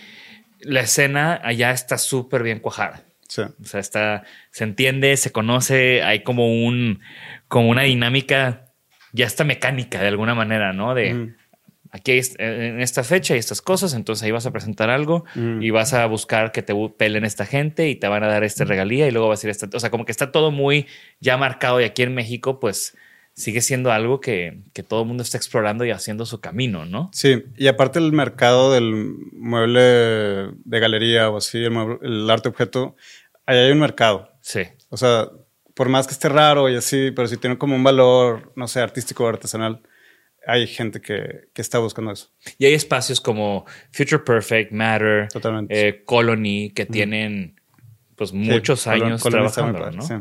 la 0.60 0.82
escena 0.82 1.40
allá 1.42 1.72
está 1.72 1.98
súper 1.98 2.44
bien 2.44 2.60
cuajada. 2.60 3.02
Sí. 3.26 3.42
O 3.42 3.64
sea, 3.64 3.80
está, 3.80 4.22
se 4.52 4.62
entiende, 4.62 5.16
se 5.16 5.32
conoce, 5.32 6.02
hay 6.04 6.22
como 6.22 6.46
un, 6.64 7.00
como 7.48 7.70
una 7.70 7.82
dinámica, 7.82 8.66
ya 9.12 9.26
está 9.26 9.42
mecánica 9.42 10.00
de 10.00 10.06
alguna 10.08 10.36
manera, 10.36 10.72
¿no? 10.72 10.94
De 10.94 11.34
aquí 11.92 12.12
est- 12.12 12.34
en 12.40 12.80
esta 12.80 13.04
fecha 13.04 13.34
hay 13.34 13.38
estas 13.40 13.60
cosas, 13.62 13.94
entonces 13.94 14.22
ahí 14.24 14.30
vas 14.32 14.46
a 14.46 14.50
presentar 14.50 14.90
algo 14.90 15.24
y 15.60 15.70
vas 15.70 15.92
a 15.92 16.04
buscar 16.06 16.50
que 16.50 16.62
te 16.62 16.74
pelen 16.96 17.24
esta 17.24 17.46
gente 17.46 17.88
y 17.88 17.94
te 17.96 18.08
van 18.08 18.24
a 18.24 18.28
dar 18.28 18.42
este 18.44 18.64
regalía 18.64 19.06
y 19.06 19.10
luego 19.12 19.28
va 19.28 19.34
a 19.34 19.36
ser 19.36 19.50
esta, 19.50 19.68
o 19.72 19.78
sea, 19.80 19.90
como 19.90 20.04
que 20.04 20.12
está 20.12 20.32
todo 20.32 20.50
muy 20.50 20.86
ya 21.20 21.36
marcado 21.36 21.80
y 21.80 21.84
aquí 21.84 22.02
en 22.02 22.14
México, 22.14 22.58
pues 22.60 22.96
sigue 23.34 23.60
siendo 23.62 23.92
algo 23.92 24.20
que, 24.20 24.62
que 24.74 24.82
todo 24.82 25.02
el 25.02 25.08
mundo 25.08 25.22
está 25.22 25.36
explorando 25.38 25.84
y 25.84 25.90
haciendo 25.90 26.26
su 26.26 26.40
camino, 26.40 26.84
¿no? 26.84 27.08
Sí, 27.14 27.42
y 27.56 27.66
aparte 27.68 27.98
el 27.98 28.12
mercado 28.12 28.72
del 28.72 29.14
mueble 29.32 29.80
de 30.64 30.80
galería 30.80 31.30
o 31.30 31.36
así, 31.38 31.58
el, 31.64 31.72
mueble- 31.72 31.98
el 32.02 32.28
arte 32.30 32.48
objeto, 32.48 32.96
ahí 33.46 33.58
hay 33.58 33.72
un 33.72 33.80
mercado. 33.80 34.30
Sí. 34.40 34.62
O 34.90 34.96
sea, 34.96 35.28
por 35.74 35.88
más 35.88 36.06
que 36.06 36.12
esté 36.12 36.28
raro 36.28 36.68
y 36.68 36.76
así, 36.76 37.10
pero 37.14 37.26
si 37.28 37.36
tiene 37.38 37.56
como 37.58 37.74
un 37.76 37.82
valor, 37.84 38.52
no 38.56 38.68
sé, 38.68 38.80
artístico 38.80 39.24
o 39.24 39.28
artesanal, 39.28 39.80
hay 40.46 40.66
gente 40.66 41.00
que, 41.00 41.48
que 41.52 41.62
está 41.62 41.78
buscando 41.78 42.12
eso. 42.12 42.30
Y 42.58 42.66
hay 42.66 42.74
espacios 42.74 43.20
como 43.20 43.64
Future 43.92 44.22
Perfect, 44.24 44.72
Matter, 44.72 45.28
eh, 45.68 46.02
Colony, 46.04 46.70
que 46.74 46.86
tienen 46.86 47.60
pues 48.16 48.32
muchos 48.32 48.82
Sí, 48.82 48.90
años 48.90 49.22
trabajando, 49.22 49.78
padre, 49.78 49.96
¿no? 49.96 50.02
sí. 50.02 50.14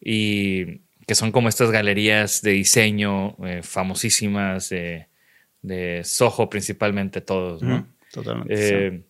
Y 0.00 0.80
que 1.06 1.14
son 1.14 1.32
como 1.32 1.48
estas 1.48 1.70
galerías 1.70 2.42
de 2.42 2.52
diseño 2.52 3.36
eh, 3.46 3.62
famosísimas 3.62 4.68
de, 4.70 5.06
de 5.62 6.02
Soho 6.04 6.48
principalmente 6.50 7.20
todos, 7.20 7.62
¿no? 7.62 7.86
Totalmente. 8.12 8.56
sí. 8.56 8.74
Eh, 8.74 9.02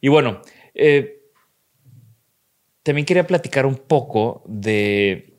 Y 0.00 0.08
bueno, 0.08 0.40
también 2.82 3.04
quería 3.04 3.26
platicar 3.26 3.66
un 3.66 3.76
poco 3.76 4.44
de, 4.46 5.35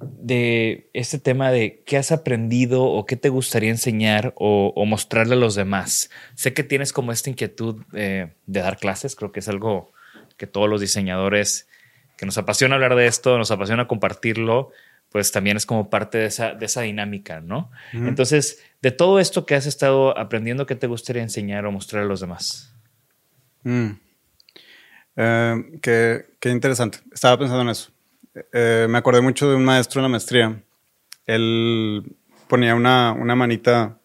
de 0.00 0.90
este 0.92 1.18
tema 1.18 1.50
de 1.50 1.82
qué 1.86 1.96
has 1.96 2.12
aprendido 2.12 2.84
o 2.84 3.06
qué 3.06 3.16
te 3.16 3.28
gustaría 3.28 3.70
enseñar 3.70 4.32
o, 4.36 4.72
o 4.74 4.84
mostrarle 4.84 5.34
a 5.34 5.38
los 5.38 5.54
demás. 5.54 6.10
Sé 6.34 6.52
que 6.52 6.64
tienes 6.64 6.92
como 6.92 7.12
esta 7.12 7.30
inquietud 7.30 7.82
eh, 7.92 8.32
de 8.46 8.60
dar 8.60 8.78
clases, 8.78 9.14
creo 9.14 9.32
que 9.32 9.40
es 9.40 9.48
algo 9.48 9.92
que 10.36 10.46
todos 10.46 10.68
los 10.68 10.80
diseñadores 10.80 11.68
que 12.16 12.26
nos 12.26 12.38
apasiona 12.38 12.74
hablar 12.74 12.96
de 12.96 13.06
esto, 13.06 13.38
nos 13.38 13.50
apasiona 13.50 13.86
compartirlo, 13.86 14.72
pues 15.10 15.32
también 15.32 15.56
es 15.56 15.66
como 15.66 15.90
parte 15.90 16.18
de 16.18 16.26
esa, 16.26 16.54
de 16.54 16.66
esa 16.66 16.82
dinámica, 16.82 17.40
¿no? 17.40 17.70
Entonces, 17.92 18.62
de 18.82 18.90
todo 18.90 19.20
esto 19.20 19.46
que 19.46 19.54
has 19.54 19.66
estado 19.66 20.18
aprendiendo, 20.18 20.66
¿qué 20.66 20.74
te 20.74 20.86
gustaría 20.86 21.22
enseñar 21.22 21.66
o 21.66 21.72
mostrar 21.72 22.02
a 22.02 22.06
los 22.06 22.20
demás? 22.20 22.74
Mm. 23.62 23.90
Eh, 25.16 25.64
qué, 25.80 26.26
qué 26.40 26.50
interesante. 26.50 26.98
Estaba 27.12 27.38
pensando 27.38 27.62
en 27.62 27.68
eso. 27.68 27.90
Eh, 28.52 28.86
me 28.88 28.98
acordé 28.98 29.20
mucho 29.20 29.48
de 29.48 29.56
un 29.56 29.64
maestro 29.64 30.00
en 30.00 30.04
la 30.04 30.08
maestría. 30.08 30.62
Él 31.26 32.16
ponía 32.48 32.74
una, 32.74 33.12
una 33.12 33.34
manita 33.34 33.98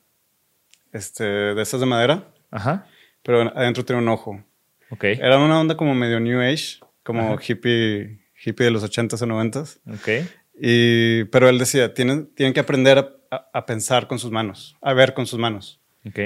este, 0.91 1.23
de 1.23 1.61
esas 1.61 1.79
de 1.79 1.85
madera, 1.85 2.33
Ajá. 2.49 2.87
pero 3.23 3.41
adentro 3.55 3.85
tenía 3.85 4.01
un 4.01 4.09
ojo. 4.09 4.43
Ok. 4.89 5.03
Era 5.05 5.37
una 5.37 5.59
onda 5.59 5.77
como 5.77 5.93
medio 5.95 6.19
New 6.19 6.41
Age, 6.41 6.79
como 7.03 7.37
hippie, 7.39 8.19
hippie 8.43 8.65
de 8.65 8.71
los 8.71 8.83
80s 8.83 9.21
o 9.21 9.25
90s. 9.25 9.79
Ok. 9.93 10.27
Y, 10.59 11.23
pero 11.25 11.47
él 11.49 11.57
decía, 11.57 11.93
tienen, 11.93 12.27
tienen 12.35 12.53
que 12.53 12.59
aprender 12.59 12.97
a, 12.97 13.09
a- 13.31 13.49
a 13.53 13.65
pensar 13.65 14.07
con 14.07 14.19
sus 14.19 14.31
manos, 14.31 14.75
a 14.81 14.93
ver 14.93 15.13
con 15.13 15.25
sus 15.25 15.39
manos. 15.39 15.79
Ok. 16.05 16.19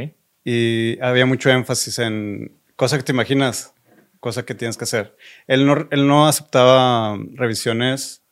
Y 0.44 0.98
había 1.02 1.26
mucho 1.26 1.50
énfasis 1.52 2.00
en 2.00 2.52
cosa 2.76 2.98
que 2.98 3.04
te 3.04 3.12
imaginas, 3.12 3.74
cosa 4.26 4.44
que 4.44 4.56
tienes 4.56 4.76
que 4.76 4.86
hacer. 4.86 5.16
Él 5.46 5.68
no, 5.68 5.88
él 5.92 6.08
no 6.08 6.28
aceptaba 6.28 7.16
revisiones 7.36 8.24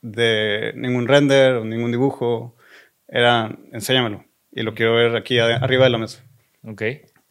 de 0.00 0.72
ningún 0.76 1.08
render 1.08 1.54
o 1.54 1.64
ningún 1.64 1.90
dibujo. 1.90 2.54
Era, 3.08 3.58
enséñamelo. 3.72 4.24
Y 4.52 4.62
lo 4.62 4.72
quiero 4.72 4.94
ver 4.94 5.16
aquí 5.16 5.40
arriba 5.40 5.82
de 5.82 5.90
la 5.90 5.98
mesa. 5.98 6.22
Ok. 6.62 6.82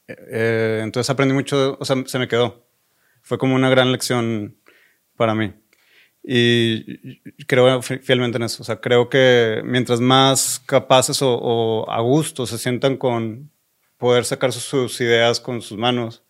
Eh, 0.10 0.82
entonces 0.84 1.10
aprendí 1.10 1.34
mucho, 1.34 1.78
o 1.80 1.86
sea, 1.86 1.96
se 2.06 2.20
me 2.20 2.28
quedó. 2.28 2.68
Fue 3.22 3.38
como 3.38 3.56
una 3.56 3.70
gran 3.70 3.94
lección 3.94 4.58
para 5.16 5.34
mí. 5.34 5.54
Y 6.22 7.22
creo 7.46 7.82
fi- 7.82 8.00
fielmente 8.00 8.36
en 8.36 8.44
eso. 8.44 8.62
O 8.62 8.66
sea, 8.66 8.82
creo 8.82 9.08
que 9.08 9.62
mientras 9.64 10.02
más 10.02 10.62
capaces 10.66 11.22
o, 11.22 11.34
o 11.34 11.90
a 11.90 12.02
gusto 12.02 12.46
se 12.46 12.58
sientan 12.58 12.98
con 12.98 13.50
poder 13.98 14.26
sacar 14.26 14.52
sus, 14.52 14.64
sus 14.64 15.00
ideas 15.00 15.40
con 15.40 15.62
sus 15.62 15.78
manos, 15.78 16.24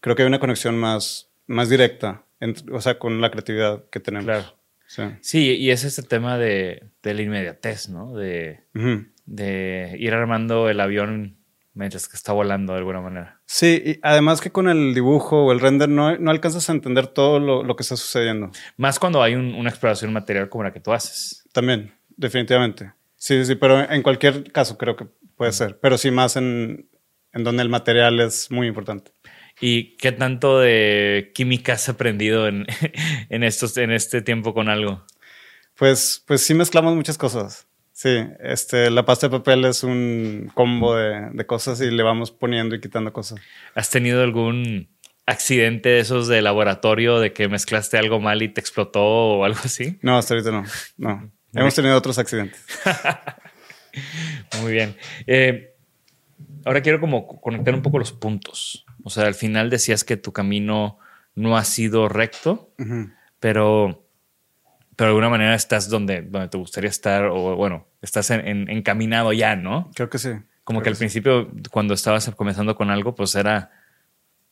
creo 0.00 0.16
que 0.16 0.22
hay 0.22 0.28
una 0.28 0.38
conexión 0.40 0.76
más, 0.76 1.30
más 1.46 1.68
directa, 1.68 2.24
entre- 2.40 2.72
o 2.74 2.80
sea, 2.80 2.98
con 2.98 3.20
la 3.20 3.30
creatividad 3.30 3.84
que 3.90 4.00
tenemos. 4.00 4.24
Claro. 4.26 4.56
Sí. 4.86 5.02
Sí, 5.20 5.54
y 5.56 5.70
es 5.70 5.84
este 5.84 6.02
tema 6.02 6.36
de, 6.38 6.84
de 7.02 7.14
la 7.14 7.22
inmediatez, 7.22 7.88
¿no? 7.88 8.12
De, 8.14 8.64
Ujú. 8.74 9.06
de 9.26 9.94
ir 9.98 10.12
armando 10.14 10.68
el 10.68 10.80
avión 10.80 11.36
mientras 11.74 12.08
que 12.08 12.16
está 12.16 12.32
volando 12.32 12.72
de 12.72 12.80
alguna 12.80 13.00
manera. 13.00 13.40
Sí, 13.46 13.80
y 13.86 13.98
además 14.02 14.40
que 14.40 14.50
con 14.50 14.68
el 14.68 14.92
dibujo 14.92 15.44
o 15.44 15.52
el 15.52 15.60
render 15.60 15.88
no, 15.88 16.16
no 16.18 16.30
alcanzas 16.32 16.68
a 16.68 16.72
entender 16.72 17.06
todo 17.06 17.38
lo, 17.38 17.62
lo 17.62 17.76
que 17.76 17.82
está 17.84 17.96
sucediendo. 17.96 18.50
Más 18.76 18.98
cuando 18.98 19.22
hay 19.22 19.34
un- 19.36 19.54
una 19.54 19.70
exploración 19.70 20.12
material 20.12 20.48
como 20.48 20.64
la 20.64 20.72
que 20.72 20.80
tú 20.80 20.92
haces. 20.92 21.44
También, 21.52 21.94
definitivamente. 22.16 22.92
Sí, 23.16 23.44
sí, 23.44 23.54
pero 23.54 23.80
en 23.88 24.02
cualquier 24.02 24.50
caso 24.50 24.76
creo 24.76 24.96
que 24.96 25.06
puede 25.36 25.52
ser. 25.52 25.78
Pero 25.78 25.96
sí 25.98 26.10
más 26.10 26.34
en, 26.36 26.88
en 27.32 27.44
donde 27.44 27.62
el 27.62 27.68
material 27.68 28.18
es 28.20 28.50
muy 28.50 28.66
importante. 28.66 29.12
¿Y 29.60 29.96
qué 29.96 30.12
tanto 30.12 30.60
de 30.60 31.32
química 31.34 31.74
has 31.74 31.88
aprendido 31.88 32.48
en, 32.48 32.66
en, 33.28 33.44
estos, 33.44 33.76
en 33.76 33.90
este 33.90 34.22
tiempo 34.22 34.54
con 34.54 34.68
algo? 34.68 35.04
Pues, 35.76 36.22
pues 36.26 36.42
sí 36.42 36.54
mezclamos 36.54 36.94
muchas 36.96 37.18
cosas. 37.18 37.66
Sí, 37.92 38.16
este, 38.40 38.90
la 38.90 39.04
pasta 39.04 39.28
de 39.28 39.38
papel 39.38 39.64
es 39.66 39.82
un 39.82 40.50
combo 40.54 40.96
de, 40.96 41.28
de 41.32 41.46
cosas 41.46 41.80
y 41.82 41.90
le 41.90 42.02
vamos 42.02 42.30
poniendo 42.30 42.74
y 42.74 42.80
quitando 42.80 43.12
cosas. 43.12 43.40
¿Has 43.74 43.90
tenido 43.90 44.22
algún 44.22 44.88
accidente 45.26 45.90
de 45.90 46.00
esos 46.00 46.26
de 46.26 46.40
laboratorio 46.40 47.20
de 47.20 47.32
que 47.32 47.48
mezclaste 47.48 47.98
algo 47.98 48.18
mal 48.18 48.42
y 48.42 48.48
te 48.48 48.60
explotó 48.60 49.02
o 49.02 49.44
algo 49.44 49.60
así? 49.62 49.98
No, 50.00 50.16
hasta 50.16 50.34
ahorita 50.34 50.50
no. 50.50 50.64
No. 50.96 51.30
Hemos 51.52 51.74
tenido 51.74 51.96
otros 51.96 52.18
accidentes. 52.18 52.64
Muy 54.62 54.72
bien. 54.72 54.96
Eh, 55.26 55.74
ahora 56.64 56.80
quiero 56.80 57.00
como 57.00 57.40
conectar 57.40 57.74
un 57.74 57.82
poco 57.82 57.98
los 57.98 58.12
puntos. 58.12 58.86
O 59.04 59.10
sea, 59.10 59.26
al 59.26 59.34
final 59.34 59.70
decías 59.70 60.04
que 60.04 60.16
tu 60.16 60.32
camino 60.32 60.98
no 61.34 61.56
ha 61.56 61.64
sido 61.64 62.08
recto, 62.08 62.72
pero, 63.38 64.04
pero 64.96 65.06
de 65.06 65.10
alguna 65.10 65.28
manera 65.30 65.54
estás 65.54 65.88
donde, 65.88 66.22
donde 66.22 66.48
te 66.48 66.58
gustaría 66.58 66.90
estar 66.90 67.24
o 67.26 67.56
bueno, 67.56 67.86
estás 68.02 68.30
en- 68.30 68.46
en- 68.46 68.68
encaminado 68.70 69.32
ya, 69.32 69.56
¿no? 69.56 69.90
Creo 69.94 70.10
que 70.10 70.18
sí. 70.18 70.30
Como 70.64 70.80
Creo 70.80 70.82
que 70.84 70.88
al 70.90 70.96
principio, 70.96 71.50
cuando 71.70 71.94
estabas 71.94 72.30
comenzando 72.36 72.76
con 72.76 72.90
algo, 72.90 73.14
pues 73.14 73.34
era 73.34 73.70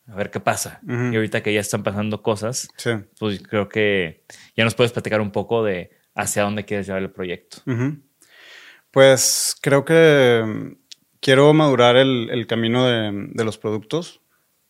a 0.06 0.14
ver 0.16 0.30
qué 0.30 0.40
pasa. 0.40 0.80
Y 0.88 1.14
ahorita 1.14 1.42
que 1.42 1.52
ya 1.52 1.60
están 1.60 1.82
pasando 1.82 2.22
cosas, 2.22 2.68
Sí. 2.76 2.92
pues 3.18 3.42
creo 3.42 3.68
que 3.68 4.24
ya 4.56 4.64
nos 4.64 4.74
puedes 4.74 4.90
platicar 4.92 5.20
un 5.20 5.30
poco 5.32 5.62
de 5.62 5.90
hacia 6.14 6.42
dónde 6.44 6.64
quieres 6.64 6.86
llevar 6.86 7.02
el 7.02 7.10
proyecto. 7.10 7.58
Pues 8.90 9.56
creo 9.60 9.84
que 9.84 10.42
mm, 10.44 10.72
quiero 11.20 11.52
madurar 11.52 11.96
el, 11.96 12.30
el 12.30 12.46
camino 12.46 12.86
de, 12.86 13.28
de 13.32 13.44
los 13.44 13.58
productos, 13.58 14.22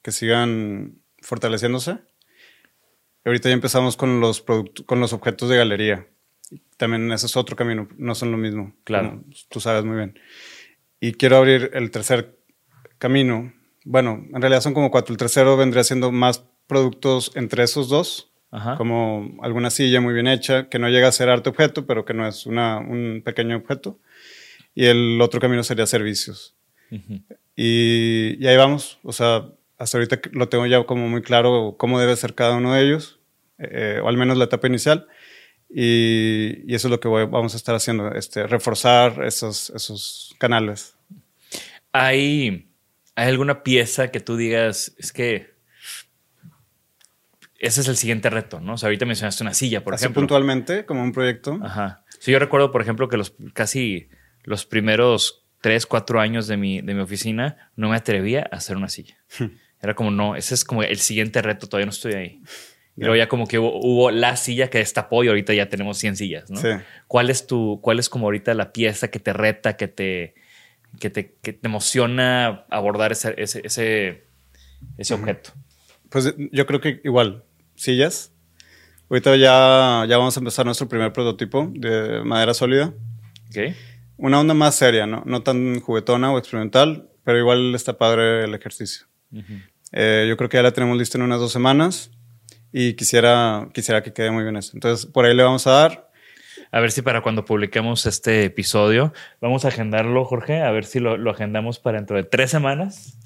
que 0.09 0.13
sigan 0.13 1.03
fortaleciéndose. 1.21 1.99
Ahorita 3.27 3.51
ya 3.51 3.55
empezamos 3.55 3.95
con 3.95 4.21
los, 4.21 4.41
con 4.41 5.01
los 5.01 5.13
objetos 5.13 5.51
de 5.51 5.59
galería. 5.59 6.07
También 6.79 7.13
ese 7.13 7.27
es 7.27 7.37
otro 7.37 7.57
camino, 7.57 7.89
no 7.99 8.15
son 8.15 8.31
lo 8.33 8.39
mismo. 8.39 8.75
Claro. 8.85 9.23
tú 9.51 9.61
sabes 9.61 9.85
muy 9.85 9.97
bien. 9.97 10.19
Y 10.99 11.13
quiero 11.13 11.37
abrir 11.37 11.73
el 11.75 11.91
tercer 11.91 12.39
camino. 12.97 13.53
Bueno, 13.85 14.25
en 14.33 14.41
realidad 14.41 14.63
son 14.63 14.73
como 14.73 14.91
cuatro. 14.91 15.13
El 15.13 15.19
tercero 15.19 15.59
vendría 15.59 15.85
siendo 15.85 16.11
más 16.11 16.43
productos 16.67 17.31
entre 17.35 17.65
esos 17.65 17.91
dos 17.91 18.33
Ajá. 18.51 18.77
como 18.79 19.37
alguna 19.43 19.69
silla 19.69 20.01
muy 20.01 20.15
bien 20.15 20.27
hecha, 20.27 20.71
que 20.71 20.79
no 20.79 20.89
llega 20.89 21.09
a 21.09 21.13
ser 21.13 21.29
arte 21.29 21.51
objeto, 21.51 21.85
pero 21.85 22.07
que 22.07 22.15
no 22.15 22.27
es 22.27 22.47
una, 22.47 22.79
un 22.79 23.21
pequeño 23.23 23.59
objeto. 23.59 23.99
Y 24.75 24.87
el 24.87 25.21
otro 25.21 25.39
camino 25.39 25.63
sería 25.65 25.85
servicios. 25.87 26.57
Ujú. 26.91 27.21
Y, 27.55 28.39
y 28.43 28.47
ahí 28.47 28.57
vamos. 28.57 28.99
O 29.03 29.13
sea, 29.13 29.51
hasta 29.79 29.99
ahorita 29.99 30.21
lo 30.33 30.49
tengo 30.49 30.67
ya 30.67 30.85
como 30.85 31.09
muy 31.09 31.23
claro 31.23 31.77
cómo 31.79 31.99
debe 32.01 32.17
ser 32.17 32.35
cada 32.35 32.57
uno 32.57 32.75
de 32.75 32.83
ellos, 32.85 33.21
eh, 33.59 34.01
o 34.03 34.09
al 34.09 34.17
menos 34.17 34.37
la 34.37 34.45
etapa 34.45 34.67
inicial. 34.67 35.07
Y, 35.71 36.63
y 36.67 36.75
eso 36.75 36.89
es 36.89 36.91
lo 36.91 36.99
que 37.01 37.09
voy- 37.09 37.27
vamos 37.27 37.55
a 37.55 37.57
estar 37.59 37.75
haciendo, 37.75 38.11
este, 38.13 38.47
reforzar 38.47 39.23
esos, 39.25 39.71
esos 39.71 40.35
canales. 40.39 40.97
¿Hay, 41.93 42.71
¿Hay 43.15 43.29
alguna 43.29 43.63
pieza 43.63 44.11
que 44.11 44.21
tú 44.21 44.37
digas, 44.37 44.95
es 44.99 45.13
que 45.13 45.51
ese 47.59 47.81
es 47.81 47.89
el 47.89 47.97
siguiente 47.97 48.31
reto, 48.31 48.61
¿no? 48.61 48.75
O 48.75 48.77
sea, 48.79 48.87
ahorita 48.87 49.05
mencionaste 49.05 49.43
una 49.43 49.53
silla, 49.55 49.83
por 49.83 49.95
Así 49.95 50.05
ejemplo. 50.05 50.21
puntualmente, 50.23 50.87
como 50.87 51.03
un 51.03 51.13
proyecto. 51.13 51.59
Ajá. 51.63 52.05
Sí, 52.21 52.31
yo 52.33 52.39
recuerdo, 52.39 52.71
por 52.71 52.83
ejemplo, 52.83 53.09
que 53.09 53.17
los 53.17 53.35
casi 53.53 54.09
los 54.45 54.65
primeros 54.65 55.45
tres, 55.61 55.85
cuatro 55.87 56.21
años 56.21 56.47
de 56.47 56.57
mi, 56.57 56.81
de 56.81 56.95
mi 56.95 57.01
oficina 57.01 57.71
no 57.75 57.89
me 57.91 57.97
atrevía 57.97 58.49
a 58.51 58.57
hacer 58.57 58.77
una 58.77 58.89
silla. 58.89 59.17
Era 59.81 59.95
como, 59.95 60.11
no, 60.11 60.37
ese 60.37 60.55
es 60.55 60.65
como 60.65 60.83
el 60.83 60.99
siguiente 60.99 61.41
reto, 61.43 61.69
todavía 61.69 61.87
no 61.87 61.93
estoy 61.93 62.15
ahí. 62.15 62.41
Y 62.97 63.03
luego 63.03 63.15
ya 63.15 63.29
como 63.29 63.47
que 63.47 63.61
hubo, 63.61 63.79
hubo 63.79 64.11
la 64.11 64.35
silla 64.35 64.71
que 64.71 64.79
destapó 64.79 65.23
y 65.23 65.29
ahorita 65.29 65.55
ya 65.55 65.69
tenemos 65.69 65.99
100 65.99 66.17
sillas, 66.17 66.51
¿no? 66.51 66.61
Sí. 66.61 66.69
¿Cuál 67.07 67.31
es 67.31 67.47
tu, 67.47 67.81
cuál 67.81 68.01
es 68.01 68.09
como 68.09 68.27
ahorita 68.27 68.55
la 68.55 68.73
pieza 68.73 69.09
que 69.09 69.21
te 69.21 69.33
reta, 69.33 69.77
que 69.77 69.87
te, 69.87 70.35
que 70.99 71.09
te, 71.09 71.37
que 71.41 71.53
te 71.53 71.69
emociona 71.69 72.65
abordar 72.71 73.13
ese, 73.13 73.35
ese, 73.39 73.61
ese, 73.65 74.25
ese 74.97 75.15
objeto? 75.15 75.51
Pues 76.09 76.35
yo 76.51 76.67
creo 76.67 76.81
que 76.81 77.01
igual, 77.05 77.45
sillas. 77.77 78.33
Ahorita 79.09 79.37
ya, 79.37 80.05
ya 80.09 80.19
vamos 80.19 80.37
a 80.37 80.41
empezar 80.41 80.67
nuestro 80.67 80.89
primer 80.89 81.13
prototipo 81.13 81.71
de 81.73 82.23
madera 82.25 82.53
sólida. 82.53 82.93
Ok. 83.49 83.75
Una 84.17 84.41
onda 84.41 84.55
más 84.55 84.75
seria, 84.75 85.07
¿no? 85.07 85.23
No 85.25 85.43
tan 85.43 85.81
juguetona 85.81 86.33
o 86.33 86.39
experimental, 86.39 87.09
pero 87.23 87.39
igual 87.39 87.75
está 87.75 87.97
padre 87.97 88.45
el 88.45 88.55
ejercicio. 88.55 89.08
Eh, 89.93 90.27
yo 90.29 90.37
creo 90.37 90.49
que 90.49 90.57
ya 90.57 90.63
la 90.63 90.73
tenemos 90.73 90.97
lista 90.99 91.19
en 91.19 91.23
unas 91.23 91.41
dos 91.41 91.53
semanas 91.53 92.11
y 92.73 92.95
quisiera, 92.95 93.69
quisiera 93.73 94.03
que 94.03 94.13
quede 94.13 94.31
muy 94.31 94.43
bien 94.43 94.57
eso. 94.57 94.73
Entonces, 94.75 95.07
por 95.07 95.25
ahí 95.25 95.35
le 95.35 95.43
vamos 95.43 95.67
a 95.67 95.71
dar. 95.73 96.11
A 96.71 96.81
ver 96.81 96.91
si 96.91 97.01
para 97.03 97.23
cuando 97.23 97.45
publiquemos 97.45 98.05
este 98.05 98.45
episodio, 98.45 99.13
vamos 99.41 99.65
a 99.65 99.69
agendarlo, 99.69 100.25
Jorge, 100.25 100.61
a 100.61 100.71
ver 100.71 100.85
si 100.85 101.01
lo, 101.01 101.17
lo 101.17 101.31
agendamos 101.31 101.79
para 101.79 101.97
dentro 101.99 102.17
de 102.17 102.25
tres 102.25 102.51
semanas, 102.51 103.17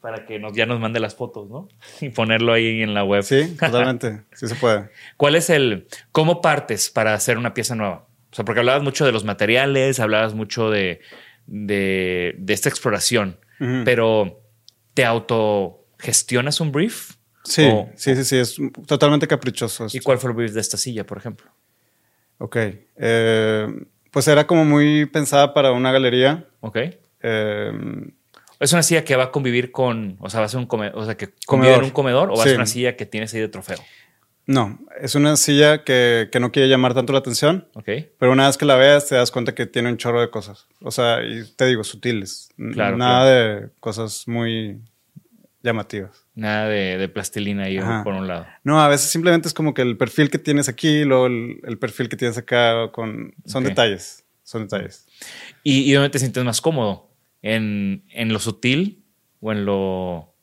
para 0.00 0.26
que 0.26 0.38
nos, 0.40 0.52
ya 0.54 0.66
nos 0.66 0.80
mande 0.80 0.98
las 0.98 1.14
fotos, 1.14 1.48
¿no? 1.48 1.68
Y 2.00 2.08
ponerlo 2.08 2.52
ahí 2.52 2.82
en 2.82 2.94
la 2.94 3.04
web. 3.04 3.22
Sí, 3.22 3.56
totalmente. 3.58 4.22
sí 4.32 4.48
se 4.48 4.54
puede. 4.56 4.90
¿Cuál 5.16 5.36
es 5.36 5.50
el, 5.50 5.86
cómo 6.10 6.40
partes 6.40 6.90
para 6.90 7.14
hacer 7.14 7.38
una 7.38 7.54
pieza 7.54 7.74
nueva? 7.76 8.08
O 8.32 8.34
sea, 8.34 8.44
porque 8.44 8.60
hablabas 8.60 8.82
mucho 8.82 9.06
de 9.06 9.12
los 9.12 9.24
materiales, 9.24 10.00
hablabas 10.00 10.34
mucho 10.34 10.70
de, 10.70 11.00
de, 11.46 12.34
de 12.38 12.52
esta 12.52 12.68
exploración, 12.68 13.38
Ujú. 13.60 13.82
pero 13.84 14.42
¿te 14.98 15.04
autogestionas 15.04 16.60
un 16.60 16.72
brief? 16.72 17.12
Sí, 17.44 17.62
O- 17.70 17.88
sí, 17.94 18.16
sí, 18.16 18.24
sí, 18.24 18.36
es 18.36 18.56
totalmente 18.84 19.28
caprichoso. 19.28 19.86
¿Y 19.92 20.00
cuál 20.00 20.18
fue 20.18 20.30
el 20.30 20.36
brief 20.36 20.52
de 20.54 20.60
esta 20.60 20.76
silla, 20.76 21.06
por 21.06 21.18
ejemplo? 21.18 21.48
Ok. 22.38 22.56
Eh, 22.96 23.68
pues 24.10 24.26
era 24.26 24.44
como 24.48 24.64
muy 24.64 25.06
pensada 25.06 25.54
para 25.54 25.70
una 25.70 25.92
galería. 25.92 26.48
¿Ok? 26.58 26.78
Eh, 27.22 27.72
¿Es 28.58 28.72
una 28.72 28.82
silla 28.82 29.04
que 29.04 29.14
va 29.14 29.24
a 29.24 29.30
convivir 29.30 29.70
con, 29.70 30.16
o 30.18 30.28
sea, 30.30 30.40
va 30.40 30.46
a 30.46 30.48
ser 30.48 30.58
un 30.58 30.66
comedor, 30.66 30.98
o 30.98 31.04
sea, 31.04 31.16
que 31.16 31.28
convive 31.46 31.74
en 31.76 31.84
un 31.84 31.90
comedor 31.90 32.32
o 32.32 32.36
va 32.36 32.42
a 32.42 32.46
ser 32.48 32.56
una 32.56 32.66
silla 32.66 32.96
que 32.96 33.06
tienes 33.06 33.32
ahí 33.34 33.40
de 33.40 33.46
trofeo? 33.48 33.78
No, 34.48 34.78
es 34.98 35.14
una 35.14 35.36
silla 35.36 35.84
que, 35.84 36.30
que 36.32 36.40
no 36.40 36.50
quiere 36.50 36.70
llamar 36.70 36.94
tanto 36.94 37.12
la 37.12 37.18
atención, 37.18 37.68
¿Ok? 37.74 37.84
pero 38.18 38.32
una 38.32 38.46
vez 38.46 38.56
que 38.56 38.64
la 38.64 38.76
veas 38.76 39.06
te 39.06 39.14
das 39.14 39.30
cuenta 39.30 39.54
que 39.54 39.66
tiene 39.66 39.90
un 39.90 39.98
chorro 39.98 40.22
de 40.22 40.30
cosas. 40.30 40.66
O 40.80 40.90
sea, 40.90 41.22
y 41.22 41.44
te 41.54 41.66
digo, 41.66 41.84
sutiles. 41.84 42.48
Claro, 42.72 42.96
Nada 42.96 43.26
de 43.26 43.68
cosas 43.78 44.26
muy 44.26 44.80
llamativas. 45.62 46.24
Nada 46.34 46.66
de, 46.66 46.96
de 46.96 47.08
plastilina 47.10 47.64
ahí 47.64 47.76
Ajá. 47.76 48.02
por 48.02 48.14
un 48.14 48.26
lado. 48.26 48.46
No, 48.64 48.80
a 48.80 48.88
veces 48.88 49.10
simplemente 49.10 49.48
es 49.48 49.52
como 49.54 49.74
que 49.74 49.82
el 49.82 49.98
perfil 49.98 50.30
que 50.30 50.38
tienes 50.38 50.70
aquí, 50.70 51.04
luego 51.04 51.26
el, 51.26 51.60
el 51.64 51.78
perfil 51.78 52.08
que 52.08 52.16
tienes 52.16 52.38
acá, 52.38 52.90
con, 52.90 53.34
son 53.44 53.64
detalles. 53.64 54.24
Son 54.44 54.62
detalles. 54.62 55.06
¿Y, 55.62 55.80
y 55.90 55.92
dónde 55.92 56.08
te 56.08 56.18
sientes 56.18 56.42
más 56.42 56.62
cómodo? 56.62 57.10
¿En, 57.42 58.02
en 58.08 58.32
lo 58.32 58.38
sutil 58.38 59.04
o 59.40 59.52
en 59.52 59.66
lo, 59.66 60.34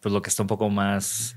pues 0.00 0.12
lo 0.12 0.20
que 0.20 0.30
está 0.30 0.42
un 0.42 0.48
poco 0.48 0.68
más 0.68 1.36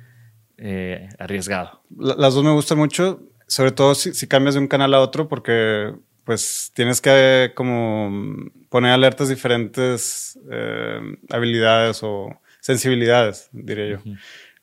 eh, 0.57 1.09
arriesgado? 1.19 1.81
La- 1.97 2.15
las 2.15 2.33
dos 2.33 2.43
me 2.43 2.51
gustan 2.51 2.77
mucho, 2.77 3.21
sobre 3.47 3.71
todo 3.71 3.95
si, 3.95 4.13
si 4.13 4.27
cambias 4.27 4.55
de 4.55 4.61
un 4.61 4.67
canal 4.67 4.93
a 4.93 4.99
otro, 4.99 5.27
porque 5.27 5.93
pues 6.23 6.71
tienes 6.73 6.99
que 6.99 7.51
como 7.55 8.11
poner 8.69 8.91
alertas 8.91 9.29
diferentes 9.29 10.37
eh, 10.51 10.99
habilidades 11.29 11.99
o 12.03 12.29
sensibilidades, 12.59 13.49
diría 13.53 13.87
yo. 13.91 14.01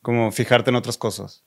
Como 0.03 0.31
fijarte 0.33 0.69
en 0.71 0.77
otras 0.77 0.99
cosas. 0.99 1.43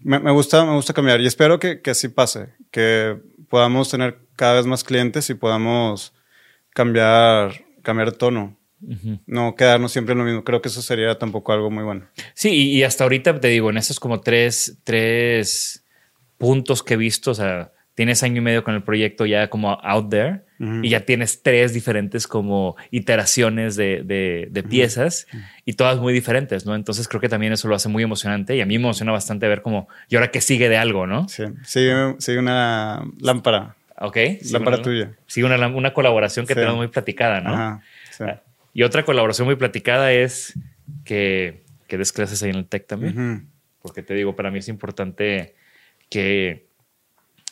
Me, 0.00 0.20
me 0.20 0.30
gusta, 0.30 0.64
me 0.64 0.74
gusta 0.74 0.92
cambiar 0.94 1.20
y 1.20 1.26
espero 1.26 1.58
que, 1.58 1.80
que 1.82 1.90
así 1.90 2.08
pase, 2.08 2.54
que 2.70 3.18
podamos 3.48 3.90
tener 3.90 4.20
cada 4.36 4.54
vez 4.54 4.66
más 4.66 4.84
clientes 4.84 5.28
y 5.30 5.34
podamos 5.34 6.14
cambiar, 6.70 7.64
cambiar 7.82 8.12
de 8.12 8.16
tono. 8.16 8.56
No 9.26 9.54
quedarnos 9.56 9.92
siempre 9.92 10.12
en 10.12 10.18
lo 10.18 10.24
mismo. 10.24 10.44
Creo 10.44 10.62
que 10.62 10.68
eso 10.68 10.82
sería 10.82 11.16
tampoco 11.18 11.52
algo 11.52 11.70
muy 11.70 11.84
bueno. 11.84 12.06
Sí, 12.34 12.50
y, 12.50 12.78
y 12.78 12.82
hasta 12.84 13.04
ahorita 13.04 13.40
te 13.40 13.48
digo, 13.48 13.70
en 13.70 13.76
esos 13.76 13.98
como 14.00 14.20
tres, 14.20 14.78
tres 14.84 15.84
puntos 16.38 16.82
que 16.82 16.94
he 16.94 16.96
visto, 16.96 17.32
o 17.32 17.34
sea, 17.34 17.72
tienes 17.94 18.22
año 18.22 18.36
y 18.36 18.40
medio 18.40 18.62
con 18.62 18.74
el 18.74 18.82
proyecto 18.84 19.26
ya 19.26 19.50
como 19.50 19.72
out 19.82 20.08
there 20.10 20.42
y 20.82 20.88
ya 20.88 21.04
tienes 21.04 21.42
tres 21.44 21.72
diferentes 21.72 22.26
como 22.26 22.74
iteraciones 22.90 23.76
de, 23.76 24.02
de- 24.04 24.48
de 24.50 24.62
piezas 24.64 25.28
y 25.64 25.74
todas 25.74 25.98
muy 25.98 26.12
diferentes, 26.12 26.66
¿no? 26.66 26.74
Entonces 26.74 27.06
creo 27.06 27.20
que 27.20 27.28
también 27.28 27.52
eso 27.52 27.68
lo 27.68 27.76
hace 27.76 27.88
muy 27.88 28.02
emocionante 28.02 28.56
y 28.56 28.60
a 28.60 28.66
mí 28.66 28.76
me 28.76 28.84
emociona 28.84 29.12
bastante 29.12 29.46
ver 29.46 29.62
como, 29.62 29.88
y 30.08 30.16
ahora 30.16 30.32
que 30.32 30.40
sigue 30.40 30.68
de 30.68 30.76
algo, 30.76 31.06
¿no? 31.06 31.28
Sí, 31.28 31.44
sigue, 31.64 32.16
sigue 32.18 32.38
una 32.40 33.04
lámpara. 33.20 33.76
Ok. 34.00 34.16
Sí, 34.42 34.52
Lámpara 34.52 34.76
una- 34.78 34.84
tuya. 34.84 35.12
Sí, 35.26 35.44
una, 35.44 35.64
una 35.68 35.92
colaboración 35.94 36.44
que 36.46 36.54
Sí. 36.54 36.60
tenemos 36.60 36.76
muy 36.76 36.88
platicada, 36.88 37.40
¿no? 37.40 37.54
Ajá, 37.54 37.80
sí. 38.10 38.24
Y 38.74 38.82
otra 38.82 39.04
colaboración 39.04 39.46
muy 39.46 39.56
platicada 39.56 40.12
es 40.12 40.58
que, 41.04 41.64
que 41.86 41.98
des 41.98 42.12
clases 42.12 42.42
ahí 42.42 42.50
en 42.50 42.56
el 42.56 42.66
TEC 42.66 42.86
también. 42.86 43.14
Porque 43.82 44.02
te 44.02 44.14
digo, 44.14 44.34
para 44.36 44.50
mí 44.50 44.58
es 44.58 44.68
importante 44.68 45.54
que, 46.10 46.66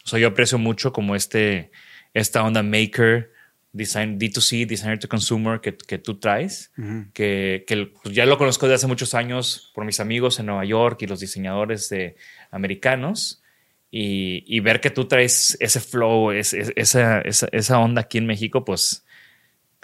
o 0.05 0.09
sea, 0.09 0.19
yo 0.19 0.29
aprecio 0.29 0.59
mucho 0.59 0.93
como 0.93 1.15
este, 1.17 1.71
esta 2.15 2.43
onda 2.43 2.63
maker, 2.63 3.33
design, 3.73 4.19
D2C, 4.19 4.67
designer 4.67 4.99
to 4.99 5.09
consumer 5.09 5.61
que, 5.61 5.77
que 5.77 5.99
tú 5.99 6.19
traes, 6.19 6.73
que, 7.13 7.65
que 7.67 7.93
pues, 8.03 8.15
ya 8.15 8.25
lo 8.27 8.39
conozco 8.39 8.67
desde 8.67 8.77
hace 8.77 8.87
muchos 8.87 9.15
años 9.15 9.71
por 9.75 9.85
mis 9.85 10.01
amigos 10.01 10.39
en 10.39 10.47
Nueva 10.47 10.65
York 10.65 11.03
y 11.03 11.07
los 11.07 11.21
diseñadores 11.21 11.89
de, 11.89 12.17
americanos. 12.51 13.43
Y, 13.91 14.43
y 14.47 14.61
ver 14.61 14.81
que 14.81 14.91
tú 14.91 15.07
traes 15.07 15.57
ese 15.61 15.81
flow, 15.81 16.33
es- 16.33 16.53
es- 16.55 16.73
esa, 16.77 17.21
esa, 17.21 17.49
esa 17.53 17.79
onda 17.79 18.03
aquí 18.03 18.19
en 18.19 18.27
México, 18.27 18.65
pues 18.65 19.06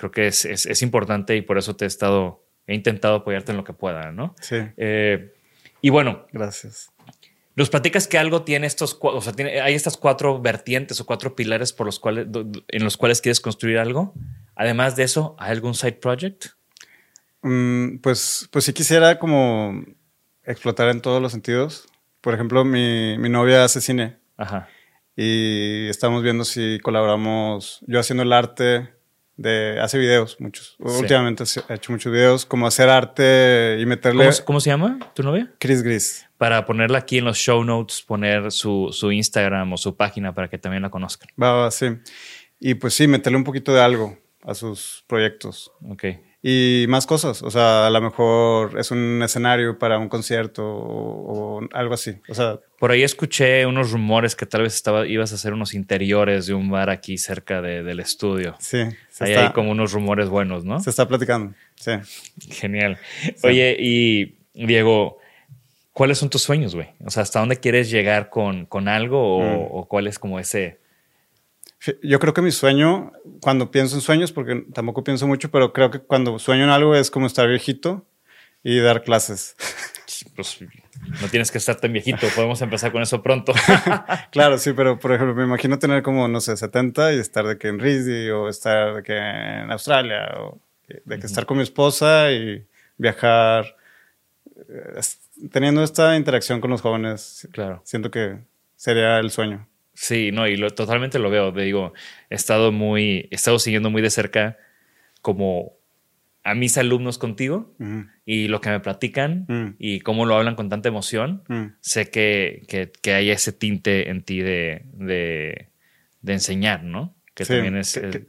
creo 0.03 0.11
que 0.11 0.27
es, 0.27 0.45
es, 0.45 0.67
es 0.67 0.83
importante 0.83 1.37
y 1.37 1.43
por 1.43 1.59
eso 1.59 1.77
te 1.77 1.85
he 1.85 1.89
estado, 1.89 2.45
he 2.67 2.75
intentado 2.75 3.15
apoyarte 3.15 3.53
en 3.53 3.57
lo 3.57 3.63
que 3.63 3.73
pueda, 3.73 4.11
¿no? 4.11 4.35
Sí, 4.41 4.57
Eh, 4.77 5.33
y 5.81 5.91
bueno, 5.91 6.27
gracias. 6.33 6.91
nos 7.55 7.71
platicas 7.71 8.09
que 8.09 8.19
algo 8.19 8.43
tiene 8.43 8.67
estos, 8.67 8.99
o 9.01 9.21
sea, 9.21 9.33
tiene, 9.33 9.61
hay 9.61 9.75
estas 9.75 9.97
cuatro 9.97 10.41
vertientes 10.41 11.01
o 11.01 11.07
cuatro 11.07 11.37
pilares 11.37 11.73
por 11.73 11.87
los 11.87 12.01
cuales, 12.01 12.27
en 12.67 12.83
los 12.83 12.97
cuales 12.97 13.21
quieres 13.21 13.41
construir 13.41 13.79
algo. 13.79 14.13
Además 14.57 14.97
de 14.97 15.05
eso, 15.05 15.37
¿hay 15.39 15.53
algún 15.53 15.75
side 15.75 15.93
project? 16.01 16.47
Mm, 17.43 17.99
pues, 17.99 18.49
pues 18.51 18.65
sí 18.65 18.73
quisiera 18.73 19.21
como 19.21 19.85
explotar 20.45 20.89
en 20.89 21.01
todos 21.01 21.23
los 21.23 21.31
sentidos. 21.31 21.87
Por 22.21 22.35
ejemplo, 22.35 22.65
mi, 22.65 23.19
mi 23.19 23.29
novia 23.29 23.63
hace 23.65 23.81
cine 23.81 24.17
Ajá. 24.37 24.69
y 25.17 25.89
estamos 25.89 26.23
viendo 26.25 26.45
si 26.45 26.81
colaboramos. 26.83 27.85
Yo 27.87 28.01
haciendo 28.01 28.23
el 28.25 28.33
arte 28.33 28.89
de 29.43 29.81
hace 29.81 29.99
videos, 29.99 30.37
muchos. 30.41 30.77
Sí. 30.79 31.01
Últimamente 31.01 31.45
he 31.69 31.75
hecho 31.75 31.93
muchos 31.93 32.13
videos, 32.13 32.47
como 32.47 32.67
hacer 32.67 32.89
arte 32.89 33.79
y 33.81 33.87
meterle 33.87 34.25
¿Cómo, 34.25 34.37
cómo 34.45 34.61
se 34.61 34.71
llama 34.71 34.99
tu 35.15 35.23
novia? 35.23 35.53
Chris 35.59 35.83
Gris. 35.83 36.27
Para 36.39 36.65
ponerla 36.65 36.99
aquí 36.99 37.19
en 37.19 37.25
los 37.25 37.37
show 37.37 37.63
notes, 37.65 38.03
poner 38.03 38.51
su, 38.53 38.89
su 38.93 39.13
Instagram 39.13 39.73
o 39.73 39.77
su 39.77 39.97
página 39.97 40.35
para 40.35 40.49
que 40.49 40.59
también 40.59 40.83
la 40.83 40.91
conozcan. 40.91 41.29
Va, 41.41 41.53
va, 41.53 41.71
sí. 41.71 41.87
Y 42.59 42.75
pues 42.75 42.95
sí, 42.95 43.07
meterle 43.07 43.37
un 43.37 43.45
poquito 43.45 43.75
de 43.75 43.81
algo 43.81 44.19
a 44.43 44.55
sus 44.55 45.05
proyectos. 45.07 45.73
Ok. 45.89 46.05
Y 46.45 46.87
más 46.89 47.07
cosas. 47.07 47.41
O 47.43 47.51
sea, 47.53 47.87
a 47.87 47.91
lo 47.91 48.01
mejor 48.01 48.77
es 48.79 48.91
un 48.91 49.23
escenario 49.23 49.79
para 49.79 49.99
un 49.99 50.09
concierto 50.09 50.65
o, 50.67 51.59
o 51.61 51.69
algo 51.73 51.95
así. 51.95 52.17
O 52.29 52.35
sea, 52.35 52.59
Por 52.81 52.91
ahí 52.91 53.05
escuché 53.05 53.65
unos 53.65 53.93
rumores 53.93 54.35
que 54.35 54.45
tal 54.45 54.63
vez 54.63 54.75
estaba, 54.75 55.07
ibas 55.07 55.31
a 55.31 55.37
hacer 55.37 55.53
unos 55.53 55.73
interiores 55.73 56.47
de 56.47 56.55
un 56.55 56.69
bar 56.69 56.91
aquí 56.91 57.17
cerca 57.17 57.63
de- 57.63 57.85
del 57.85 58.01
estudio. 58.01 58.57
sí. 58.59 58.79
Ahí 59.21 59.31
está, 59.33 59.47
hay 59.47 59.53
como 59.53 59.71
unos 59.71 59.93
rumores 59.93 60.29
buenos, 60.29 60.65
¿no? 60.65 60.81
se 60.81 60.91
está 60.91 61.07
platicando. 61.07 61.55
Sí. 61.77 61.93
Genial. 62.51 62.99
Oye, 63.45 63.77
y 63.79 64.35
Diego, 64.55 65.19
¿cuáles 65.93 66.19
son 66.19 66.29
tus 66.29 66.43
sueños, 66.43 66.75
güey? 66.75 66.89
O 67.05 67.11
sea, 67.11 67.23
¿hasta 67.23 67.39
dónde 67.39 67.59
quieres 67.59 67.89
llegar 67.89 68.31
con, 68.31 68.67
con 68.67 68.89
algo 68.89 69.37
o, 69.37 69.43
Mm. 69.43 69.69
o 69.71 69.87
cuál 69.87 70.09
es 70.09 70.19
como 70.19 70.41
ese... 70.41 70.81
Yo 72.03 72.19
creo 72.21 72.33
que 72.33 72.43
mi 72.43 72.51
sueño, 72.53 73.13
cuando 73.41 73.71
pienso 73.71 73.97
en 73.97 74.01
sueños, 74.03 74.31
porque 74.33 74.65
tampoco 74.73 75.03
pienso 75.03 75.27
mucho, 75.27 75.51
pero 75.51 75.73
creo 75.73 75.91
que 75.91 75.99
cuando 76.01 76.39
sueño 76.39 76.65
en 76.65 76.71
algo 76.71 76.95
es 76.95 77.11
como 77.11 77.27
estar 77.27 77.49
viejito 77.49 78.05
y 78.63 78.79
dar 78.79 79.03
clases. 79.03 79.57
Pues 80.37 80.61
no 81.21 81.27
tienes 81.29 81.51
que 81.51 81.59
estar 81.59 81.75
tan 81.77 81.93
viejito, 81.93 82.29
podemos 82.37 82.61
empezar 82.63 82.93
con 82.93 83.03
eso 83.03 83.21
pronto. 83.23 83.53
claro, 84.31 84.59
sí, 84.59 84.73
pero 84.73 84.99
por 85.01 85.13
ejemplo, 85.13 85.35
me 85.35 85.43
imagino 85.43 85.79
tener 85.79 86.03
como, 86.05 86.29
no 86.29 86.41
sé, 86.41 86.57
70 86.57 87.13
y 87.15 87.19
estar 87.19 87.45
de 87.47 87.59
que 87.59 87.69
en 87.69 87.81
RISD 87.81 88.33
o 88.33 88.49
estar 88.49 88.95
de 88.97 89.03
que 89.03 89.17
en 89.17 89.73
Australia 89.73 90.29
o 90.39 90.61
que- 90.87 91.03
de 91.05 91.19
que 91.19 91.27
estar 91.27 91.47
con 91.47 91.57
mi 91.57 91.63
esposa 91.65 92.31
y 92.31 92.65
viajar, 92.99 93.75
eh, 94.69 95.01
teniendo 95.51 95.83
esta 95.83 96.17
interacción 96.17 96.61
con 96.61 96.71
los 96.71 96.81
jóvenes. 96.83 97.49
Claro. 97.53 97.81
Siento 97.85 98.11
que 98.13 98.39
sería 98.77 99.19
el 99.19 99.31
sueño. 99.33 99.67
Sí, 100.03 100.33
no, 100.33 100.49
y 100.49 100.57
lo, 100.57 100.69
totalmente 100.71 101.21
lo 101.21 101.31
veo. 101.31 101.53
Te 101.53 101.61
digo, 101.63 101.93
he 102.29 102.35
estado 102.35 102.73
muy, 102.73 103.29
he 103.31 103.37
estado 103.37 103.61
siguiendo 103.61 103.89
muy 103.89 104.03
de 104.03 104.11
cerca 104.11 104.59
como 105.21 105.75
a 106.43 106.57
mis 106.57 106.77
alumnos 106.77 107.19
contigo 107.19 107.77
y 108.27 108.49
lo 108.49 108.61
que 108.61 108.71
me 108.71 108.81
platican 108.81 109.47
y 109.79 110.01
cómo 110.01 110.27
lo 110.27 110.35
hablan 110.35 110.57
con 110.57 110.69
tanta 110.69 110.89
emoción. 110.89 111.45
Sé 111.81 112.11
que, 112.11 112.65
que, 112.67 112.91
que 113.01 113.15
hay 113.15 113.31
ese 113.31 113.53
tinte 113.53 114.11
en 114.11 114.25
ti 114.25 114.41
de, 114.41 114.83
de, 114.95 115.69
de 116.21 116.33
enseñar, 116.33 116.83
¿no? 116.83 117.15
Que 117.35 117.45
Sí, 117.45 117.53
también 117.53 117.77
es, 117.77 117.95
que- 117.95 118.01
es 118.09 118.13
que- 118.17 118.27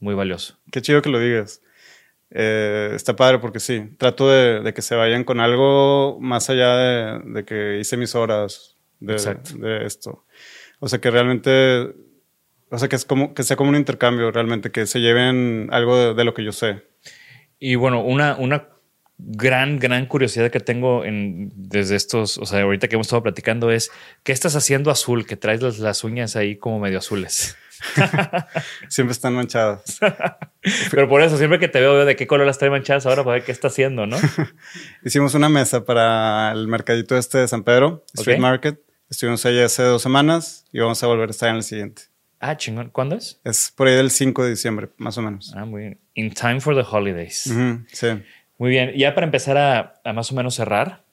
muy 0.00 0.14
valioso. 0.16 0.58
Qué 0.72 0.82
chido 0.82 1.02
que 1.02 1.10
lo 1.10 1.20
digas. 1.20 1.62
Eh, 2.32 2.90
está 2.94 3.14
padre 3.14 3.38
porque 3.38 3.60
sí, 3.60 3.90
trato 3.96 4.28
de, 4.28 4.60
de 4.60 4.74
que 4.74 4.82
se 4.82 4.96
vayan 4.96 5.22
con 5.22 5.38
algo 5.38 6.18
más 6.20 6.50
allá 6.50 6.76
de, 6.76 7.18
de 7.26 7.44
que 7.44 7.78
hice 7.78 7.96
mis 7.96 8.16
horas 8.16 8.76
de 8.98 9.86
esto. 9.86 10.24
O 10.84 10.88
sea, 10.88 11.00
que 11.00 11.12
realmente 11.12 11.94
O 12.70 12.76
sea, 12.76 12.88
que 12.88 12.96
es 12.96 13.04
como 13.04 13.34
que 13.34 13.44
sea 13.44 13.56
como 13.56 13.70
un 13.70 13.76
intercambio 13.76 14.32
realmente, 14.32 14.72
que 14.72 14.86
se 14.86 15.00
lleven 15.00 15.68
algo 15.70 15.96
de, 15.96 16.14
de 16.14 16.24
lo 16.24 16.34
que 16.34 16.42
yo 16.42 16.50
sé. 16.50 16.82
Y 17.60 17.76
bueno, 17.76 18.02
una, 18.02 18.34
una 18.34 18.68
gran, 19.16 19.78
gran 19.78 20.06
curiosidad 20.06 20.50
que 20.50 20.58
tengo 20.58 21.04
en, 21.04 21.52
desde 21.54 21.94
estos, 21.94 22.36
o 22.36 22.46
sea, 22.46 22.62
ahorita 22.62 22.88
que 22.88 22.96
hemos 22.96 23.06
estado 23.06 23.22
platicando 23.22 23.70
es, 23.70 23.92
¿qué 24.24 24.32
estás 24.32 24.56
haciendo 24.56 24.90
azul? 24.90 25.24
Que 25.24 25.36
traes 25.36 25.62
las, 25.62 25.78
las 25.78 26.02
uñas 26.02 26.34
ahí 26.34 26.56
como 26.56 26.80
medio 26.80 26.98
azules. 26.98 27.56
Siempre 28.88 29.12
están 29.12 29.34
manchadas. 29.34 30.00
Pero 30.90 31.08
por 31.08 31.22
eso, 31.22 31.36
siempre 31.36 31.60
que 31.60 31.68
te 31.68 31.80
veo, 31.80 31.94
veo 31.94 32.04
de 32.04 32.16
qué 32.16 32.26
color 32.26 32.46
las 32.46 32.58
trae 32.58 32.70
manchadas 32.70 33.06
ahora 33.06 33.22
para 33.22 33.34
ver 33.34 33.44
qué 33.44 33.52
está 33.52 33.68
haciendo, 33.68 34.06
¿no? 34.06 34.16
Hicimos 35.04 35.34
una 35.34 35.48
mesa 35.48 35.84
para 35.84 36.50
el 36.52 36.66
mercadito 36.66 37.16
este 37.16 37.38
de 37.38 37.48
San 37.48 37.62
Pedro, 37.62 38.04
Street. 38.14 38.38
Market. 38.38 38.91
Estuvimos 39.12 39.44
ahí 39.44 39.60
hace 39.60 39.82
dos 39.82 40.00
semanas 40.00 40.64
y 40.72 40.78
vamos 40.78 41.02
a 41.02 41.06
volver 41.06 41.28
a 41.28 41.32
estar 41.32 41.50
en 41.50 41.56
el 41.56 41.62
siguiente. 41.62 42.04
Ah, 42.40 42.56
chingón. 42.56 42.88
¿Cuándo 42.88 43.14
es? 43.14 43.38
Es 43.44 43.70
por 43.76 43.86
ahí 43.86 43.94
del 43.94 44.10
5 44.10 44.42
de 44.42 44.48
diciembre, 44.48 44.88
más 44.96 45.18
o 45.18 45.22
menos. 45.22 45.52
Ah, 45.54 45.66
muy 45.66 45.82
bien. 45.82 45.98
In 46.14 46.32
time 46.32 46.62
for 46.62 46.74
the 46.74 46.80
holidays. 46.90 47.42
Sí. 47.92 48.06
Muy 48.56 48.70
bien. 48.70 48.92
Ya 48.96 49.14
para 49.14 49.26
empezar 49.26 49.58
a, 49.58 50.00
a 50.02 50.14
más 50.14 50.32
o 50.32 50.34
menos 50.34 50.54
cerrar, 50.54 51.04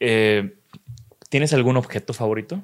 eh, 0.00 0.56
¿tienes 1.28 1.52
algún 1.52 1.76
objeto 1.76 2.12
favorito? 2.12 2.60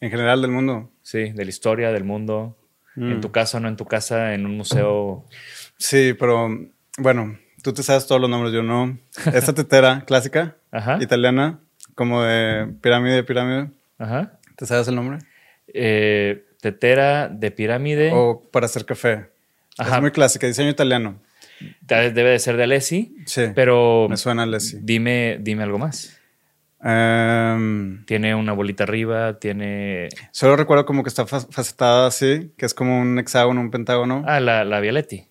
En 0.00 0.10
general 0.10 0.40
del 0.40 0.52
mundo. 0.52 0.90
Sí, 1.02 1.30
de 1.30 1.44
la 1.44 1.50
historia, 1.50 1.92
del 1.92 2.04
mundo. 2.04 2.56
En 2.96 3.20
tu 3.20 3.30
casa, 3.30 3.60
no 3.60 3.68
en 3.68 3.76
tu 3.76 3.84
casa, 3.84 4.32
en 4.32 4.46
un 4.46 4.56
museo. 4.56 5.26
Sí, 5.76 6.14
pero 6.18 6.48
bueno, 6.96 7.38
tú 7.62 7.74
te 7.74 7.82
sabes 7.82 8.06
todos 8.06 8.22
los 8.22 8.30
nombres, 8.30 8.54
yo 8.54 8.62
no. 8.62 8.96
Esta 9.34 9.52
tetera 9.52 10.02
clásica, 10.06 10.56
Ajá. 10.72 10.96
italiana, 11.02 11.60
como 11.94 12.22
de 12.22 12.68
pirámide, 12.80 13.22
pirámide. 13.22 13.68
Ajá. 14.02 14.38
¿Te 14.56 14.66
sabes 14.66 14.88
el 14.88 14.94
nombre? 14.96 15.18
Eh, 15.72 16.44
tetera 16.60 17.28
de 17.28 17.50
pirámide. 17.50 18.10
O 18.12 18.42
para 18.52 18.66
hacer 18.66 18.84
café. 18.84 19.30
Ajá. 19.78 19.96
Es 19.96 20.00
muy 20.02 20.10
clásica, 20.10 20.46
diseño 20.46 20.68
italiano. 20.70 21.20
Tal- 21.86 22.12
Debe 22.12 22.30
de 22.30 22.38
ser 22.38 22.56
de 22.56 22.64
Alessi. 22.64 23.16
Sí. 23.26 23.44
Pero 23.54 24.08
Me 24.10 24.16
suena 24.16 24.44
Leslie. 24.46 24.80
dime, 24.82 25.38
dime 25.40 25.62
algo 25.62 25.78
más. 25.78 26.18
Em, 26.84 28.04
Tiene 28.06 28.34
una 28.34 28.52
bolita 28.52 28.82
arriba, 28.84 29.38
tiene. 29.38 30.08
solo 30.32 30.56
recuerdo 30.56 30.84
como 30.84 31.02
que 31.04 31.08
está 31.08 31.26
fa- 31.26 31.46
facetada 31.48 32.08
así, 32.08 32.52
que 32.56 32.66
es 32.66 32.74
como 32.74 33.00
un 33.00 33.18
hexágono, 33.20 33.60
un 33.60 33.70
pentágono. 33.70 34.24
Ah, 34.26 34.40
la, 34.40 34.64
la 34.64 34.80
Vialetti. 34.80 35.26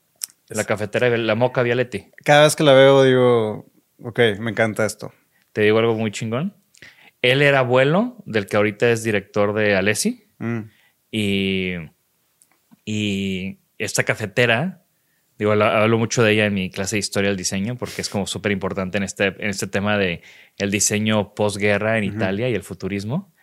La 0.50 0.64
cafetera, 0.66 1.10
la 1.18 1.36
moca 1.36 1.62
Vialetti. 1.64 2.10
Cada 2.26 2.44
vez 2.44 2.56
que 2.56 2.64
la 2.64 2.74
veo 2.74 3.04
digo, 3.04 3.66
ok, 4.04 4.20
me 4.40 4.52
encanta 4.52 4.86
esto. 4.86 5.12
Te 5.54 5.62
digo 5.62 5.80
algo 5.80 5.96
muy 5.96 6.12
chingón. 6.12 6.54
Él 7.22 7.42
era 7.42 7.60
abuelo 7.60 8.18
del 8.26 8.48
que 8.48 8.58
ahorita 8.58 8.90
es 8.92 9.04
director 9.04 9.54
de 9.54 9.76
Alessi. 9.76 10.26
Mm. 10.40 10.60
Y, 11.12 11.74
y 12.86 13.60
esta 13.78 14.04
cafetera, 14.04 14.84
digo, 15.38 15.52
hablo, 15.52 15.98
mucho 15.98 16.24
de 16.24 16.34
ella 16.34 16.46
en 16.46 16.54
mi 16.54 16.70
clase 16.70 16.96
de 16.96 17.00
historia 17.00 17.30
del 17.30 17.38
diseño 17.38 17.76
porque 17.76 18.02
es 18.02 18.10
como 18.10 18.26
súper 18.28 18.52
importante 18.52 18.98
en 18.98 19.04
este, 19.04 19.28
en 19.28 19.50
este 19.50 19.68
tema 19.68 19.98
de 19.98 20.22
el 20.58 20.72
diseño 20.72 21.36
posguerra 21.36 21.98
en 21.98 22.06
Italia 22.06 22.50
y 22.50 22.56
el 22.56 22.64
futurismo. 22.64 23.34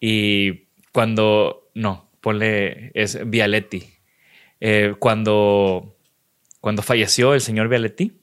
Y 0.00 0.68
cuando, 0.92 1.70
no, 1.74 2.10
ponle, 2.20 2.90
es 2.94 3.18
Vialetti. 3.28 3.84
Eh, 4.60 4.94
cuando, 4.98 5.96
cuando 6.60 6.82
falleció 6.82 7.34
el 7.34 7.40
señor 7.40 7.68
Vialetti, 7.68 8.18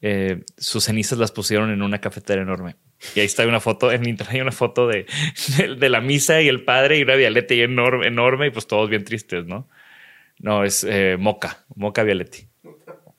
eh, 0.00 0.44
sus 0.56 0.84
cenizas 0.84 1.18
las 1.18 1.30
pusieron 1.30 1.70
en 1.70 1.82
una 1.82 2.00
cafetera 2.00 2.42
enorme. 2.42 2.76
Y 3.14 3.20
ahí 3.20 3.26
está 3.26 3.46
una 3.46 3.60
foto, 3.60 3.90
en 3.92 4.06
internet 4.08 4.34
hay 4.36 4.40
una 4.42 4.52
foto 4.52 4.86
de, 4.86 5.06
de, 5.58 5.76
de 5.76 5.88
la 5.88 6.00
misa 6.00 6.40
y 6.42 6.48
el 6.48 6.64
padre 6.64 6.98
y 6.98 7.02
una 7.02 7.14
Vialetti 7.16 7.60
enorme, 7.62 8.06
enorme 8.06 8.48
y 8.48 8.50
pues 8.50 8.66
todos 8.66 8.88
bien 8.90 9.04
tristes, 9.04 9.46
¿no? 9.46 9.68
No, 10.38 10.64
es 10.64 10.84
eh, 10.88 11.16
Moca, 11.18 11.64
Moca 11.74 12.02
Vialetti. 12.02 12.48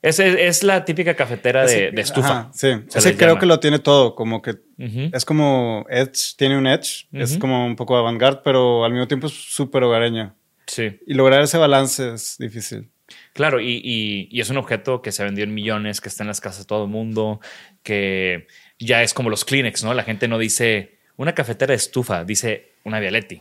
Es, 0.02 0.18
es, 0.18 0.34
es 0.36 0.62
la 0.64 0.84
típica 0.84 1.14
cafetera 1.14 1.64
de, 1.64 1.92
de 1.92 2.00
estufa. 2.02 2.40
Ajá, 2.40 2.50
sí, 2.52 2.68
se 2.88 2.98
ese 2.98 3.16
creo 3.16 3.28
llama. 3.30 3.40
que 3.40 3.46
lo 3.46 3.60
tiene 3.60 3.78
todo, 3.78 4.16
como 4.16 4.42
que 4.42 4.50
Ujú. 4.78 5.10
es 5.12 5.24
como 5.24 5.86
edge, 5.88 6.34
tiene 6.36 6.58
un 6.58 6.66
edge, 6.66 7.06
es 7.12 7.32
Ujú. 7.32 7.40
como 7.40 7.64
un 7.66 7.76
poco 7.76 7.96
avant-garde, 7.96 8.40
pero 8.44 8.84
al 8.84 8.90
mismo 8.92 9.06
tiempo 9.06 9.28
es 9.28 9.32
súper 9.32 9.84
hogareña. 9.84 10.34
Sí, 10.66 10.98
Y 11.06 11.14
lograr 11.14 11.42
ese 11.42 11.58
balance 11.58 12.14
es 12.14 12.36
difícil. 12.38 12.88
claro, 13.34 13.60
y, 13.60 13.80
y- 13.84 14.28
y 14.30 14.40
es 14.40 14.48
un 14.50 14.56
objeto 14.56 15.02
que 15.02 15.12
se 15.12 15.22
vendió 15.22 15.44
en 15.44 15.54
millones, 15.54 16.00
que 16.00 16.08
está 16.08 16.24
en 16.24 16.28
las 16.28 16.40
casas 16.40 16.60
de 16.64 16.66
todo 16.66 16.84
el 16.84 16.90
mundo, 16.90 17.40
que 17.84 18.46
ya 18.84 19.02
es 19.02 19.14
como 19.14 19.30
los 19.30 19.44
Kleenex, 19.44 19.84
¿no? 19.84 19.94
La 19.94 20.04
gente 20.04 20.28
no 20.28 20.38
dice 20.38 20.98
una 21.16 21.34
cafetera 21.34 21.72
de 21.72 21.76
estufa, 21.76 22.24
dice 22.24 22.72
una 22.84 22.98
Vialetti. 23.00 23.40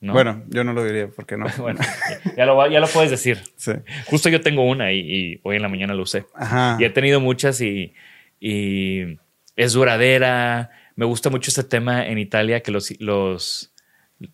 Bueno, 0.00 0.44
yo 0.48 0.64
no 0.64 0.72
lo 0.72 0.84
diría, 0.84 1.08
porque 1.08 1.36
no. 1.36 1.46
Bueno, 1.58 1.80
ya 2.36 2.46
lo, 2.46 2.70
ya 2.70 2.80
lo 2.80 2.88
puedes 2.88 3.10
decir. 3.10 3.40
Sí. 3.56 3.72
Justo 4.06 4.28
yo 4.28 4.40
tengo 4.40 4.64
una 4.68 4.92
y, 4.92 4.98
y 4.98 5.40
hoy 5.42 5.56
en 5.56 5.62
la 5.62 5.68
mañana 5.68 5.94
lo 5.94 6.02
usé. 6.02 6.26
Ajá. 6.34 6.76
Y 6.78 6.84
he 6.84 6.90
tenido 6.90 7.20
muchas 7.20 7.60
y, 7.60 7.94
y 8.40 9.18
es 9.56 9.72
duradera. 9.72 10.70
Me 10.96 11.06
gusta 11.06 11.30
mucho 11.30 11.50
este 11.50 11.64
tema 11.64 12.06
en 12.06 12.18
Italia 12.18 12.60
que 12.60 12.70
los, 12.70 12.98
los 13.00 13.73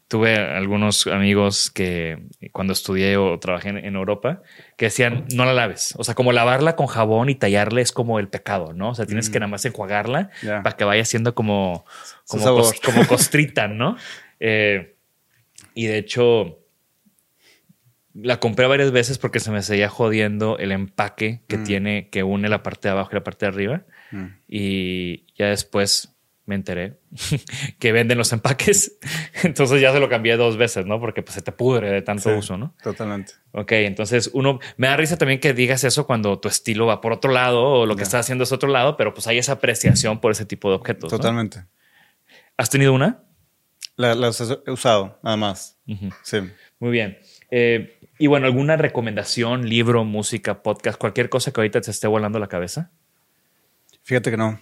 tuve 0.08 0.36
algunos 0.36 1.06
amigos 1.06 1.70
que 1.70 2.18
cuando 2.52 2.72
estudié 2.72 3.16
o 3.16 3.38
trabajé 3.38 3.70
en, 3.70 3.78
en 3.78 3.94
Europa 3.96 4.42
que 4.76 4.86
decían 4.86 5.26
no 5.34 5.44
la 5.44 5.52
laves. 5.52 5.94
O 5.98 6.04
sea, 6.04 6.14
como 6.14 6.32
lavarla 6.32 6.76
con 6.76 6.86
jabón 6.86 7.28
y 7.28 7.34
tallarle 7.34 7.82
es 7.82 7.92
como 7.92 8.18
el 8.18 8.28
pecado, 8.28 8.72
¿no? 8.72 8.90
O 8.90 8.94
sea, 8.94 9.06
tienes 9.06 9.30
que 9.30 9.38
nada 9.40 9.50
más 9.50 9.64
enjuagarla 9.64 10.30
Mm. 10.42 10.62
Para 10.62 10.76
que 10.76 10.84
vaya 10.84 11.04
siendo 11.04 11.34
como, 11.34 11.84
como, 12.26 12.42
sabor. 12.42 12.62
cos- 12.64 12.80
como 12.84 13.06
costrita, 13.06 13.68
¿no? 13.68 13.96
Eh, 14.40 14.94
y 15.74 15.86
de 15.86 15.98
hecho, 15.98 16.58
la 18.14 18.40
compré 18.40 18.66
varias 18.66 18.90
veces 18.90 19.18
porque 19.18 19.38
se 19.40 19.50
me 19.50 19.62
seguía 19.62 19.88
jodiendo 19.88 20.58
el 20.58 20.72
empaque 20.72 21.42
que 21.46 21.58
tiene, 21.58 22.08
que 22.10 22.22
une 22.24 22.48
la 22.48 22.62
parte 22.62 22.88
de 22.88 22.92
abajo 22.92 23.10
y 23.12 23.14
la 23.14 23.22
parte 23.24 23.46
de 23.46 23.52
arriba. 23.52 23.82
Mm. 24.10 24.26
Y 24.48 25.26
ya 25.36 25.46
después 25.46 26.14
me 26.50 26.56
enteré 26.56 26.98
que 27.78 27.92
venden 27.92 28.18
los 28.18 28.32
empaques. 28.34 28.98
Entonces 29.42 29.80
ya 29.80 29.92
se 29.92 30.00
lo 30.00 30.08
cambié 30.10 30.36
dos 30.36 30.58
veces, 30.58 30.84
¿no? 30.84 31.00
Porque 31.00 31.22
pues, 31.22 31.34
se 31.36 31.40
te 31.42 31.52
pudre 31.52 31.90
de 31.90 32.02
tanto 32.02 32.24
Sí, 32.30 32.36
uso, 32.36 32.58
¿no? 32.58 32.74
Totalmente. 32.82 33.32
Ok, 33.52 33.72
entonces 33.72 34.30
uno 34.32 34.60
me 34.76 34.86
da 34.86 34.96
risa 34.96 35.16
también 35.16 35.40
que 35.40 35.52
digas 35.54 35.82
eso 35.84 36.06
cuando 36.06 36.38
tu 36.38 36.48
estilo 36.48 36.86
va 36.86 37.00
por 37.00 37.12
otro 37.12 37.32
lado 37.32 37.62
o 37.64 37.86
lo 37.86 37.96
que 37.96 38.02
estás 38.04 38.20
haciendo 38.20 38.44
es 38.44 38.52
otro 38.52 38.68
lado, 38.68 38.96
pero 38.96 39.12
pues 39.14 39.26
hay 39.26 39.38
esa 39.38 39.52
apreciación 39.52 40.20
por 40.20 40.30
ese 40.32 40.44
tipo 40.44 40.68
de 40.68 40.76
objetos. 40.76 41.10
¿no? 41.10 41.18
Totalmente. 41.18 41.64
¿Has 42.56 42.70
tenido 42.70 42.92
una? 42.92 43.24
La- 43.96 44.14
Las 44.14 44.40
he 44.40 44.70
usado, 44.70 45.18
nada 45.22 45.36
más. 45.36 45.78
Sí. 46.22 46.38
Muy 46.78 46.90
bien. 46.92 47.18
Eh, 47.50 47.98
y 48.18 48.26
bueno, 48.28 48.46
¿alguna 48.46 48.76
recomendación, 48.76 49.68
libro, 49.68 50.04
música, 50.04 50.62
podcast, 50.62 50.98
cualquier 50.98 51.28
cosa 51.28 51.52
que 51.52 51.60
ahorita 51.60 51.80
te 51.80 51.90
esté 51.90 52.06
volando 52.06 52.38
la 52.38 52.46
cabeza? 52.48 52.90
Fíjate 54.04 54.30
que 54.30 54.36
no. 54.36 54.60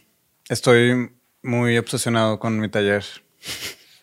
Estoy 0.48 1.10
muy 1.48 1.78
obsesionado 1.78 2.38
con 2.38 2.60
mi 2.60 2.68
taller. 2.68 3.04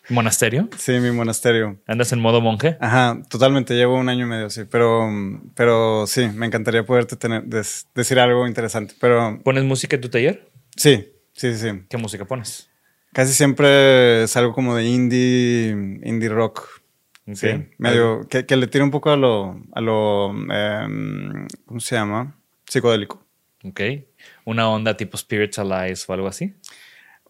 ¿Monasterio? 0.08 0.68
Sí, 0.76 0.92
mi 1.00 1.10
monasterio. 1.10 1.78
¿Andas 1.86 2.12
en 2.12 2.20
modo 2.20 2.40
monje? 2.40 2.76
Ajá, 2.80 3.20
totalmente. 3.28 3.74
Llevo 3.74 3.96
un 3.98 4.08
año 4.08 4.24
y 4.24 4.28
medio, 4.28 4.50
sí. 4.50 4.62
Pero, 4.70 5.08
pero 5.54 6.06
sí, 6.06 6.28
me 6.34 6.46
encantaría 6.46 6.84
poderte 6.84 7.16
tener, 7.16 7.42
des- 7.44 7.86
decir 7.94 8.18
algo 8.20 8.46
interesante. 8.46 8.94
Pero 9.00 9.40
¿Pones 9.42 9.64
música 9.64 9.96
en 9.96 10.02
tu 10.02 10.08
taller? 10.08 10.48
sí, 10.76 11.08
sí, 11.32 11.54
sí. 11.56 11.68
¿Qué 11.88 11.96
música 11.96 12.24
pones? 12.24 12.68
Casi 13.12 13.32
siempre 13.32 14.24
es 14.24 14.36
algo 14.36 14.52
como 14.52 14.76
de 14.76 14.84
indie, 14.84 15.70
indie 16.04 16.28
rock. 16.28 16.62
Sí, 17.32 17.48
medio 17.78 18.28
que, 18.28 18.46
que 18.46 18.54
le 18.56 18.68
tira 18.68 18.84
un 18.84 18.92
poco 18.92 19.10
a 19.10 19.16
lo, 19.16 19.60
a 19.72 19.80
lo, 19.80 20.30
em, 20.30 21.48
¿cómo 21.64 21.80
se 21.80 21.96
llama? 21.96 22.38
Psicodélico. 22.68 23.20
Ok. 23.64 23.80
¿Una 24.44 24.68
onda 24.68 24.96
tipo 24.96 25.16
Spirits 25.16 25.58
Alive 25.58 25.98
o 26.06 26.12
algo 26.12 26.28
así? 26.28 26.54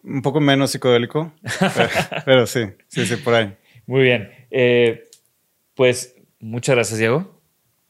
Un 0.03 0.21
poco 0.21 0.39
menos 0.39 0.71
psicodélico, 0.71 1.33
pero, 1.59 1.89
pero 2.25 2.47
sí, 2.47 2.61
sí, 2.87 3.05
sí, 3.05 3.15
por 3.17 3.33
ahí. 3.33 3.55
Muy 3.85 4.03
bien. 4.03 4.29
Eh, 4.51 5.03
pues 5.75 6.15
muchas 6.39 6.75
gracias, 6.75 6.99
Diego. 6.99 7.41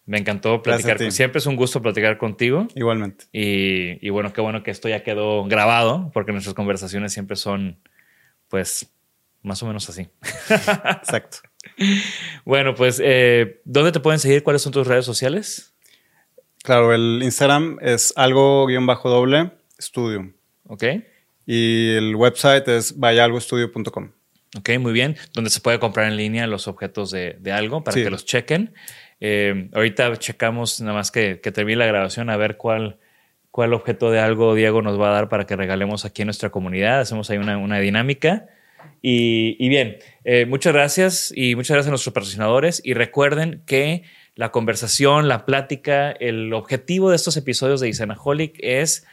Me 0.06 0.18
encantó 0.18 0.62
platicar. 0.62 0.98
con- 0.98 1.12
Siempre 1.12 1.40
es 1.40 1.46
un 1.46 1.56
gusto 1.58 1.82
platicar 1.82 2.18
contigo. 2.18 2.68
Igualmente. 2.76 3.26
Y, 3.34 4.06
y 4.06 4.10
bueno, 4.10 4.32
qué 4.32 4.42
bueno 4.42 4.64
que 4.64 4.72
esto 4.72 4.88
ya 4.88 5.04
quedó 5.04 5.44
grabado, 5.46 6.10
porque 6.14 6.32
nuestras 6.32 6.54
conversaciones 6.56 7.12
siempre 7.14 7.36
son, 7.36 7.80
pues, 8.48 8.90
más 9.42 9.62
o 9.64 9.68
menos 9.68 9.90
así. 9.90 10.08
Exacto. 10.50 11.40
Bueno, 12.46 12.74
pues, 12.74 13.02
eh, 13.04 13.62
¿dónde 13.66 13.92
te 13.92 14.00
pueden 14.00 14.20
seguir? 14.20 14.44
¿Cuáles 14.44 14.62
son 14.62 14.72
tus 14.72 14.88
redes 14.88 15.06
sociales? 15.06 15.74
Claro, 16.64 16.94
el 16.94 17.20
Instagram 17.24 17.78
es 17.82 18.14
algo 18.16 18.66
guion 18.66 18.86
bajo 18.86 19.10
doble 19.10 19.52
estudio. 19.78 20.34
Ok. 20.68 20.84
Y 21.48 21.96
el 21.96 22.16
website 22.16 22.68
es 22.68 23.00
vayalgoestudio.com. 23.00 24.12
Ok, 24.58 24.70
muy 24.80 24.92
bien. 24.94 25.16
Donde 25.34 25.50
se 25.50 25.62
puede 25.62 25.80
comprar 25.80 26.08
en 26.08 26.18
línea 26.18 26.46
los 26.46 26.68
objetos 26.68 27.10
de, 27.10 27.38
de 27.40 27.52
algo 27.52 27.84
para 27.84 27.96
Sí. 27.96 28.04
que 28.04 28.10
los 28.10 28.26
chequen. 28.26 28.74
Eh, 29.20 29.70
ahorita 29.74 30.16
checamos, 30.18 30.80
nada 30.82 30.94
más 30.94 31.10
que, 31.10 31.40
que 31.42 31.52
termine 31.52 31.78
la 31.80 31.86
grabación, 31.86 32.30
a 32.30 32.38
ver 32.38 32.58
cuál, 32.58 32.98
cuál 33.50 33.74
objeto 33.74 34.12
de 34.12 34.20
algo 34.20 34.54
Diego 34.56 34.82
nos 34.82 35.00
va 35.00 35.10
a 35.10 35.14
dar 35.14 35.30
para 35.30 35.46
que 35.48 35.56
regalemos 35.56 36.06
aquí 36.06 36.22
en 36.22 36.28
nuestra 36.28 36.50
comunidad. 36.50 37.00
Hacemos 37.00 37.30
ahí 37.30 37.38
una, 37.38 37.58
una 37.58 37.80
dinámica. 37.80 38.48
Y, 39.02 39.56
y 39.60 39.70
bien, 39.70 39.98
eh, 40.26 40.46
muchas 40.46 40.74
gracias 40.74 41.32
y 41.36 41.56
muchas 41.56 41.76
gracias 41.76 41.88
a 41.88 41.92
nuestros 41.92 42.14
patrocinadores. 42.14 42.82
Y 42.84 42.94
recuerden 42.94 43.64
que 43.66 44.04
la 44.36 44.52
conversación, 44.52 45.28
la 45.28 45.46
plática, 45.46 46.12
el 46.12 46.54
objetivo 46.54 47.10
de 47.10 47.16
estos 47.16 47.38
episodios 47.38 47.80
de 47.80 47.90
Isanaholic 47.90 48.56
es 48.60 49.06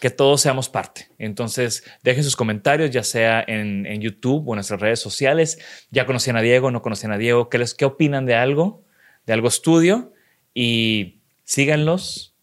que 0.00 0.10
todos 0.10 0.40
seamos 0.40 0.68
parte. 0.68 1.08
Entonces, 1.18 1.84
dejen 2.02 2.24
sus 2.24 2.36
comentarios, 2.36 2.90
ya 2.90 3.02
sea 3.02 3.42
en, 3.46 3.86
en, 3.86 4.00
YouTube 4.00 4.46
o 4.46 4.52
en 4.52 4.56
nuestras 4.56 4.80
redes 4.80 5.00
sociales. 5.00 5.58
Ya 5.90 6.06
conocían 6.06 6.36
a 6.36 6.42
Diego, 6.42 6.70
no 6.70 6.82
conocían 6.82 7.12
a 7.12 7.18
Diego. 7.18 7.48
¿Qué, 7.48 7.58
les, 7.58 7.74
¿Qué 7.74 7.84
opinan 7.84 8.26
de 8.26 8.34
algo? 8.34 8.84
De 9.24 9.32
algo 9.32 9.48
estudio. 9.48 10.12
Y 10.54 11.20
síganlos. 11.44 12.34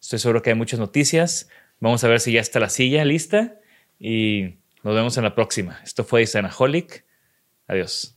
Estoy 0.00 0.18
seguro 0.18 0.42
que 0.42 0.50
hay 0.50 0.56
muchas 0.56 0.80
noticias. 0.80 1.48
Vamos 1.80 2.02
a 2.04 2.08
ver 2.08 2.20
si 2.20 2.32
ya 2.32 2.40
está 2.40 2.60
la 2.60 2.68
silla 2.68 3.04
lista. 3.04 3.58
Y 3.98 4.56
nos 4.82 4.94
vemos 4.94 5.16
en 5.16 5.24
la 5.24 5.34
próxima. 5.34 5.80
Esto 5.84 6.04
fue 6.04 6.22
Isanaholic. 6.22 7.04
Adiós. 7.68 8.16